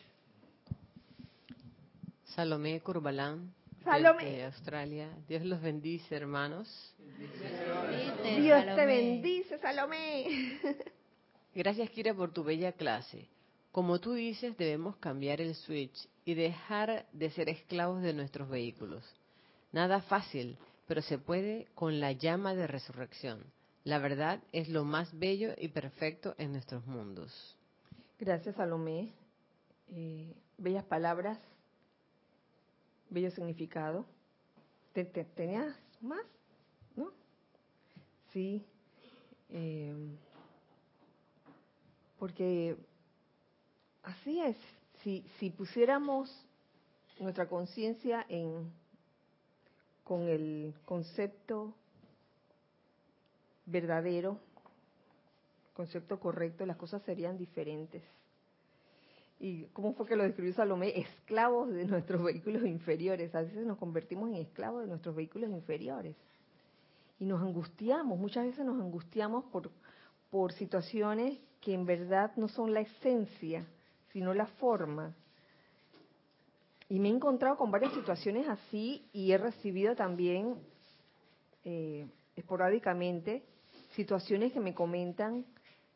Salomé 2.24 2.80
Curbalán, 2.80 3.52
Salomé. 3.86 4.44
Australia. 4.44 5.08
Dios 5.28 5.44
los 5.44 5.62
bendice, 5.62 6.14
hermanos. 6.14 6.94
Dios 8.22 8.64
te 8.74 8.86
bendice, 8.86 9.58
Salomé. 9.58 10.58
Gracias, 11.54 11.88
Kira, 11.90 12.12
por 12.12 12.32
tu 12.32 12.44
bella 12.44 12.72
clase. 12.72 13.28
Como 13.72 14.00
tú 14.00 14.14
dices, 14.14 14.56
debemos 14.56 14.96
cambiar 14.96 15.40
el 15.40 15.54
switch 15.54 16.08
y 16.24 16.34
dejar 16.34 17.06
de 17.12 17.30
ser 17.30 17.48
esclavos 17.48 18.02
de 18.02 18.12
nuestros 18.12 18.48
vehículos. 18.48 19.04
Nada 19.72 20.00
fácil, 20.02 20.58
pero 20.86 21.00
se 21.00 21.18
puede 21.18 21.66
con 21.74 22.00
la 22.00 22.12
llama 22.12 22.54
de 22.54 22.66
resurrección. 22.66 23.44
La 23.84 23.98
verdad 23.98 24.40
es 24.52 24.68
lo 24.68 24.84
más 24.84 25.16
bello 25.16 25.54
y 25.56 25.68
perfecto 25.68 26.34
en 26.38 26.52
nuestros 26.52 26.84
mundos. 26.86 27.56
Gracias, 28.18 28.56
Salomé. 28.56 29.12
Eh, 29.88 30.34
bellas 30.58 30.84
palabras, 30.84 31.38
bello 33.10 33.30
significado. 33.30 34.04
tenías 34.92 35.76
más? 36.00 36.24
¿No? 36.94 37.10
Sí. 38.32 38.64
Eh, 39.50 39.94
porque 42.18 42.76
así 44.02 44.40
es. 44.40 44.56
Si, 45.02 45.24
si 45.38 45.50
pusiéramos 45.50 46.44
nuestra 47.18 47.46
conciencia 47.48 48.24
en 48.28 48.72
con 50.06 50.28
el 50.28 50.72
concepto 50.84 51.74
verdadero, 53.66 54.38
concepto 55.74 56.20
correcto, 56.20 56.64
las 56.64 56.76
cosas 56.76 57.02
serían 57.02 57.36
diferentes. 57.36 58.04
¿Y 59.38 59.64
cómo 59.72 59.92
fue 59.92 60.06
que 60.06 60.16
lo 60.16 60.22
describió 60.24 60.54
Salomé? 60.54 60.98
Esclavos 60.98 61.72
de 61.72 61.84
nuestros 61.84 62.22
vehículos 62.22 62.64
inferiores. 62.64 63.34
A 63.34 63.42
veces 63.42 63.66
nos 63.66 63.78
convertimos 63.78 64.30
en 64.30 64.36
esclavos 64.36 64.82
de 64.82 64.88
nuestros 64.88 65.14
vehículos 65.14 65.50
inferiores. 65.50 66.16
Y 67.18 67.24
nos 67.24 67.42
angustiamos, 67.42 68.18
muchas 68.18 68.46
veces 68.46 68.64
nos 68.64 68.80
angustiamos 68.80 69.44
por, 69.46 69.70
por 70.30 70.52
situaciones 70.52 71.38
que 71.60 71.74
en 71.74 71.86
verdad 71.86 72.32
no 72.36 72.48
son 72.48 72.72
la 72.72 72.80
esencia, 72.80 73.66
sino 74.12 74.34
la 74.34 74.46
forma. 74.46 75.14
Y 76.88 76.98
me 76.98 77.08
he 77.08 77.12
encontrado 77.12 77.56
con 77.56 77.70
varias 77.70 77.92
situaciones 77.94 78.48
así 78.48 79.08
y 79.12 79.32
he 79.32 79.38
recibido 79.38 79.96
también 79.96 80.56
eh, 81.64 82.06
esporádicamente 82.36 83.42
situaciones 83.94 84.52
que 84.52 84.60
me 84.60 84.74
comentan 84.74 85.44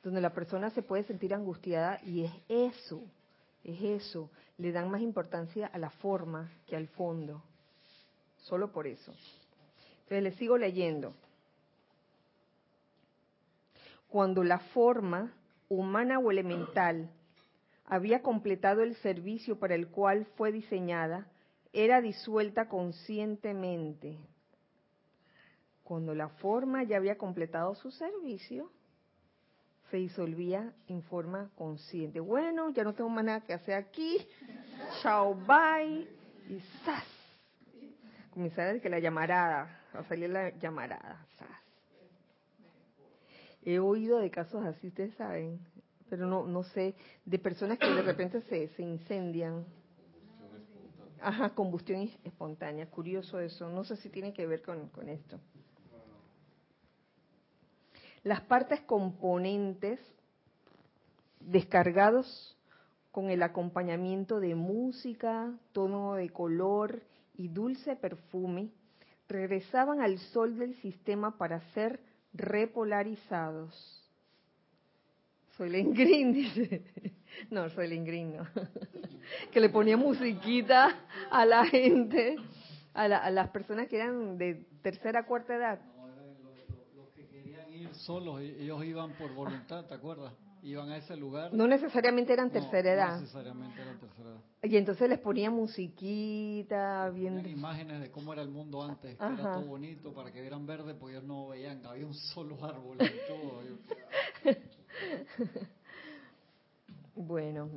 donde 0.02 0.20
la 0.20 0.32
persona 0.32 0.70
se 0.70 0.82
puede 0.82 1.04
sentir 1.04 1.34
angustiada 1.34 2.00
y 2.04 2.24
es 2.24 2.32
eso, 2.48 3.02
es 3.64 3.82
eso. 3.82 4.30
Le 4.58 4.72
dan 4.72 4.90
más 4.90 5.00
importancia 5.00 5.66
a 5.66 5.78
la 5.78 5.90
forma 5.90 6.50
que 6.66 6.76
al 6.76 6.88
fondo. 6.88 7.42
Solo 8.38 8.72
por 8.72 8.86
eso. 8.86 9.12
Entonces 10.02 10.22
le 10.22 10.32
sigo 10.32 10.58
leyendo. 10.58 11.14
Cuando 14.08 14.42
la 14.42 14.58
forma 14.58 15.32
humana 15.68 16.18
o 16.18 16.30
elemental 16.30 17.10
había 17.84 18.22
completado 18.22 18.82
el 18.82 18.96
servicio 18.96 19.58
para 19.58 19.74
el 19.74 19.88
cual 19.88 20.26
fue 20.36 20.52
diseñada, 20.52 21.28
era 21.72 22.00
disuelta 22.00 22.68
conscientemente. 22.68 24.18
Cuando 25.84 26.14
la 26.14 26.28
forma 26.28 26.82
ya 26.84 26.96
había 26.96 27.18
completado 27.18 27.74
su 27.74 27.90
servicio, 27.90 28.70
se 29.90 29.96
disolvía 29.96 30.72
en 30.86 31.02
forma 31.02 31.50
consciente. 31.56 32.20
Bueno, 32.20 32.70
ya 32.70 32.84
no 32.84 32.94
tengo 32.94 33.10
más 33.10 33.24
nada 33.24 33.40
que 33.40 33.52
hacer 33.52 33.74
aquí. 33.74 34.18
Chao, 35.02 35.34
bye. 35.34 36.08
Y 36.48 36.60
¡zas! 36.84 37.04
Comenzaba 38.30 38.78
que 38.78 38.88
la 38.88 39.00
llamarada, 39.00 39.80
a 39.92 40.04
salir 40.04 40.30
la 40.30 40.50
llamarada. 40.58 41.26
¡zas! 41.36 41.48
He 43.62 43.78
oído 43.78 44.18
de 44.20 44.30
casos 44.30 44.64
así, 44.64 44.88
ustedes 44.88 45.14
saben, 45.16 45.60
pero 46.08 46.26
no, 46.26 46.46
no 46.46 46.62
sé, 46.62 46.94
de 47.24 47.38
personas 47.38 47.78
que 47.78 47.86
de 47.86 48.02
repente 48.02 48.40
se, 48.42 48.68
se 48.68 48.82
incendian. 48.82 49.66
Ajá, 51.20 51.50
combustión 51.50 52.08
espontánea. 52.24 52.86
Curioso 52.86 53.38
eso. 53.40 53.68
No 53.68 53.84
sé 53.84 53.96
si 53.96 54.08
tiene 54.08 54.32
que 54.32 54.46
ver 54.46 54.62
con, 54.62 54.88
con 54.88 55.08
esto. 55.08 55.38
Las 58.22 58.42
partes 58.42 58.80
componentes 58.82 59.98
descargados 61.40 62.56
con 63.12 63.30
el 63.30 63.42
acompañamiento 63.42 64.40
de 64.40 64.54
música, 64.54 65.52
tono 65.72 66.14
de 66.14 66.28
color 66.28 67.02
y 67.36 67.48
dulce 67.48 67.96
perfume, 67.96 68.68
regresaban 69.26 70.00
al 70.02 70.18
sol 70.18 70.58
del 70.58 70.74
sistema 70.76 71.38
para 71.38 71.60
ser 71.72 72.00
repolarizados. 72.34 73.74
Soy 75.56 75.70
Green, 75.82 76.32
dice. 76.34 76.82
No, 77.50 77.70
soy 77.70 77.88
Green, 78.04 78.36
no. 78.36 78.46
Que 79.52 79.60
le 79.60 79.68
ponía 79.68 79.96
musiquita 79.96 81.06
a 81.30 81.46
la 81.46 81.64
gente, 81.64 82.36
a, 82.92 83.04
a 83.04 83.30
las 83.30 83.48
personas 83.50 83.88
que 83.88 83.96
eran 83.96 84.36
de 84.36 84.66
tercera, 84.82 85.24
cuarta 85.24 85.54
edad 85.54 85.89
solos, 88.00 88.40
e-, 88.40 88.62
ellos 88.62 88.84
iban 88.84 89.12
por 89.12 89.32
voluntad, 89.34 89.84
¿te 89.86 89.94
acuerdas? 89.94 90.32
Iban 90.62 90.90
a 90.90 90.98
ese 90.98 91.16
lugar. 91.16 91.54
No 91.54 91.66
necesariamente 91.66 92.32
eran 92.32 92.50
tercera 92.50 92.92
edad. 92.92 93.14
No 93.14 93.20
necesariamente 93.20 93.80
eran 93.80 93.98
tercera 93.98 94.30
edad. 94.30 94.40
Y 94.62 94.76
entonces 94.76 95.08
les 95.08 95.18
ponía 95.18 95.50
musiquita, 95.50 97.08
bien... 97.10 97.46
imágenes 97.46 98.00
de 98.00 98.10
cómo 98.10 98.34
era 98.34 98.42
el 98.42 98.50
mundo 98.50 98.82
antes, 98.82 99.16
que 99.16 99.24
era 99.24 99.54
todo 99.54 99.64
bonito, 99.64 100.12
para 100.12 100.30
que 100.30 100.40
vieran 100.42 100.66
verde, 100.66 100.94
porque 100.94 101.16
ellos 101.16 101.26
no 101.26 101.48
veían, 101.48 101.84
había 101.86 102.06
un 102.06 102.12
solo 102.12 102.62
árbol 102.62 102.98
todo. 103.26 103.62
bueno. 107.14 107.70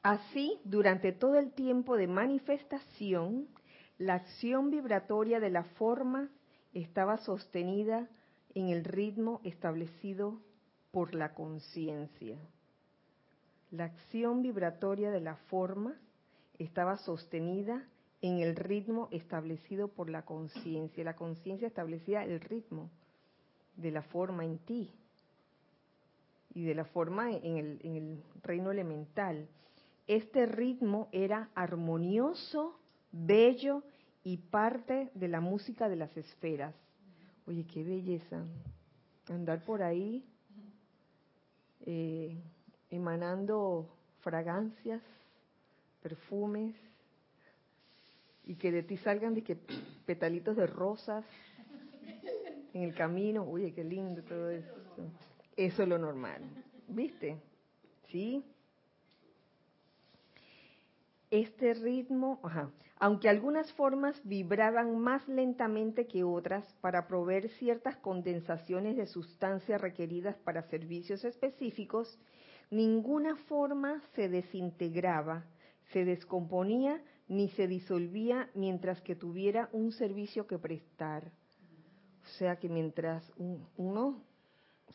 Así, 0.00 0.60
durante 0.62 1.10
todo 1.10 1.36
el 1.36 1.50
tiempo 1.50 1.96
de 1.96 2.06
manifestación, 2.06 3.48
la 3.98 4.14
acción 4.14 4.70
vibratoria 4.70 5.40
de 5.40 5.50
la 5.50 5.64
forma 5.64 6.28
estaba 6.74 7.16
sostenida 7.18 8.08
en 8.54 8.68
el 8.68 8.84
ritmo 8.84 9.40
establecido 9.44 10.40
por 10.90 11.14
la 11.14 11.34
conciencia. 11.34 12.38
La 13.70 13.84
acción 13.84 14.42
vibratoria 14.42 15.10
de 15.10 15.20
la 15.20 15.36
forma 15.36 15.94
estaba 16.58 16.98
sostenida 16.98 17.84
en 18.20 18.38
el 18.38 18.56
ritmo 18.56 19.08
establecido 19.10 19.88
por 19.88 20.10
la 20.10 20.22
conciencia. 20.24 21.04
La 21.04 21.16
conciencia 21.16 21.68
establecía 21.68 22.24
el 22.24 22.40
ritmo 22.40 22.90
de 23.76 23.90
la 23.90 24.02
forma 24.02 24.44
en 24.44 24.58
ti 24.58 24.90
y 26.54 26.64
de 26.64 26.74
la 26.74 26.84
forma 26.84 27.30
en 27.30 27.56
el, 27.56 27.80
en 27.82 27.96
el 27.96 28.24
reino 28.42 28.70
elemental. 28.70 29.48
Este 30.06 30.46
ritmo 30.46 31.08
era 31.12 31.50
armonioso 31.54 32.78
bello 33.24 33.82
y 34.24 34.36
parte 34.36 35.10
de 35.14 35.28
la 35.28 35.40
música 35.40 35.88
de 35.88 35.96
las 35.96 36.16
esferas. 36.16 36.74
Oye, 37.46 37.64
qué 37.66 37.84
belleza. 37.84 38.44
Andar 39.28 39.64
por 39.64 39.82
ahí 39.82 40.24
eh, 41.84 42.36
emanando 42.90 43.88
fragancias, 44.20 45.02
perfumes, 46.02 46.74
y 48.44 48.54
que 48.54 48.70
de 48.70 48.82
ti 48.82 48.96
salgan 48.98 49.34
de 49.34 49.42
que 49.42 49.56
petalitos 50.06 50.56
de 50.56 50.66
rosas 50.66 51.24
en 52.72 52.82
el 52.82 52.94
camino. 52.94 53.44
Oye, 53.44 53.72
qué 53.72 53.82
lindo 53.82 54.22
todo 54.22 54.50
eso. 54.50 54.72
Eso 55.56 55.82
es 55.82 55.88
lo 55.88 55.98
normal. 55.98 56.42
¿Viste? 56.88 57.38
¿Sí? 58.08 58.44
este 61.30 61.74
ritmo, 61.74 62.40
aunque 62.98 63.28
algunas 63.28 63.70
formas 63.74 64.18
vibraban 64.24 64.98
más 64.98 65.26
lentamente 65.28 66.06
que 66.06 66.24
otras 66.24 66.64
para 66.80 67.06
proveer 67.06 67.50
ciertas 67.50 67.96
condensaciones 67.98 68.96
de 68.96 69.06
sustancia 69.06 69.76
requeridas 69.76 70.36
para 70.38 70.62
servicios 70.62 71.24
específicos, 71.24 72.18
ninguna 72.70 73.36
forma 73.48 74.00
se 74.14 74.28
desintegraba, 74.28 75.44
se 75.92 76.04
descomponía 76.04 77.02
ni 77.28 77.50
se 77.50 77.66
disolvía 77.66 78.48
mientras 78.54 79.02
que 79.02 79.14
tuviera 79.14 79.68
un 79.72 79.92
servicio 79.92 80.46
que 80.46 80.58
prestar. 80.58 81.24
O 81.24 82.24
O 82.24 82.28
sea 82.38 82.56
que 82.56 82.68
mientras 82.68 83.30
uno 83.76 84.22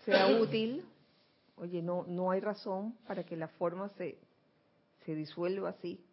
sea 0.05 0.27
útil, 0.41 0.85
oye, 1.55 1.83
no, 1.83 2.03
no 2.07 2.31
hay 2.31 2.39
razón 2.39 2.95
para 3.05 3.23
que 3.23 3.37
la 3.37 3.47
forma 3.47 3.89
se, 3.89 4.17
se 5.05 5.13
disuelva 5.13 5.69
así. 5.69 6.03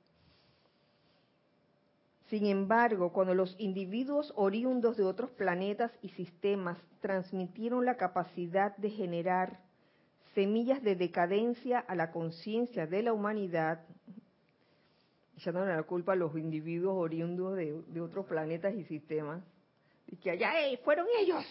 Sin 2.29 2.45
embargo, 2.47 3.11
cuando 3.13 3.35
los 3.35 3.57
individuos 3.59 4.33
oriundos 4.37 4.99
de 4.99 5.05
otros 5.05 5.31
planetas 5.31 5.91
y 6.03 6.11
sistemas 6.11 6.77
transmitieron 7.01 7.87
la 7.87 7.97
capacidad 7.97 8.77
de 8.77 8.91
generar 8.91 9.61
semillas 10.35 10.83
de 10.83 10.95
decadencia 10.95 11.79
a 11.79 11.95
la 11.95 12.11
conciencia 12.11 12.87
de 12.87 13.03
la 13.03 13.15
humanidad, 13.15 13.81
echándole 15.39 15.75
la 15.75 15.83
culpa 15.85 16.13
a 16.13 16.17
los 16.17 16.37
individuos 16.37 16.97
oriundos 16.99 17.57
de, 17.57 18.01
otros 18.01 18.27
planetas 18.27 18.75
y 18.75 18.85
sistemas, 18.85 19.43
y 20.07 20.17
que 20.17 20.31
allá, 20.31 20.53
fueron 20.85 21.07
ellos, 21.19 21.45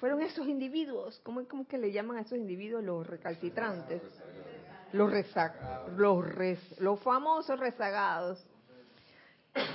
fueron 0.00 0.20
esos 0.20 0.48
individuos, 0.48 1.20
¿cómo, 1.22 1.46
cómo 1.46 1.66
que 1.68 1.78
le 1.78 1.92
llaman 1.92 2.16
a 2.16 2.20
esos 2.22 2.38
individuos 2.38 2.82
los 2.82 3.06
recalcitrantes? 3.06 4.02
Los 4.92 5.10
rezagados, 5.10 5.92
los, 5.96 6.80
los 6.80 7.00
famosos 7.00 7.58
rezagados. 7.58 8.44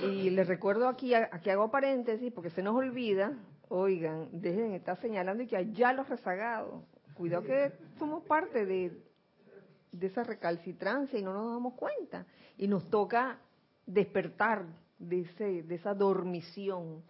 Y 0.02 0.30
les 0.30 0.46
recuerdo 0.46 0.88
aquí, 0.88 1.14
aquí 1.14 1.50
hago 1.50 1.70
paréntesis 1.70 2.32
porque 2.32 2.50
se 2.50 2.62
nos 2.62 2.74
olvida, 2.74 3.32
oigan, 3.68 4.28
dejen 4.32 4.70
de 4.70 4.76
estar 4.76 5.00
señalando 5.00 5.46
que 5.46 5.56
allá 5.56 5.92
los 5.92 6.08
rezagados. 6.08 6.82
Cuidado 7.14 7.44
que 7.44 7.72
somos 7.98 8.24
parte 8.24 8.64
de, 8.64 8.92
de 9.92 10.06
esa 10.06 10.24
recalcitrancia 10.24 11.18
y 11.18 11.22
no 11.22 11.32
nos 11.32 11.52
damos 11.52 11.74
cuenta. 11.74 12.26
Y 12.56 12.68
nos 12.68 12.88
toca 12.90 13.38
despertar 13.86 14.64
de, 14.98 15.20
ese, 15.20 15.62
de 15.62 15.74
esa 15.74 15.94
dormición 15.94 17.02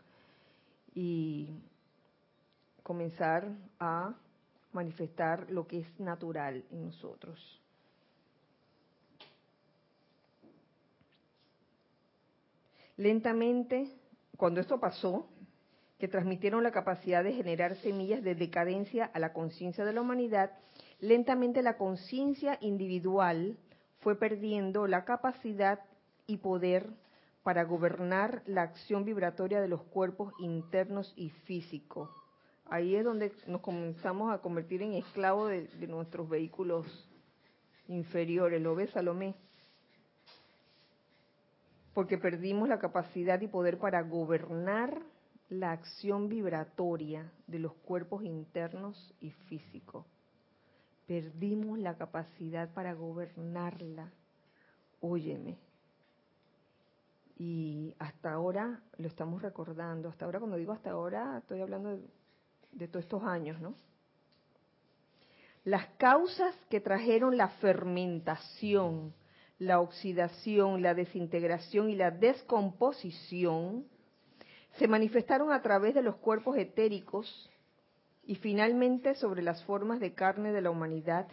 y 0.94 1.50
comenzar 2.82 3.48
a 3.78 4.14
manifestar 4.72 5.50
lo 5.50 5.66
que 5.66 5.80
es 5.80 6.00
natural 6.00 6.64
en 6.70 6.86
nosotros. 6.86 7.61
Lentamente, 13.02 13.90
cuando 14.36 14.60
esto 14.60 14.78
pasó, 14.78 15.26
que 15.98 16.06
transmitieron 16.06 16.62
la 16.62 16.70
capacidad 16.70 17.24
de 17.24 17.32
generar 17.32 17.74
semillas 17.78 18.22
de 18.22 18.36
decadencia 18.36 19.06
a 19.06 19.18
la 19.18 19.32
conciencia 19.32 19.84
de 19.84 19.92
la 19.92 20.02
humanidad, 20.02 20.52
lentamente 21.00 21.62
la 21.62 21.76
conciencia 21.76 22.58
individual 22.60 23.58
fue 24.02 24.14
perdiendo 24.14 24.86
la 24.86 25.04
capacidad 25.04 25.80
y 26.28 26.36
poder 26.36 26.90
para 27.42 27.64
gobernar 27.64 28.44
la 28.46 28.62
acción 28.62 29.04
vibratoria 29.04 29.60
de 29.60 29.66
los 29.66 29.82
cuerpos 29.82 30.32
internos 30.38 31.12
y 31.16 31.30
físicos. 31.30 32.08
Ahí 32.66 32.94
es 32.94 33.04
donde 33.04 33.32
nos 33.48 33.62
comenzamos 33.62 34.32
a 34.32 34.38
convertir 34.38 34.80
en 34.80 34.92
esclavos 34.92 35.50
de, 35.50 35.66
de 35.66 35.88
nuestros 35.88 36.28
vehículos 36.28 36.86
inferiores. 37.88 38.62
¿Lo 38.62 38.76
ves, 38.76 38.90
Salomé? 38.90 39.34
Porque 41.94 42.18
perdimos 42.18 42.68
la 42.68 42.78
capacidad 42.78 43.40
y 43.40 43.48
poder 43.48 43.78
para 43.78 44.02
gobernar 44.02 45.02
la 45.48 45.72
acción 45.72 46.28
vibratoria 46.28 47.30
de 47.46 47.58
los 47.58 47.74
cuerpos 47.74 48.24
internos 48.24 49.14
y 49.20 49.30
físicos. 49.30 50.06
Perdimos 51.06 51.78
la 51.78 51.96
capacidad 51.96 52.72
para 52.72 52.94
gobernarla. 52.94 54.10
Óyeme. 55.00 55.58
Y 57.36 57.94
hasta 57.98 58.32
ahora 58.32 58.80
lo 58.96 59.08
estamos 59.08 59.42
recordando. 59.42 60.08
Hasta 60.08 60.24
ahora, 60.24 60.38
cuando 60.38 60.56
digo 60.56 60.72
hasta 60.72 60.90
ahora, 60.90 61.38
estoy 61.38 61.60
hablando 61.60 61.90
de, 61.90 62.02
de 62.72 62.88
todos 62.88 63.04
estos 63.04 63.22
años, 63.24 63.60
¿no? 63.60 63.74
Las 65.64 65.86
causas 65.98 66.54
que 66.70 66.80
trajeron 66.80 67.36
la 67.36 67.48
fermentación, 67.48 69.12
la 69.62 69.78
oxidación, 69.80 70.82
la 70.82 70.92
desintegración 70.92 71.88
y 71.88 71.94
la 71.94 72.10
descomposición 72.10 73.86
se 74.72 74.88
manifestaron 74.88 75.52
a 75.52 75.62
través 75.62 75.94
de 75.94 76.02
los 76.02 76.16
cuerpos 76.16 76.56
etéricos 76.56 77.48
y 78.24 78.34
finalmente 78.36 79.14
sobre 79.14 79.42
las 79.42 79.62
formas 79.64 80.00
de 80.00 80.14
carne 80.14 80.52
de 80.52 80.62
la 80.62 80.70
humanidad, 80.70 81.28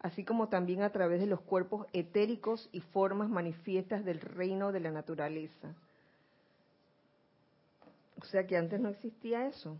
así 0.00 0.24
como 0.24 0.48
también 0.48 0.82
a 0.82 0.90
través 0.90 1.20
de 1.20 1.26
los 1.26 1.40
cuerpos 1.40 1.86
etéricos 1.94 2.68
y 2.70 2.80
formas 2.80 3.30
manifiestas 3.30 4.04
del 4.04 4.20
reino 4.20 4.72
de 4.72 4.80
la 4.80 4.90
naturaleza. 4.90 5.74
O 8.20 8.24
sea 8.26 8.46
que 8.46 8.58
antes 8.58 8.78
no 8.78 8.90
existía 8.90 9.46
eso. 9.46 9.78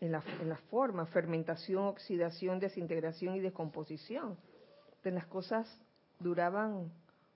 En 0.00 0.10
la, 0.10 0.22
en 0.40 0.48
la 0.48 0.56
forma, 0.56 1.06
fermentación, 1.06 1.84
oxidación, 1.84 2.58
desintegración 2.58 3.36
y 3.36 3.40
descomposición 3.40 4.36
de 5.04 5.12
las 5.12 5.26
cosas 5.26 5.66
duraban 6.20 6.90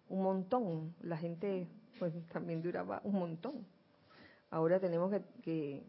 un 0.09 0.23
montón, 0.23 0.95
la 1.03 1.17
gente 1.17 1.67
pues 1.99 2.13
también 2.33 2.63
duraba 2.63 3.01
un 3.05 3.19
montón. 3.19 3.67
Ahora 4.51 4.81
tenemos 4.81 5.13
que, 5.43 5.83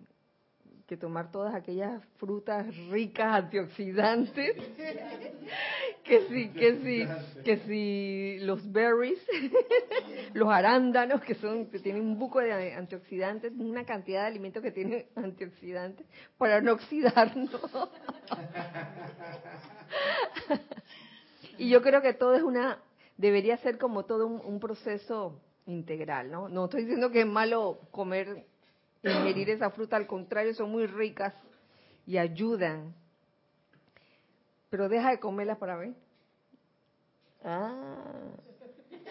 que, 0.86 0.98
tomar 0.98 1.32
todas 1.32 1.56
aquellas 1.56 2.04
frutas 2.18 2.66
ricas 2.90 3.44
antioxidantes, 3.44 4.58
que 6.04 6.28
si, 6.28 6.50
que 6.50 6.76
si, 6.80 7.08
que 7.44 7.58
si 7.60 8.40
los 8.44 8.70
berries, 8.70 9.26
los 10.34 10.50
arándanos 10.50 11.22
que 11.22 11.36
son, 11.36 11.68
que 11.68 11.80
tienen 11.80 12.02
un 12.02 12.20
buco 12.20 12.40
de 12.40 12.74
antioxidantes, 12.74 13.54
una 13.54 13.86
cantidad 13.86 14.24
de 14.24 14.28
alimentos 14.28 14.62
que 14.62 14.72
tienen 14.72 15.06
antioxidantes 15.16 16.06
para 16.38 16.60
no 16.60 16.74
oxidarnos. 16.74 17.50
y 21.60 21.70
yo 21.70 21.82
creo 21.82 22.02
que 22.02 22.14
todo 22.14 22.36
es 22.36 22.44
una 22.44 22.80
debería 23.20 23.58
ser 23.58 23.78
como 23.78 24.06
todo 24.06 24.28
un, 24.28 24.60
proceso 24.62 25.42
integral, 25.66 26.32
¿no? 26.32 26.48
No 26.48 26.66
estoy 26.66 26.84
diciendo 26.84 27.12
que 27.12 27.22
es 27.22 27.28
malo 27.28 27.82
comer, 27.92 28.46
ingerir 29.04 29.50
esa 29.50 29.70
fruta, 29.72 29.98
al 29.98 30.08
contrario, 30.08 30.54
son 30.54 30.72
muy 30.72 30.88
ricas 30.88 31.34
y 32.08 32.18
ayudan. 32.18 32.96
Pero 34.70 34.88
deja 34.88 35.12
de 35.12 35.20
comerlas 35.20 35.58
para 35.58 35.76
ver. 35.76 35.94
Ah, 37.44 38.06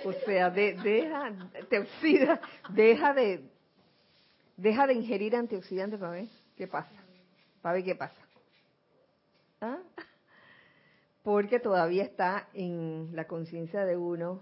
o 0.04 0.12
sea, 0.24 0.48
deja, 0.48 1.50
te 1.68 1.78
oxida, 1.80 2.40
deja 2.70 3.12
de, 3.12 3.42
deja 4.56 4.86
de 4.86 4.94
ingerir 4.94 5.36
antioxidantes 5.36 6.00
para 6.00 6.12
ver 6.12 6.28
qué 6.56 6.66
pasa, 6.66 6.90
para 7.60 7.74
ver 7.74 7.84
qué 7.84 7.94
pasa. 7.94 8.22
¿Ah? 9.60 9.78
Porque 11.22 11.60
todavía 11.60 12.04
está 12.04 12.48
en 12.54 13.10
la 13.14 13.26
conciencia 13.26 13.84
de 13.84 13.96
uno 13.96 14.40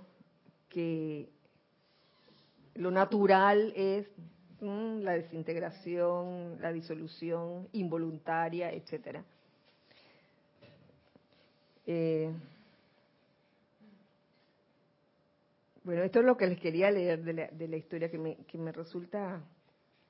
que 0.68 1.28
lo 2.74 2.90
natural 2.90 3.72
es 3.74 4.06
mm, 4.60 5.00
la 5.00 5.12
desintegración, 5.12 6.60
la 6.60 6.72
disolución 6.72 7.68
involuntaria, 7.72 8.72
etcétera. 8.72 9.24
Eh, 11.86 12.32
bueno, 15.84 16.02
esto 16.02 16.20
es 16.20 16.26
lo 16.26 16.36
que 16.36 16.46
les 16.46 16.60
quería 16.60 16.90
leer 16.90 17.22
de 17.22 17.32
la, 17.32 17.46
de 17.48 17.68
la 17.68 17.76
historia 17.76 18.10
que 18.10 18.18
me, 18.18 18.36
que 18.44 18.58
me 18.58 18.72
resulta 18.72 19.40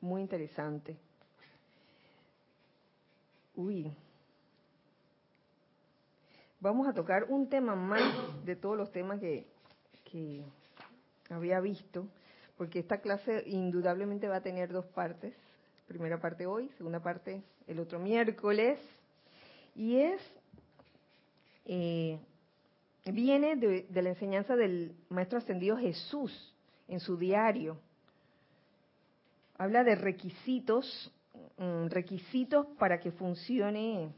muy 0.00 0.22
interesante. 0.22 0.96
Uy, 3.54 3.94
vamos 6.60 6.88
a 6.88 6.92
tocar 6.92 7.24
un 7.28 7.48
tema 7.48 7.74
más 7.74 8.02
de 8.44 8.56
todos 8.56 8.76
los 8.76 8.90
temas 8.90 9.20
que, 9.20 9.46
había 11.28 11.60
visto, 11.60 12.06
porque 12.56 12.78
esta 12.78 12.98
clase 12.98 13.42
indudablemente 13.46 14.28
va 14.28 14.36
a 14.36 14.40
tener 14.40 14.72
dos 14.72 14.86
partes. 14.86 15.34
Primera 15.86 16.18
parte 16.18 16.46
hoy, 16.46 16.70
segunda 16.78 17.00
parte 17.00 17.42
el 17.66 17.80
otro 17.80 17.98
miércoles. 17.98 18.78
Y 19.74 19.96
es, 19.96 20.20
eh, 21.66 22.18
viene 23.04 23.56
de, 23.56 23.86
de 23.90 24.02
la 24.02 24.10
enseñanza 24.10 24.56
del 24.56 24.94
Maestro 25.10 25.38
Ascendido 25.38 25.76
Jesús 25.76 26.54
en 26.88 27.00
su 27.00 27.18
diario. 27.18 27.76
Habla 29.58 29.84
de 29.84 29.96
requisitos, 29.96 31.12
mm, 31.58 31.88
requisitos 31.88 32.66
para 32.78 33.00
que 33.00 33.10
funcione 33.10 34.14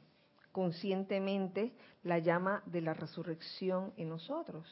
conscientemente 0.58 1.70
la 2.02 2.18
llama 2.18 2.64
de 2.66 2.80
la 2.80 2.92
resurrección 2.92 3.92
en 3.96 4.08
nosotros. 4.08 4.66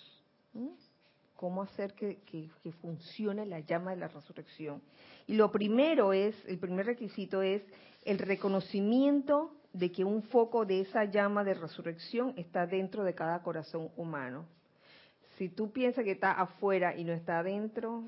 ¿Cómo 1.37 1.63
hacer 1.63 1.95
que, 1.95 2.51
funcione 2.81 3.47
la 3.47 3.61
llama 3.61 3.93
de 3.93 3.99
la 3.99 4.09
resurrección? 4.09 4.83
Y 5.29 5.35
lo 5.35 5.53
primero 5.53 6.13
es, 6.13 6.35
el 6.47 6.59
primer 6.59 6.87
requisito 6.87 7.41
es 7.41 7.63
el 8.05 8.19
reconocimiento 8.19 9.53
de 9.73 9.93
que 9.93 10.03
un 10.03 10.25
foco 10.25 10.67
de 10.67 10.81
esa 10.81 11.05
llama 11.05 11.45
de 11.45 11.55
resurrección 11.55 12.35
está 12.37 12.67
dentro 12.67 13.05
de 13.05 13.15
cada 13.15 13.41
corazón 13.45 13.89
humano. 13.97 14.45
Si 15.39 15.51
tú 15.51 15.71
piensas 15.71 16.03
que 16.03 16.11
está 16.11 16.33
afuera 16.33 16.97
y 16.97 17.05
no 17.05 17.13
está 17.13 17.39
adentro, 17.39 18.03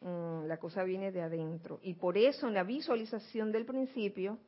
mm, 0.00 0.46
la 0.46 0.56
cosa 0.56 0.82
viene 0.82 1.12
de 1.12 1.20
adentro. 1.20 1.78
Y 1.82 1.92
por 1.92 2.16
eso 2.16 2.48
en 2.48 2.54
la 2.54 2.62
visualización 2.62 3.52
del 3.52 3.66
principio, 3.66 4.38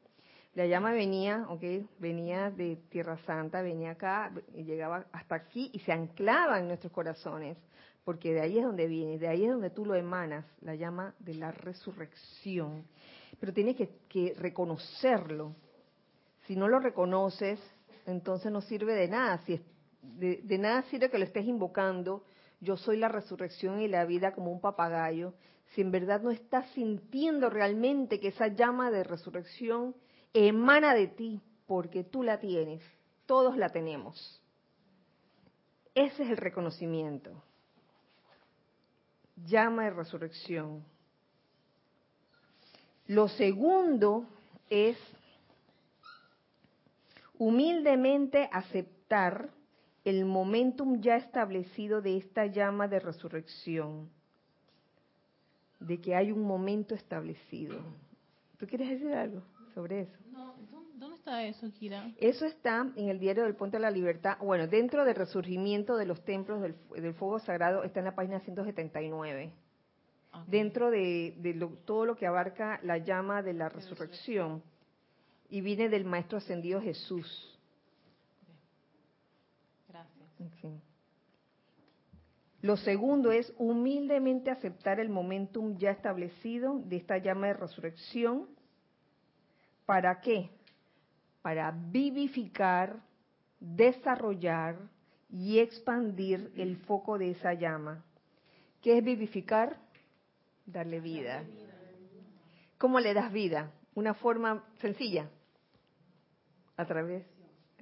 La 0.55 0.67
llama 0.67 0.93
venía, 0.93 1.47
ok, 1.49 1.63
venía 2.01 2.51
de 2.51 2.77
Tierra 2.89 3.19
Santa, 3.19 3.63
venía 3.63 3.93
acá, 3.93 4.33
llegaba 4.53 5.07
hasta 5.13 5.37
aquí 5.37 5.71
y 5.73 5.79
se 5.81 5.93
anclaba 5.93 6.59
en 6.59 6.67
nuestros 6.67 6.93
corazones, 6.93 7.57
porque 8.05 8.35
de 8.35 8.41
ahí 8.41 8.59
es 8.59 8.65
donde 8.65 8.89
viene, 8.89 9.19
de 9.19 9.29
ahí 9.29 9.45
es 9.45 9.51
donde 9.51 9.71
tú 9.71 9.87
lo 9.87 9.95
emanas, 9.95 10.45
la 10.63 10.75
llama 10.75 11.15
de 11.21 11.35
la 11.35 11.53
resurrección. 11.53 12.85
Pero 13.39 13.53
tienes 13.53 13.77
que, 13.77 13.91
que 14.09 14.35
reconocerlo. 14.37 15.55
Si 16.47 16.57
no 16.57 16.67
lo 16.67 16.81
reconoces, 16.81 17.61
entonces 18.07 18.51
no 18.51 18.61
sirve 18.61 18.95
de 18.95 19.07
nada. 19.07 19.39
Si 19.47 19.55
es, 19.55 19.61
de, 20.03 20.41
de 20.43 20.59
nada 20.59 20.83
sirve 20.91 21.11
que 21.11 21.19
lo 21.19 21.25
estés 21.25 21.47
invocando, 21.47 22.25
yo 22.61 22.77
soy 22.77 22.97
la 22.97 23.09
resurrección 23.09 23.81
y 23.81 23.87
la 23.87 24.05
vida 24.05 24.35
como 24.35 24.51
un 24.51 24.61
papagayo, 24.61 25.33
si 25.75 25.81
en 25.81 25.93
verdad 25.93 26.21
no 26.21 26.33
estás 26.33 26.69
sintiendo 26.71 27.49
realmente 27.51 28.19
que 28.19 28.29
esa 28.29 28.49
llama 28.49 28.91
de 28.91 29.05
resurrección 29.05 29.95
emana 30.33 30.95
de 30.95 31.09
ti, 31.09 31.41
porque 31.67 32.05
tú 32.05 32.23
la 32.23 32.39
tienes, 32.39 32.83
todos 33.27 33.57
la 33.57 33.71
tenemos. 33.71 34.41
Ese 35.95 36.23
es 36.23 36.31
el 36.31 36.37
reconocimiento. 36.37 37.43
Llama 39.47 39.85
de 39.85 39.91
resurrección. 39.91 40.85
Lo 43.07 43.29
segundo 43.29 44.27
es 44.69 44.97
humildemente 47.39 48.49
aceptar 48.53 49.51
el 50.05 50.25
momentum 50.25 51.01
ya 51.01 51.17
establecido 51.17 52.03
de 52.03 52.17
esta 52.17 52.47
llama 52.47 52.87
de 52.87 53.01
resurrección, 53.01 54.11
de 55.81 56.01
que 56.01 56.15
hay 56.15 56.31
un 56.31 56.43
momento 56.43 56.95
establecido. 56.95 57.81
¿Tú 58.59 58.67
quieres 58.67 58.91
decir 58.91 59.13
algo 59.13 59.43
sobre 59.75 60.03
eso? 60.03 60.19
No, 60.31 60.55
¿Dónde 60.95 61.17
está 61.17 61.45
eso, 61.45 61.71
Kira? 61.73 62.11
Eso 62.19 62.45
está 62.45 62.87
en 62.95 63.09
el 63.09 63.19
diario 63.19 63.45
del 63.45 63.55
Puente 63.55 63.79
de 63.79 63.83
la 63.83 63.91
Libertad. 63.91 64.37
Bueno, 64.39 64.67
dentro 64.67 65.05
del 65.05 65.15
resurgimiento 65.15 65.97
de 65.97 66.07
los 66.07 66.23
templos 66.25 66.61
del, 66.61 66.77
del 66.95 67.15
fuego 67.15 67.39
sagrado 67.39 67.85
está 67.85 68.01
en 68.01 68.07
la 68.07 68.15
página 68.15 68.41
179. 68.41 69.53
Okay. 70.33 70.45
Dentro 70.47 70.91
de, 70.91 71.35
de 71.39 71.55
lo, 71.55 71.69
todo 71.85 72.05
lo 72.05 72.17
que 72.17 72.27
abarca 72.27 72.81
la 72.83 72.99
llama 72.99 73.43
de 73.43 73.55
la 73.55 73.69
resurrección. 73.69 74.63
Y 75.49 75.63
viene 75.63 75.89
del 75.89 76.05
Maestro 76.05 76.39
Ascendido 76.39 76.81
Jesús. 76.81 77.59
Okay. 80.59 80.81
Lo 82.63 82.77
segundo 82.77 83.33
es 83.33 83.53
humildemente 83.57 84.51
aceptar 84.51 85.01
el 85.01 85.09
momentum 85.09 85.79
ya 85.79 85.91
establecido 85.91 86.79
de 86.85 86.97
esta 86.97 87.17
llama 87.19 87.49
de 87.49 87.55
resurrección. 87.55 88.49
¿Para 89.91 90.21
qué? 90.21 90.49
Para 91.43 91.73
vivificar, 91.73 93.01
desarrollar 93.59 94.77
y 95.29 95.59
expandir 95.59 96.53
el 96.57 96.77
foco 96.77 97.19
de 97.19 97.33
esa 97.33 97.55
llama. 97.55 98.05
¿Qué 98.81 98.99
es 98.99 99.05
vivificar? 99.05 99.79
Darle 100.65 101.01
vida. 101.01 101.43
¿Cómo 102.79 103.01
le 103.01 103.15
das 103.15 103.33
vida? 103.33 103.73
Una 103.97 104.15
forma 104.15 104.65
sencilla. 104.79 105.29
A 106.77 106.87
través 106.87 107.27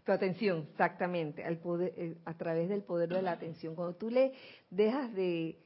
tu 0.02 0.10
atención, 0.10 0.66
exactamente, 0.70 1.44
al 1.44 1.58
poder, 1.58 1.92
eh, 1.94 2.16
a 2.24 2.32
través 2.32 2.70
del 2.70 2.84
poder 2.84 3.10
de 3.10 3.20
la 3.20 3.32
atención. 3.32 3.74
Cuando 3.74 3.96
tú 3.96 4.08
le 4.08 4.32
dejas 4.70 5.12
de 5.12 5.58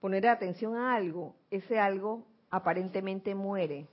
poner 0.00 0.26
atención 0.26 0.74
a 0.74 0.96
algo, 0.96 1.36
ese 1.52 1.78
algo 1.78 2.26
aparentemente 2.50 3.36
muere. 3.36 3.86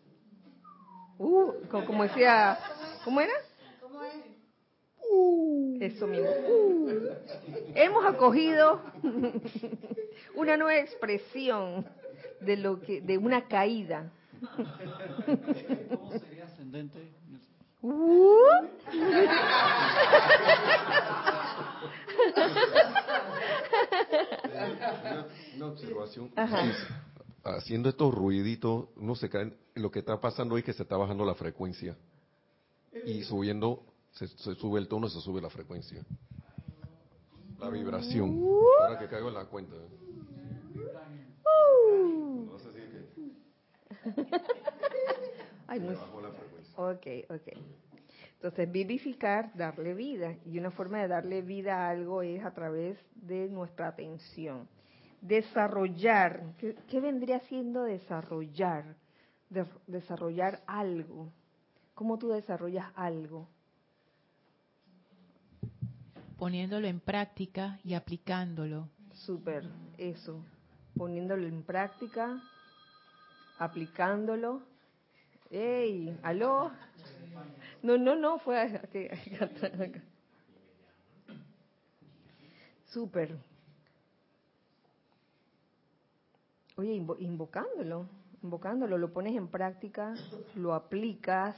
Uh, 1.23 1.53
como, 1.69 2.01
decía, 2.01 2.57
¿cómo 3.05 3.21
era? 3.21 3.31
¿Cómo 3.79 4.01
es? 4.03 4.15
Uh, 5.07 5.77
eso 5.79 6.07
mismo. 6.07 6.27
Uh. 6.27 6.89
Hemos 7.75 8.05
acogido 8.05 8.81
una 10.33 10.57
nueva 10.57 10.79
expresión 10.79 11.85
de 12.39 12.57
lo 12.57 12.81
que, 12.81 13.01
de 13.01 13.19
una 13.19 13.47
caída. 13.47 14.11
¿Cómo 15.91 16.11
sería 16.17 16.45
ascendente? 16.45 17.11
Uh. 17.83 18.37
Una, 24.49 25.27
una 25.55 25.65
observación. 25.67 26.31
Haciendo 27.43 27.89
estos 27.89 28.13
ruiditos, 28.13 28.89
no 28.95 29.15
se 29.15 29.29
caen. 29.29 29.55
Lo 29.75 29.89
que 29.89 29.99
está 29.99 30.19
pasando 30.19 30.57
es 30.57 30.63
que 30.63 30.73
se 30.73 30.83
está 30.83 30.97
bajando 30.97 31.25
la 31.25 31.35
frecuencia. 31.35 31.97
Y 33.05 33.23
subiendo, 33.23 33.83
se, 34.11 34.27
se 34.27 34.55
sube 34.55 34.79
el 34.79 34.87
tono, 34.87 35.09
se 35.09 35.19
sube 35.21 35.41
la 35.41 35.49
frecuencia. 35.49 36.03
La 37.59 37.69
vibración. 37.69 38.43
Ahora 38.81 38.99
que 38.99 39.07
caigo 39.07 39.29
en 39.29 39.33
la 39.33 39.45
cuenta. 39.45 39.75
No 42.45 42.59
sé 42.59 42.69
si 42.69 42.79
que. 42.79 43.31
Ay, 45.67 45.79
muy... 45.79 45.95
Ok, 46.75 47.07
ok. 47.29 47.57
Entonces, 48.33 48.71
vivificar, 48.71 49.51
darle 49.55 49.93
vida. 49.93 50.35
Y 50.45 50.57
una 50.57 50.71
forma 50.71 50.99
de 50.99 51.07
darle 51.07 51.43
vida 51.43 51.85
a 51.85 51.91
algo 51.91 52.23
es 52.23 52.43
a 52.43 52.53
través 52.53 52.97
de 53.15 53.47
nuestra 53.49 53.89
atención. 53.89 54.67
Desarrollar. 55.21 56.55
¿Qué, 56.57 56.75
qué 56.89 56.99
vendría 56.99 57.39
siendo 57.41 57.83
desarrollar? 57.83 58.95
De, 59.49 59.65
desarrollar 59.87 60.61
algo. 60.65 61.31
¿Cómo 61.93 62.17
tú 62.17 62.29
desarrollas 62.29 62.91
algo? 62.95 63.47
Poniéndolo 66.37 66.87
en 66.87 66.99
práctica 66.99 67.79
y 67.83 67.93
aplicándolo. 67.93 68.89
Súper, 69.13 69.69
eso. 69.97 70.43
Poniéndolo 70.97 71.47
en 71.47 71.61
práctica, 71.61 72.41
aplicándolo. 73.59 74.63
¡Ey! 75.51 76.17
¿Aló? 76.23 76.71
No, 77.83 77.97
no, 77.97 78.15
no, 78.15 78.39
fue 78.39 78.59
aquí. 78.59 79.07
Súper. 82.85 83.37
Invocándolo, 86.83 88.07
invocándolo, 88.41 88.97
lo 88.97 89.13
pones 89.13 89.35
en 89.35 89.47
práctica, 89.47 90.13
lo 90.55 90.73
aplicas 90.73 91.55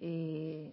eh, 0.00 0.72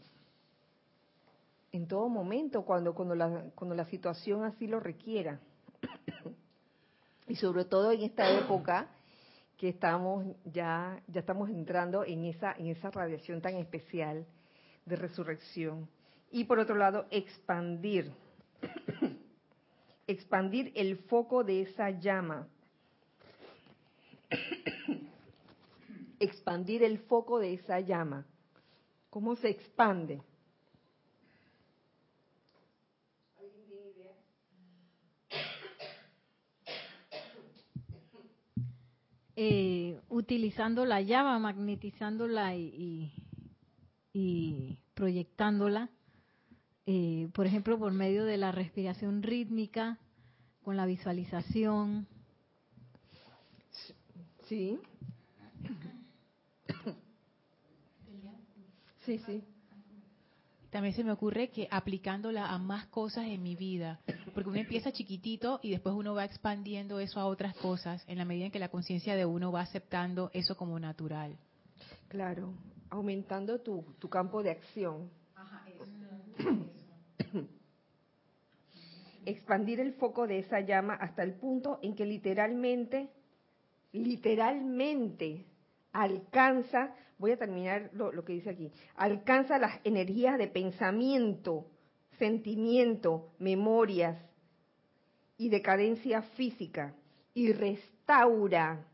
en 1.71 1.87
todo 1.87 2.09
momento, 2.09 2.63
cuando, 2.63 2.93
cuando, 2.93 3.15
la, 3.15 3.45
cuando 3.55 3.75
la 3.75 3.85
situación 3.85 4.43
así 4.43 4.67
lo 4.67 4.79
requiera. 4.79 5.39
y 7.27 7.35
sobre 7.35 7.65
todo 7.65 7.91
en 7.91 8.01
esta 8.01 8.29
época 8.37 8.87
que 9.57 9.69
estamos 9.69 10.25
ya 10.43 11.01
ya 11.07 11.19
estamos 11.19 11.49
entrando 11.49 12.03
en 12.03 12.25
esa 12.25 12.51
en 12.53 12.67
esa 12.67 12.89
radiación 12.89 13.41
tan 13.41 13.55
especial 13.55 14.25
de 14.85 14.95
resurrección 14.95 15.87
y 16.31 16.45
por 16.45 16.59
otro 16.59 16.75
lado 16.75 17.05
expandir 17.11 18.11
expandir 20.07 20.71
el 20.75 20.97
foco 20.97 21.43
de 21.43 21.61
esa 21.61 21.91
llama 21.91 22.47
expandir 26.19 26.83
el 26.83 26.99
foco 26.99 27.39
de 27.39 27.53
esa 27.53 27.79
llama 27.79 28.25
cómo 29.09 29.35
se 29.35 29.49
expande 29.49 30.21
eh, 39.43 39.99
utilizando 40.09 40.85
la 40.85 41.01
llama, 41.01 41.39
magnetizándola 41.39 42.55
y, 42.55 42.61
y, 42.77 43.13
y 44.13 44.77
proyectándola, 44.93 45.89
eh, 46.85 47.27
por 47.33 47.47
ejemplo, 47.47 47.79
por 47.79 47.91
medio 47.91 48.23
de 48.25 48.37
la 48.37 48.51
respiración 48.51 49.23
rítmica, 49.23 49.97
con 50.63 50.77
la 50.77 50.85
visualización. 50.85 52.07
Sí. 54.51 54.77
Sí, 59.05 59.17
sí. 59.19 59.41
También 60.69 60.93
se 60.93 61.05
me 61.05 61.13
ocurre 61.13 61.51
que 61.51 61.69
aplicándola 61.71 62.49
a 62.49 62.57
más 62.57 62.85
cosas 62.87 63.27
en 63.27 63.41
mi 63.43 63.55
vida, 63.55 64.01
porque 64.33 64.49
uno 64.49 64.59
empieza 64.59 64.91
chiquitito 64.91 65.61
y 65.63 65.71
después 65.71 65.95
uno 65.95 66.13
va 66.15 66.25
expandiendo 66.25 66.99
eso 66.99 67.21
a 67.21 67.27
otras 67.27 67.55
cosas 67.55 68.03
en 68.09 68.17
la 68.17 68.25
medida 68.25 68.45
en 68.47 68.51
que 68.51 68.59
la 68.59 68.67
conciencia 68.67 69.15
de 69.15 69.25
uno 69.25 69.53
va 69.53 69.61
aceptando 69.61 70.29
eso 70.33 70.57
como 70.57 70.77
natural. 70.81 71.37
Claro, 72.09 72.53
aumentando 72.89 73.61
tu, 73.61 73.85
tu 73.99 74.09
campo 74.09 74.43
de 74.43 74.51
acción. 74.51 75.09
Ajá, 75.33 75.63
eso. 75.69 75.85
Expandir 79.25 79.79
el 79.79 79.93
foco 79.93 80.27
de 80.27 80.39
esa 80.39 80.59
llama 80.59 80.95
hasta 80.95 81.23
el 81.23 81.35
punto 81.35 81.79
en 81.81 81.95
que 81.95 82.05
literalmente, 82.05 83.09
literalmente 83.91 85.45
alcanza, 85.91 86.95
voy 87.17 87.31
a 87.31 87.37
terminar 87.37 87.89
lo, 87.93 88.23
que 88.23 88.33
dice 88.33 88.51
aquí, 88.51 88.71
alcanza 88.95 89.57
las 89.57 89.79
energías 89.83 90.37
de 90.37 90.47
pensamiento, 90.47 91.67
sentimiento, 92.17 93.31
memorias 93.39 94.17
y 95.37 95.49
decadencia 95.49 96.21
física 96.21 96.95
y 97.33 97.51
restaura 97.51 98.85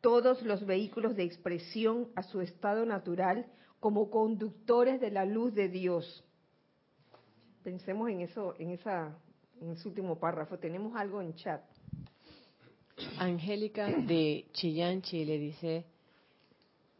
todos 0.00 0.42
los 0.42 0.66
vehículos 0.66 1.16
de 1.16 1.24
expresión 1.24 2.08
a 2.14 2.22
su 2.22 2.40
estado 2.40 2.84
natural 2.84 3.46
como 3.80 4.10
conductores 4.10 5.00
de 5.00 5.10
la 5.10 5.24
luz 5.24 5.54
de 5.54 5.68
Dios. 5.68 6.24
Pensemos 7.62 8.10
en 8.10 8.20
eso, 8.20 8.54
en 8.58 8.70
esa, 8.70 9.16
en 9.60 9.70
ese 9.70 9.88
último 9.88 10.18
párrafo. 10.18 10.58
Tenemos 10.58 10.94
algo 10.96 11.22
en 11.22 11.34
chat. 11.34 11.62
Angélica 13.18 13.86
de 13.88 14.46
Chillán, 14.52 15.02
Chile 15.02 15.38
dice, 15.38 15.84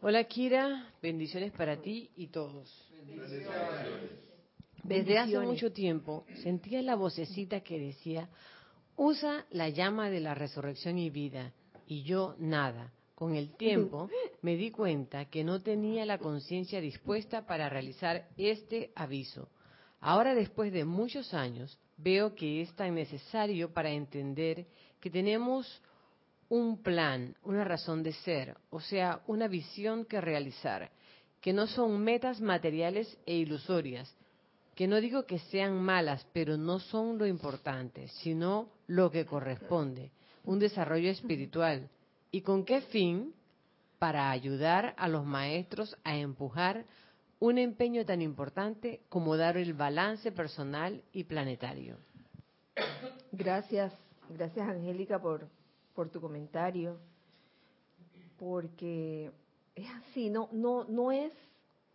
hola 0.01 0.24
Kira, 0.24 0.92
bendiciones 1.03 1.53
para 1.53 1.76
ti 1.80 2.11
y 2.16 2.28
todos. 2.28 2.68
Desde 4.82 5.18
hace 5.18 5.38
mucho 5.38 5.72
tiempo 5.72 6.24
sentía 6.42 6.82
la 6.82 6.95
vocecita 6.95 7.61
que 7.61 7.78
decía, 7.78 8.28
usa 8.97 9.47
la 9.51 9.68
llama 9.68 10.11
de 10.11 10.20
la 10.20 10.34
resurrección 10.34 10.99
y 10.99 11.11
vida, 11.11 11.53
y 11.86 12.03
yo 12.03 12.34
nada. 12.38 12.92
Con 13.14 13.36
el 13.36 13.55
tiempo 13.57 14.11
me 14.42 14.57
di 14.57 14.72
cuenta 14.72 15.26
que 15.26 15.45
no 15.45 15.61
tenía 15.62 16.05
la 16.05 16.18
conciencia 16.18 16.80
dispuesta 16.80 17.47
para 17.47 17.68
realizar 17.68 18.28
este 18.36 18.90
aviso. 18.97 19.49
Ahora, 20.01 20.34
después 20.34 20.72
de 20.72 20.84
muchos 20.84 21.32
años, 21.32 21.78
veo 21.97 22.34
que 22.34 22.61
es 22.61 22.74
tan 22.74 22.95
necesario 22.95 23.72
para 23.72 23.90
entender 23.90 24.66
que 25.05 25.11
tenemos 25.11 25.82
un 26.48 26.82
plan, 26.82 27.36
una 27.42 27.62
razón 27.62 28.02
de 28.02 28.14
ser, 28.14 28.57
o 28.70 28.80
sea, 28.80 29.20
una 29.26 29.48
visión 29.48 30.07
que 30.07 30.18
realizar, 30.18 30.90
que 31.42 31.52
no 31.52 31.66
son 31.66 32.02
metas 32.02 32.40
materiales 32.40 33.18
e 33.26 33.34
ilusorias, 33.34 34.11
que 34.74 34.88
no 34.88 35.02
digo 35.02 35.26
que 35.26 35.40
sean 35.40 35.78
malas, 35.78 36.26
pero 36.32 36.57
no 36.57 36.78
son 36.80 37.18
lo 37.18 37.26
importante, 37.26 38.09
sino 38.22 38.70
lo 38.86 39.11
que 39.11 39.26
corresponde, 39.26 40.11
un 40.44 40.59
desarrollo 40.59 41.11
espiritual. 41.11 41.90
¿Y 42.30 42.40
con 42.40 42.64
qué 42.64 42.80
fin? 42.80 43.34
Para 43.98 44.30
ayudar 44.30 44.94
a 44.96 45.07
los 45.07 45.26
maestros 45.26 45.94
a 46.02 46.16
empujar 46.16 46.86
un 47.40 47.59
empeño 47.59 48.07
tan 48.07 48.22
importante 48.22 49.02
como 49.11 49.36
dar 49.36 49.59
el 49.59 49.74
balance 49.74 50.32
personal 50.32 51.02
y 51.12 51.24
planetario. 51.24 51.98
Gracias, 53.32 53.92
gracias 54.29 54.68
Angélica 54.68 55.20
por, 55.20 55.49
por 55.95 56.09
tu 56.11 56.20
comentario, 56.20 56.99
porque 58.39 59.31
es 59.75 59.91
así, 59.91 60.31
no, 60.31 60.49
no, 60.53 60.85
no 60.85 61.12
es 61.12 61.33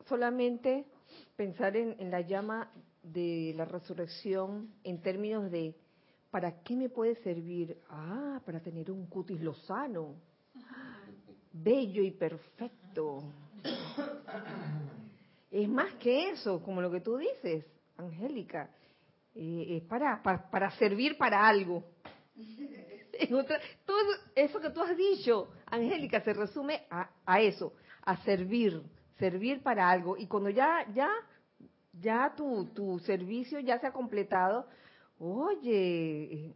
solamente 0.08 0.86
pensar 1.36 1.76
en, 1.76 1.96
en 2.00 2.12
la 2.12 2.22
llama 2.22 2.72
de 3.04 3.54
la 3.56 3.66
resurrección 3.66 4.74
en 4.84 5.02
términos 5.02 5.52
de 5.52 5.76
¿para 6.32 6.62
qué 6.62 6.76
me 6.76 6.90
puede 6.90 7.16
servir? 7.24 7.78
Ah, 7.90 8.42
para 8.46 8.60
tener 8.60 8.92
un 8.92 9.08
cutis 9.08 9.42
lozano, 9.42 10.16
bello 11.52 12.04
y 12.04 12.12
perfecto. 12.12 13.24
Es 15.52 15.68
más 15.68 15.94
que 15.96 16.30
eso, 16.30 16.62
como 16.62 16.82
lo 16.82 16.92
que 16.92 17.02
tú 17.02 17.18
dices, 17.18 17.66
Angélica. 17.98 18.70
Eh, 19.36 19.78
es 19.78 19.84
para, 19.84 20.22
para, 20.22 20.50
para 20.50 20.72
servir 20.72 21.18
para 21.18 21.48
algo. 21.48 21.84
Eso 24.36 24.60
que 24.62 24.70
tú 24.70 24.82
has 24.82 24.96
dicho, 24.96 25.50
Angélica, 25.66 26.22
se 26.22 26.34
resume 26.34 26.84
a, 26.90 27.10
a 27.26 27.42
eso, 27.42 27.74
a 28.04 28.18
servir, 28.24 28.82
servir 29.18 29.62
para 29.62 29.90
algo. 29.90 30.16
Y 30.18 30.28
cuando 30.28 30.50
ya, 30.50 30.86
ya, 30.94 31.10
ya 32.00 32.34
tu, 32.36 32.66
tu 32.74 33.00
servicio 33.00 33.60
ya 33.60 33.80
se 33.80 33.88
ha 33.88 33.92
completado, 33.92 34.68
oye, 35.20 36.34
eh, 36.34 36.54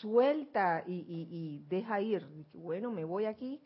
suelta 0.00 0.84
y, 0.86 0.92
y- 0.92 1.28
y 1.30 1.64
deja 1.68 2.00
ir. 2.00 2.26
Bueno, 2.52 2.90
me 2.90 3.04
voy 3.04 3.24
aquí. 3.24 3.60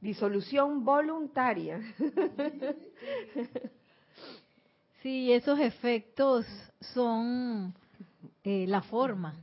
Disolución 0.00 0.84
voluntaria. 0.84 1.80
Sí, 5.02 5.32
esos 5.32 5.58
efectos 5.58 6.44
son 6.92 7.72
eh, 8.44 8.66
la 8.68 8.82
forma 8.82 9.34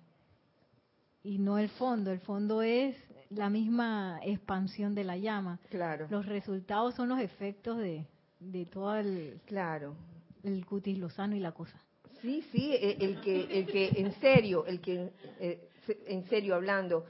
y 1.24 1.38
no 1.39 1.57
el 1.57 1.70
fondo. 1.70 2.11
El 2.11 2.20
fondo 2.20 2.61
es 2.61 2.95
la 3.30 3.49
misma 3.49 4.20
expansión 4.24 4.95
de 4.95 5.03
la 5.03 5.18
llama. 5.18 5.59
Claro, 5.70 6.07
Los 6.09 6.26
resultados 6.26 6.95
son 6.95 7.09
los 7.09 7.20
efectos 7.20 7.78
de, 7.78 8.05
de 8.39 8.65
todo 8.65 8.95
el, 8.95 9.39
claro. 9.45 9.95
el 10.43 10.65
cutis 10.65 10.97
lozano 10.97 11.36
y 11.36 11.39
la 11.39 11.51
cosa. 11.51 11.78
Sí, 12.22 12.43
sí, 12.51 12.72
e- 12.74 12.97
el 12.99 13.22
que, 13.22 13.43
el 13.59 13.65
que 13.68 13.91
en 13.95 14.13
serio, 14.20 14.65
el 14.65 14.80
que 14.82 15.11
eh, 15.39 15.70
en 16.07 16.26
serio 16.28 16.55
hablando, 16.55 17.05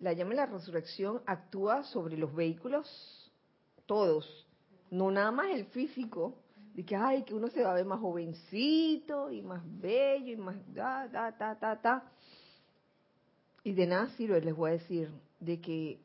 la 0.00 0.12
llama 0.12 0.30
de 0.30 0.36
la 0.36 0.46
resurrección 0.46 1.20
actúa 1.26 1.84
sobre 1.84 2.16
los 2.16 2.34
vehículos 2.34 3.30
todos, 3.86 4.46
no 4.90 5.10
nada 5.10 5.30
más 5.30 5.50
el 5.50 5.64
físico, 5.66 6.34
de 6.74 6.84
que 6.84 6.94
ay, 6.96 7.22
que 7.22 7.34
uno 7.34 7.48
se 7.48 7.62
va 7.62 7.70
a 7.72 7.74
ver 7.74 7.84
más 7.86 8.00
jovencito 8.00 9.30
y 9.30 9.42
más 9.42 9.62
bello 9.80 10.32
y 10.32 10.36
más 10.36 10.56
da, 10.74 11.08
da, 11.08 11.36
ta, 11.36 11.58
ta, 11.58 11.80
ta. 11.80 12.12
Y 13.68 13.74
de 13.74 13.86
nada 13.86 14.08
sirve, 14.16 14.40
les 14.40 14.56
voy 14.56 14.70
a 14.70 14.72
decir, 14.72 15.10
de 15.40 15.60
que 15.60 16.00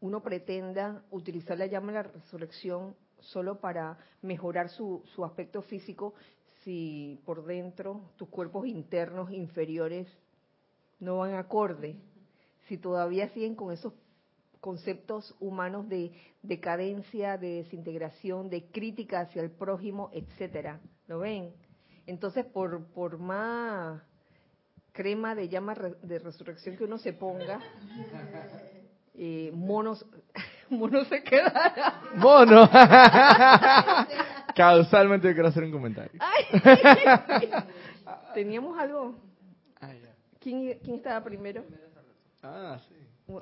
uno 0.00 0.20
pretenda 0.20 1.04
utilizar 1.12 1.56
la 1.56 1.66
llama 1.66 1.92
de 1.92 1.92
la 1.92 2.02
resurrección 2.02 2.96
solo 3.20 3.60
para 3.60 3.96
mejorar 4.20 4.68
su, 4.68 5.00
su 5.14 5.24
aspecto 5.24 5.62
físico 5.62 6.14
si 6.64 7.20
por 7.24 7.44
dentro 7.44 8.00
tus 8.16 8.28
cuerpos 8.30 8.66
internos 8.66 9.30
inferiores 9.30 10.08
no 10.98 11.18
van 11.18 11.34
acorde, 11.34 11.94
si 12.66 12.78
todavía 12.78 13.28
siguen 13.28 13.54
con 13.54 13.72
esos 13.72 13.92
conceptos 14.58 15.36
humanos 15.38 15.88
de 15.88 16.10
decadencia, 16.42 17.38
de 17.38 17.62
desintegración, 17.62 18.50
de 18.50 18.64
crítica 18.72 19.20
hacia 19.20 19.40
el 19.40 19.52
prójimo, 19.52 20.10
etcétera. 20.12 20.80
¿Lo 21.06 21.20
ven? 21.20 21.52
Entonces, 22.06 22.44
por, 22.44 22.86
por 22.86 23.18
más 23.18 24.02
crema 24.94 25.34
de 25.34 25.48
llama 25.48 25.74
re- 25.74 25.96
de 26.02 26.18
resurrección 26.20 26.76
que 26.76 26.84
uno 26.84 26.96
se 26.98 27.12
ponga, 27.12 27.58
eh, 29.14 29.50
monos, 29.52 30.06
monos 30.70 31.08
se 31.08 31.22
quedará. 31.22 32.00
Mono. 32.14 32.70
Causalmente 34.54 35.32
quiero 35.34 35.48
hacer 35.48 35.64
un 35.64 35.72
comentario. 35.72 36.20
Teníamos 38.34 38.78
algo. 38.78 39.16
Ah. 39.80 39.90
¿Quién, 40.40 40.78
quién 40.82 40.96
estaba 40.96 41.24
primero? 41.24 41.64
Ah, 42.42 42.78
sí. 42.88 42.94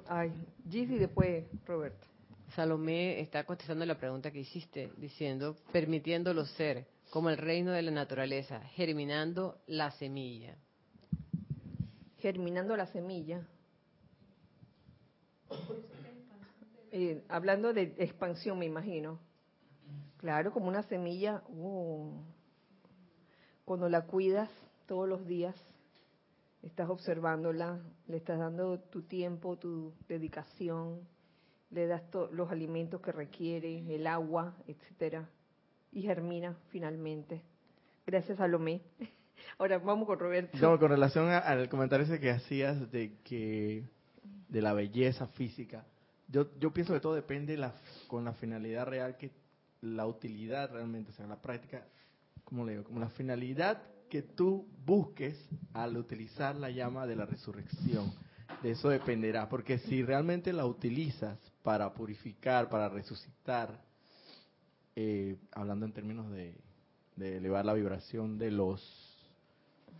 Ay, 0.09 0.33
Gis 0.71 0.91
y 0.91 0.99
después 0.99 1.45
Roberto. 1.67 2.07
Salomé 2.55 3.21
está 3.21 3.45
contestando 3.45 3.85
la 3.87 3.97
pregunta 3.99 4.31
que 4.31 4.41
hiciste, 4.41 4.91
diciendo, 4.99 5.57
permitiéndolo 5.73 6.45
ser, 6.45 6.87
como 7.11 7.31
el 7.31 7.39
reino 7.39 7.73
de 7.73 7.83
la 7.83 7.91
naturaleza, 7.91 8.61
germinando 8.75 9.59
la 9.67 9.91
semilla. 9.93 10.55
Germinando 12.23 12.77
la 12.77 12.87
semilla. 12.87 13.45
Eh, 16.93 17.25
hablando 17.29 17.73
de 17.73 17.97
expansión, 17.99 18.61
me 18.61 18.65
imagino. 18.65 19.19
Claro, 20.19 20.53
como 20.53 20.69
una 20.69 20.85
semilla, 20.85 21.43
uh, 21.49 22.13
cuando 23.65 23.89
la 23.89 24.07
cuidas 24.07 24.49
todos 24.87 25.09
los 25.09 25.27
días, 25.27 25.57
estás 26.63 26.89
observándola, 26.91 27.81
le 28.07 28.19
estás 28.19 28.39
dando 28.39 28.79
tu 28.79 29.03
tiempo, 29.03 29.59
tu 29.59 29.93
dedicación, 30.07 31.01
le 31.71 31.89
das 31.89 32.05
los 32.31 32.53
alimentos 32.53 33.01
que 33.01 33.11
requiere, 33.11 33.93
el 33.93 34.07
agua, 34.07 34.55
etcétera, 34.69 35.29
y 35.91 36.03
germina 36.03 36.57
finalmente. 36.69 37.43
Gracias, 38.07 38.39
Salomé. 38.39 38.81
Ahora 39.59 39.79
vamos 39.79 40.07
con 40.07 40.19
Roberto. 40.19 40.57
No, 40.61 40.79
con 40.79 40.91
relación 40.91 41.29
a- 41.31 41.39
al 41.39 41.69
comentario 41.69 42.05
ese 42.07 42.21
que 42.21 42.31
hacías 42.31 42.91
de 42.91 43.15
que 43.25 43.85
de 44.49 44.63
la 44.63 44.73
belleza 44.73 45.27
física, 45.29 45.85
yo, 46.29 46.47
yo 46.59 46.73
pienso 46.73 46.93
que 46.93 47.01
todo 47.01 47.15
depende 47.15 47.57
la, 47.57 47.75
con 48.09 48.25
la 48.25 48.33
finalidad 48.35 48.87
real 48.87 49.17
que 49.17 49.31
la 49.81 50.07
utilidad 50.07 50.71
realmente, 50.73 51.11
o 51.11 51.15
sea, 51.15 51.27
la 51.27 51.41
práctica, 51.41 51.85
¿cómo 52.45 52.65
le 52.65 52.73
digo? 52.73 52.85
Como 52.85 53.01
la 53.01 53.09
finalidad 53.11 53.83
que 54.09 54.23
tú 54.23 54.67
busques 54.85 55.37
al 55.73 55.97
utilizar 55.97 56.55
la 56.57 56.71
llama 56.71 57.07
de 57.07 57.17
la 57.17 57.25
resurrección. 57.27 58.13
De 58.63 58.73
eso 58.73 58.91
dependerá, 58.91 59.49
porque 59.49 59.79
si 59.79 60.03
realmente 60.03 60.53
la 60.53 60.67
utilizas 60.67 61.39
para 61.63 61.93
purificar, 61.95 62.69
para 62.69 62.89
resucitar, 62.91 63.81
eh, 64.95 65.37
hablando 65.53 65.87
en 65.87 65.93
términos 65.93 66.31
de 66.31 66.55
elevar 67.17 67.65
la 67.65 67.73
vibración 67.73 68.37
de 68.39 68.51
los 68.51 69.12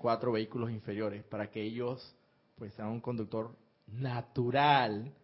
cuatro 0.03 0.33
vehículos 0.33 0.71
inferiores 0.71 1.25
para 1.25 1.51
que 1.51 1.63
ellos 1.63 2.15
pues 2.57 2.75
sean 2.75 2.89
un 2.89 3.01
conductor 3.01 3.57
natural 3.87 5.15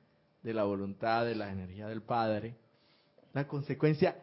de 0.43 0.55
la 0.55 0.65
voluntad 0.65 1.27
de 1.27 1.35
la 1.35 1.51
energía 1.51 1.89
del 1.89 2.01
Padre 2.01 2.57
la 3.33 3.47
consecuencia 3.47 4.17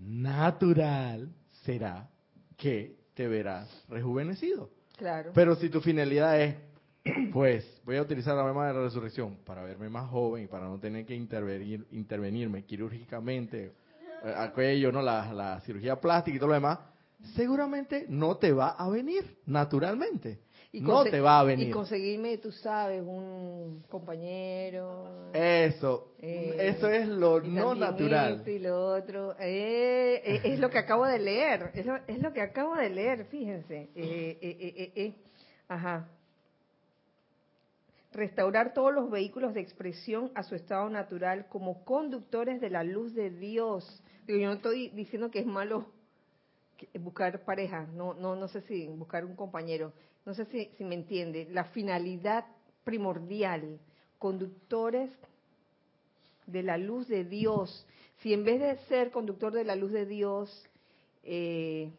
natural 0.00 1.28
será 1.64 2.08
que 2.56 2.96
te 3.14 3.26
verás 3.28 3.84
rejuvenecido. 3.88 4.70
Claro. 4.96 5.32
Pero 5.34 5.56
si 5.56 5.68
tu 5.68 5.80
finalidad 5.80 6.40
es, 6.40 6.56
pues, 7.32 7.64
voy 7.84 7.96
a 7.96 8.02
utilizar 8.02 8.34
la 8.34 8.44
llama 8.44 8.68
de 8.68 8.74
la 8.74 8.80
resurrección 8.80 9.36
para 9.44 9.62
verme 9.62 9.88
más 9.88 10.08
joven 10.10 10.44
y 10.44 10.46
para 10.46 10.66
no 10.66 10.78
tener 10.78 11.04
que 11.06 11.14
intervenir, 11.14 11.86
intervenirme 11.92 12.64
quirúrgicamente, 12.64 13.72
eh, 14.24 14.34
aquello, 14.36 14.90
¿no? 14.90 15.02
La, 15.02 15.32
la 15.32 15.60
cirugía 15.60 16.00
plástica 16.00 16.36
y 16.36 16.38
todo 16.38 16.48
lo 16.48 16.54
demás, 16.54 16.78
seguramente 17.34 18.06
no 18.08 18.36
te 18.36 18.52
va 18.52 18.70
a 18.70 18.88
venir 18.88 19.38
naturalmente. 19.46 20.40
Y 20.72 20.80
no 20.82 21.04
te 21.04 21.20
va 21.20 21.40
a 21.40 21.44
venir. 21.44 21.68
Y 21.68 21.70
conseguirme, 21.70 22.36
tú 22.36 22.52
sabes, 22.52 23.02
un 23.02 23.82
compañero. 23.88 25.30
Eso, 25.32 26.12
eh, 26.18 26.74
eso 26.76 26.90
es 26.90 27.08
lo 27.08 27.42
y 27.42 27.48
no 27.48 27.74
natural. 27.74 28.34
esto 28.34 28.50
y 28.50 28.58
lo 28.58 28.94
otro. 28.94 29.34
Eh, 29.38 30.20
eh, 30.22 30.40
es 30.44 30.58
lo 30.58 30.68
que 30.68 30.78
acabo 30.78 31.06
de 31.06 31.18
leer. 31.18 31.70
Es 31.72 31.86
lo, 31.86 31.96
es 32.06 32.20
lo 32.20 32.32
que 32.34 32.42
acabo 32.42 32.74
de 32.76 32.90
leer, 32.90 33.24
fíjense. 33.26 33.88
Ajá. 35.68 36.10
Restaurar 38.12 38.74
todos 38.74 38.92
los 38.92 39.10
vehículos 39.10 39.54
de 39.54 39.60
expresión 39.60 40.30
a 40.34 40.42
su 40.42 40.54
estado 40.54 40.90
natural 40.90 41.46
como 41.48 41.84
conductores 41.84 42.60
de 42.60 42.68
la 42.68 42.84
luz 42.84 43.14
de 43.14 43.30
Dios. 43.30 44.02
Yo 44.26 44.36
no 44.38 44.54
estoy 44.54 44.88
diciendo 44.90 45.30
que 45.30 45.38
es 45.38 45.46
malo 45.46 45.86
buscar 47.00 47.44
pareja, 47.44 47.86
no, 47.94 48.14
no, 48.14 48.36
no 48.36 48.48
sé 48.48 48.60
si 48.62 48.86
buscar 48.86 49.24
un 49.24 49.36
compañero, 49.36 49.92
no 50.24 50.34
sé 50.34 50.44
si, 50.46 50.70
si 50.76 50.84
me 50.84 50.94
entiende. 50.94 51.46
La 51.50 51.64
finalidad 51.64 52.44
primordial, 52.84 53.78
conductores 54.18 55.10
de 56.46 56.62
la 56.62 56.78
luz 56.78 57.08
de 57.08 57.24
Dios. 57.24 57.86
Si 58.18 58.32
en 58.32 58.44
vez 58.44 58.60
de 58.60 58.76
ser 58.86 59.10
conductor 59.10 59.52
de 59.52 59.64
la 59.64 59.76
luz 59.76 59.92
de 59.92 60.06
Dios, 60.06 60.64
eh, 61.22 61.90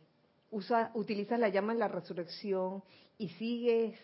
usa, 0.52 0.92
utilizas 0.94 1.40
la 1.40 1.50
llama 1.50 1.74
en 1.74 1.80
la 1.80 1.88
resurrección 1.88 2.84
y 3.18 3.30
sigues 3.30 4.00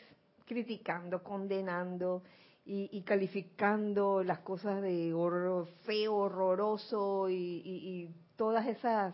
criticando, 0.45 1.24
condenando 1.24 2.24
y, 2.65 3.01
calificando 3.01 4.24
las 4.24 4.39
cosas 4.39 4.82
de 4.82 5.13
horror, 5.13 5.67
feo, 5.84 6.15
horroroso 6.15 7.30
y 7.30 8.09
todas 8.38 8.67
esas 8.67 9.13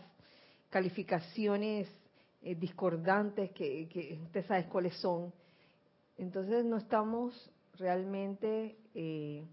calificaciones 0.69 1.89
eh, 2.41 2.55
discordantes 2.55 3.51
que, 3.51 3.87
que 3.89 4.19
usted 4.23 4.45
sabe 4.45 4.65
cuáles 4.65 4.95
son. 4.97 5.33
Entonces 6.17 6.65
no 6.65 6.77
estamos 6.77 7.51
realmente 7.77 8.75
eh, 8.93 9.43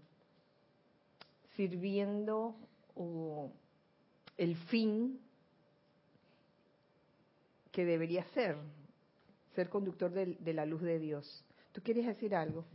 sirviendo 1.55 2.55
o 2.95 3.51
el 4.37 4.55
fin 4.67 5.19
que 7.71 7.85
debería 7.85 8.23
ser, 8.33 8.57
ser 9.55 9.69
conductor 9.69 10.11
de, 10.11 10.53
la 10.53 10.65
luz 10.65 10.81
de 10.81 10.99
Dios. 10.99 11.43
¿Tú 11.73 11.81
quieres 11.81 12.05
decir 12.05 12.35
algo? 12.35 12.65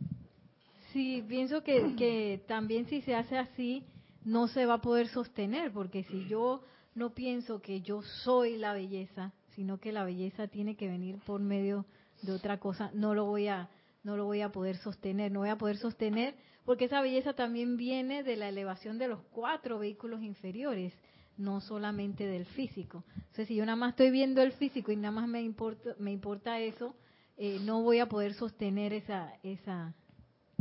Sí, 0.91 1.23
pienso 1.27 1.63
que 1.63 2.41
también 2.47 2.85
si 2.87 3.01
se 3.01 3.15
hace 3.15 3.37
así, 3.37 3.83
no 4.23 4.47
se 4.47 4.65
va 4.65 4.75
a 4.75 4.81
poder 4.81 5.07
sostener, 5.07 5.71
porque 5.71 6.03
si 6.03 6.25
yo 6.27 6.63
no 6.95 7.13
pienso 7.13 7.61
que 7.61 7.81
yo 7.81 8.01
soy 8.01 8.57
la 8.57 8.73
belleza, 8.73 9.33
sino 9.55 9.79
que 9.79 9.91
la 9.91 10.03
belleza 10.03 10.47
tiene 10.47 10.75
que 10.75 10.87
venir 10.87 11.17
por 11.25 11.41
medio 11.41 11.85
de 12.21 12.31
otra 12.31 12.59
cosa, 12.59 12.91
no 12.93 13.13
lo 13.13 13.25
voy 13.25 13.47
a 13.47 13.69
no 14.03 14.17
lo 14.17 14.25
voy 14.25 14.41
a 14.41 14.51
poder 14.51 14.75
sostener, 14.77 15.31
no 15.31 15.39
voy 15.39 15.49
a 15.49 15.57
poder 15.57 15.77
sostener, 15.77 16.35
porque 16.65 16.85
esa 16.85 17.01
belleza 17.01 17.33
también 17.33 17.77
viene 17.77 18.23
de 18.23 18.35
la 18.35 18.49
elevación 18.49 18.97
de 18.97 19.07
los 19.07 19.21
cuatro 19.31 19.79
vehículos 19.79 20.21
inferiores, 20.21 20.93
no 21.37 21.61
solamente 21.61 22.27
del 22.27 22.45
físico. 22.45 23.05
Entonces, 23.15 23.47
si 23.47 23.55
yo 23.55 23.65
nada 23.65 23.77
más 23.77 23.91
estoy 23.91 24.11
viendo 24.11 24.41
el 24.41 24.51
físico 24.51 24.91
y 24.91 24.97
nada 24.97 25.11
más 25.11 25.27
me 25.29 25.41
importa, 25.41 25.95
me 25.99 26.11
importa 26.11 26.59
eso, 26.59 26.95
eh, 27.37 27.59
no 27.63 27.81
voy 27.81 27.99
a 27.99 28.09
poder 28.09 28.33
sostener 28.33 28.93
esa, 28.93 29.33
esa, 29.41 29.95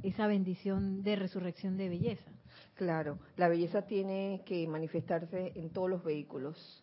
esa 0.02 0.26
bendición 0.28 1.02
de 1.02 1.16
resurrección 1.16 1.76
de 1.76 1.88
belleza. 1.88 2.30
Claro, 2.82 3.20
la 3.36 3.46
belleza 3.46 3.82
tiene 3.82 4.42
que 4.44 4.66
manifestarse 4.66 5.52
en 5.54 5.70
todos 5.70 5.88
los 5.88 6.02
vehículos 6.02 6.82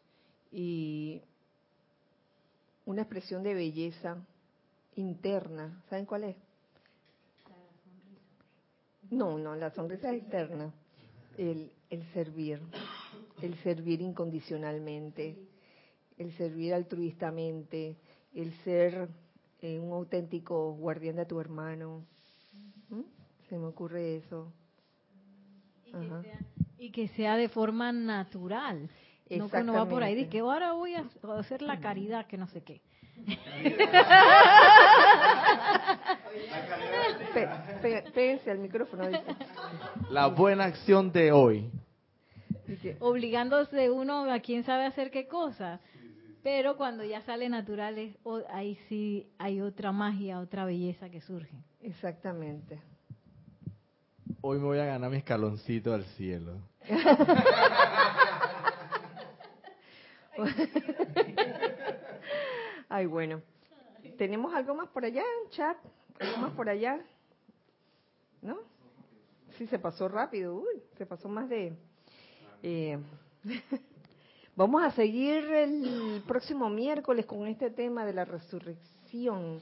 y 0.50 1.22
una 2.86 3.02
expresión 3.02 3.44
de 3.44 3.54
belleza 3.54 4.16
interna, 4.96 5.84
¿saben 5.90 6.06
cuál 6.06 6.24
es? 6.24 6.38
No, 9.12 9.38
no, 9.38 9.58
la 9.58 9.72
sonrisa 9.72 10.14
externa, 10.14 10.74
el, 11.38 11.70
el 11.90 12.14
servir, 12.14 12.62
el 13.42 13.56
servir 13.62 14.00
incondicionalmente, 14.00 15.38
el 16.18 16.32
servir 16.38 16.76
altruistamente, 16.76 17.98
el 18.34 18.54
ser 18.64 19.10
eh, 19.62 19.78
un 19.78 19.92
auténtico 19.92 20.76
guardián 20.76 21.18
de 21.18 21.26
tu 21.26 21.42
hermano. 21.42 22.06
¿Mm? 22.88 23.02
Se 23.50 23.58
me 23.58 23.66
ocurre 23.66 24.16
eso. 24.16 24.54
Y 25.90 25.92
que, 25.92 26.08
Ajá. 26.08 26.22
sea, 26.22 26.40
y 26.78 26.92
que 26.92 27.08
sea 27.10 27.36
de 27.38 27.50
forma 27.50 27.92
natural. 27.92 28.90
No 29.30 29.50
que 29.50 29.58
uno 29.58 29.74
va 29.74 29.88
por 29.88 30.02
ahí 30.04 30.20
y 30.20 30.26
que 30.26 30.40
ahora 30.40 30.72
voy 30.74 30.96
a 30.96 31.06
hacer 31.38 31.62
la 31.62 31.80
caridad, 31.80 32.26
que 32.26 32.38
no 32.38 32.48
sé 32.48 32.64
qué. 32.64 32.82
Péguense 38.14 38.50
al 38.50 38.60
micrófono. 38.60 39.08
dice. 39.08 39.24
La 40.10 40.28
buena 40.28 40.66
acción 40.66 41.12
de 41.12 41.32
hoy. 41.32 41.70
Dice, 42.66 42.98
Obligándose 43.00 43.90
uno 43.92 44.32
a 44.32 44.40
quién 44.40 44.64
sabe 44.64 44.86
hacer 44.86 45.12
qué 45.12 45.28
cosa. 45.28 45.80
Pero 46.42 46.78
cuando 46.78 47.04
ya 47.04 47.22
sale 47.22 47.50
natural, 47.50 48.16
ahí 48.50 48.76
sí 48.88 49.28
hay 49.38 49.62
otra 49.62 49.92
magia, 49.92 50.40
otra 50.40 50.66
belleza 50.66 51.10
que 51.10 51.22
surge. 51.22 51.56
Exactamente. 51.82 52.80
Hoy 54.42 54.58
me 54.58 54.64
voy 54.66 54.80
a 54.80 54.86
ganar 54.86 55.12
mi 55.12 55.18
escaloncito 55.18 55.94
al 55.94 56.06
cielo. 56.16 56.54
Ay, 62.88 63.06
bueno. 63.06 63.42
¿Tenemos 64.18 64.54
algo 64.54 64.76
más 64.76 64.88
por 64.90 65.04
allá 65.04 65.24
chat? 65.50 65.76
¿Algo 66.22 66.38
más 66.38 66.54
por 66.54 66.70
allá? 66.70 67.02
¿No? 68.42 68.60
Sí, 69.58 69.68
se 69.68 69.78
pasó 69.78 70.08
rápido. 70.08 70.56
Uy, 70.56 70.82
se 70.98 71.06
pasó 71.06 71.28
más 71.28 71.50
de... 71.50 71.74
eh, 72.64 72.98
Vamos 74.56 74.84
a 74.84 74.92
seguir 74.92 75.44
el 75.52 76.24
próximo 76.26 76.70
miércoles 76.70 77.26
con 77.26 77.46
este 77.46 77.72
tema 77.72 78.06
de 78.06 78.14
la 78.14 78.24
resurrección. 78.24 79.62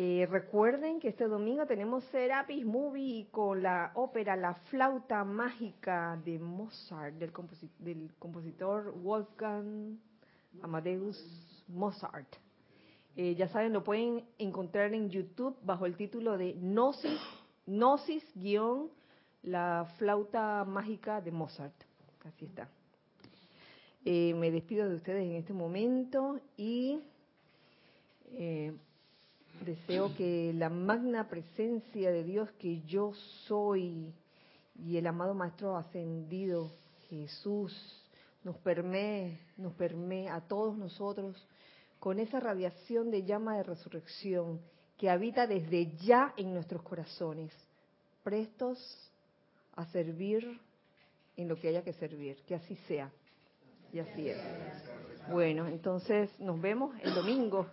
Eh, 0.00 0.28
recuerden 0.30 1.00
que 1.00 1.08
este 1.08 1.26
domingo 1.26 1.66
tenemos 1.66 2.04
Serapis 2.12 2.64
Movie 2.64 3.26
con 3.32 3.64
la 3.64 3.90
ópera 3.96 4.36
La 4.36 4.54
flauta 4.54 5.24
mágica 5.24 6.16
de 6.24 6.38
Mozart, 6.38 7.16
del, 7.16 7.32
del 7.80 8.14
compositor 8.16 8.92
Wolfgang 9.02 9.98
Amadeus 10.62 11.18
Mozart. 11.66 12.28
Eh, 13.16 13.34
ya 13.34 13.48
saben, 13.48 13.72
lo 13.72 13.82
pueden 13.82 14.24
encontrar 14.38 14.94
en 14.94 15.10
YouTube 15.10 15.56
bajo 15.64 15.84
el 15.84 15.96
título 15.96 16.38
de 16.38 16.52
Gnosis 16.52 18.22
guion 18.36 18.90
la 19.42 19.92
flauta 19.98 20.64
mágica 20.64 21.20
de 21.20 21.32
Mozart. 21.32 21.74
Así 22.24 22.44
está. 22.44 22.68
Eh, 24.04 24.32
me 24.34 24.52
despido 24.52 24.88
de 24.88 24.94
ustedes 24.94 25.24
en 25.24 25.32
este 25.32 25.52
momento 25.52 26.38
y 26.56 27.00
eh, 28.26 28.72
deseo 29.64 30.14
que 30.16 30.52
la 30.54 30.68
magna 30.68 31.28
presencia 31.28 32.10
de 32.10 32.24
Dios 32.24 32.50
que 32.58 32.82
yo 32.82 33.12
soy 33.46 34.12
y 34.84 34.96
el 34.96 35.06
amado 35.06 35.34
Maestro 35.34 35.76
ascendido 35.76 36.70
Jesús 37.08 37.74
nos 38.44 38.56
permee, 38.58 39.38
nos 39.56 39.72
permee 39.74 40.28
a 40.28 40.40
todos 40.40 40.76
nosotros 40.76 41.36
con 41.98 42.18
esa 42.18 42.40
radiación 42.40 43.10
de 43.10 43.24
llama 43.24 43.56
de 43.56 43.64
resurrección 43.64 44.60
que 44.96 45.10
habita 45.10 45.46
desde 45.46 45.96
ya 45.96 46.34
en 46.36 46.54
nuestros 46.54 46.82
corazones, 46.82 47.52
prestos 48.22 48.78
a 49.74 49.86
servir 49.86 50.60
en 51.36 51.48
lo 51.48 51.56
que 51.56 51.68
haya 51.68 51.82
que 51.82 51.92
servir, 51.92 52.36
que 52.46 52.56
así 52.56 52.76
sea. 52.88 53.10
Y 53.92 54.00
así 54.00 54.28
es. 54.28 54.38
Bueno, 55.30 55.66
entonces 55.66 56.30
nos 56.40 56.60
vemos 56.60 56.94
el 57.02 57.14
domingo. 57.14 57.66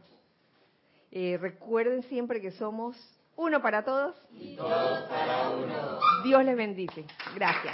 Eh, 1.17 1.37
recuerden 1.39 2.03
siempre 2.03 2.41
que 2.41 2.51
somos 2.51 2.97
uno 3.37 3.61
para 3.61 3.85
todos. 3.85 4.17
Y 4.33 4.57
todos 4.57 4.99
para 5.03 5.49
uno. 5.49 5.99
Dios 6.25 6.43
les 6.43 6.57
bendice. 6.57 7.05
Gracias. 7.33 7.73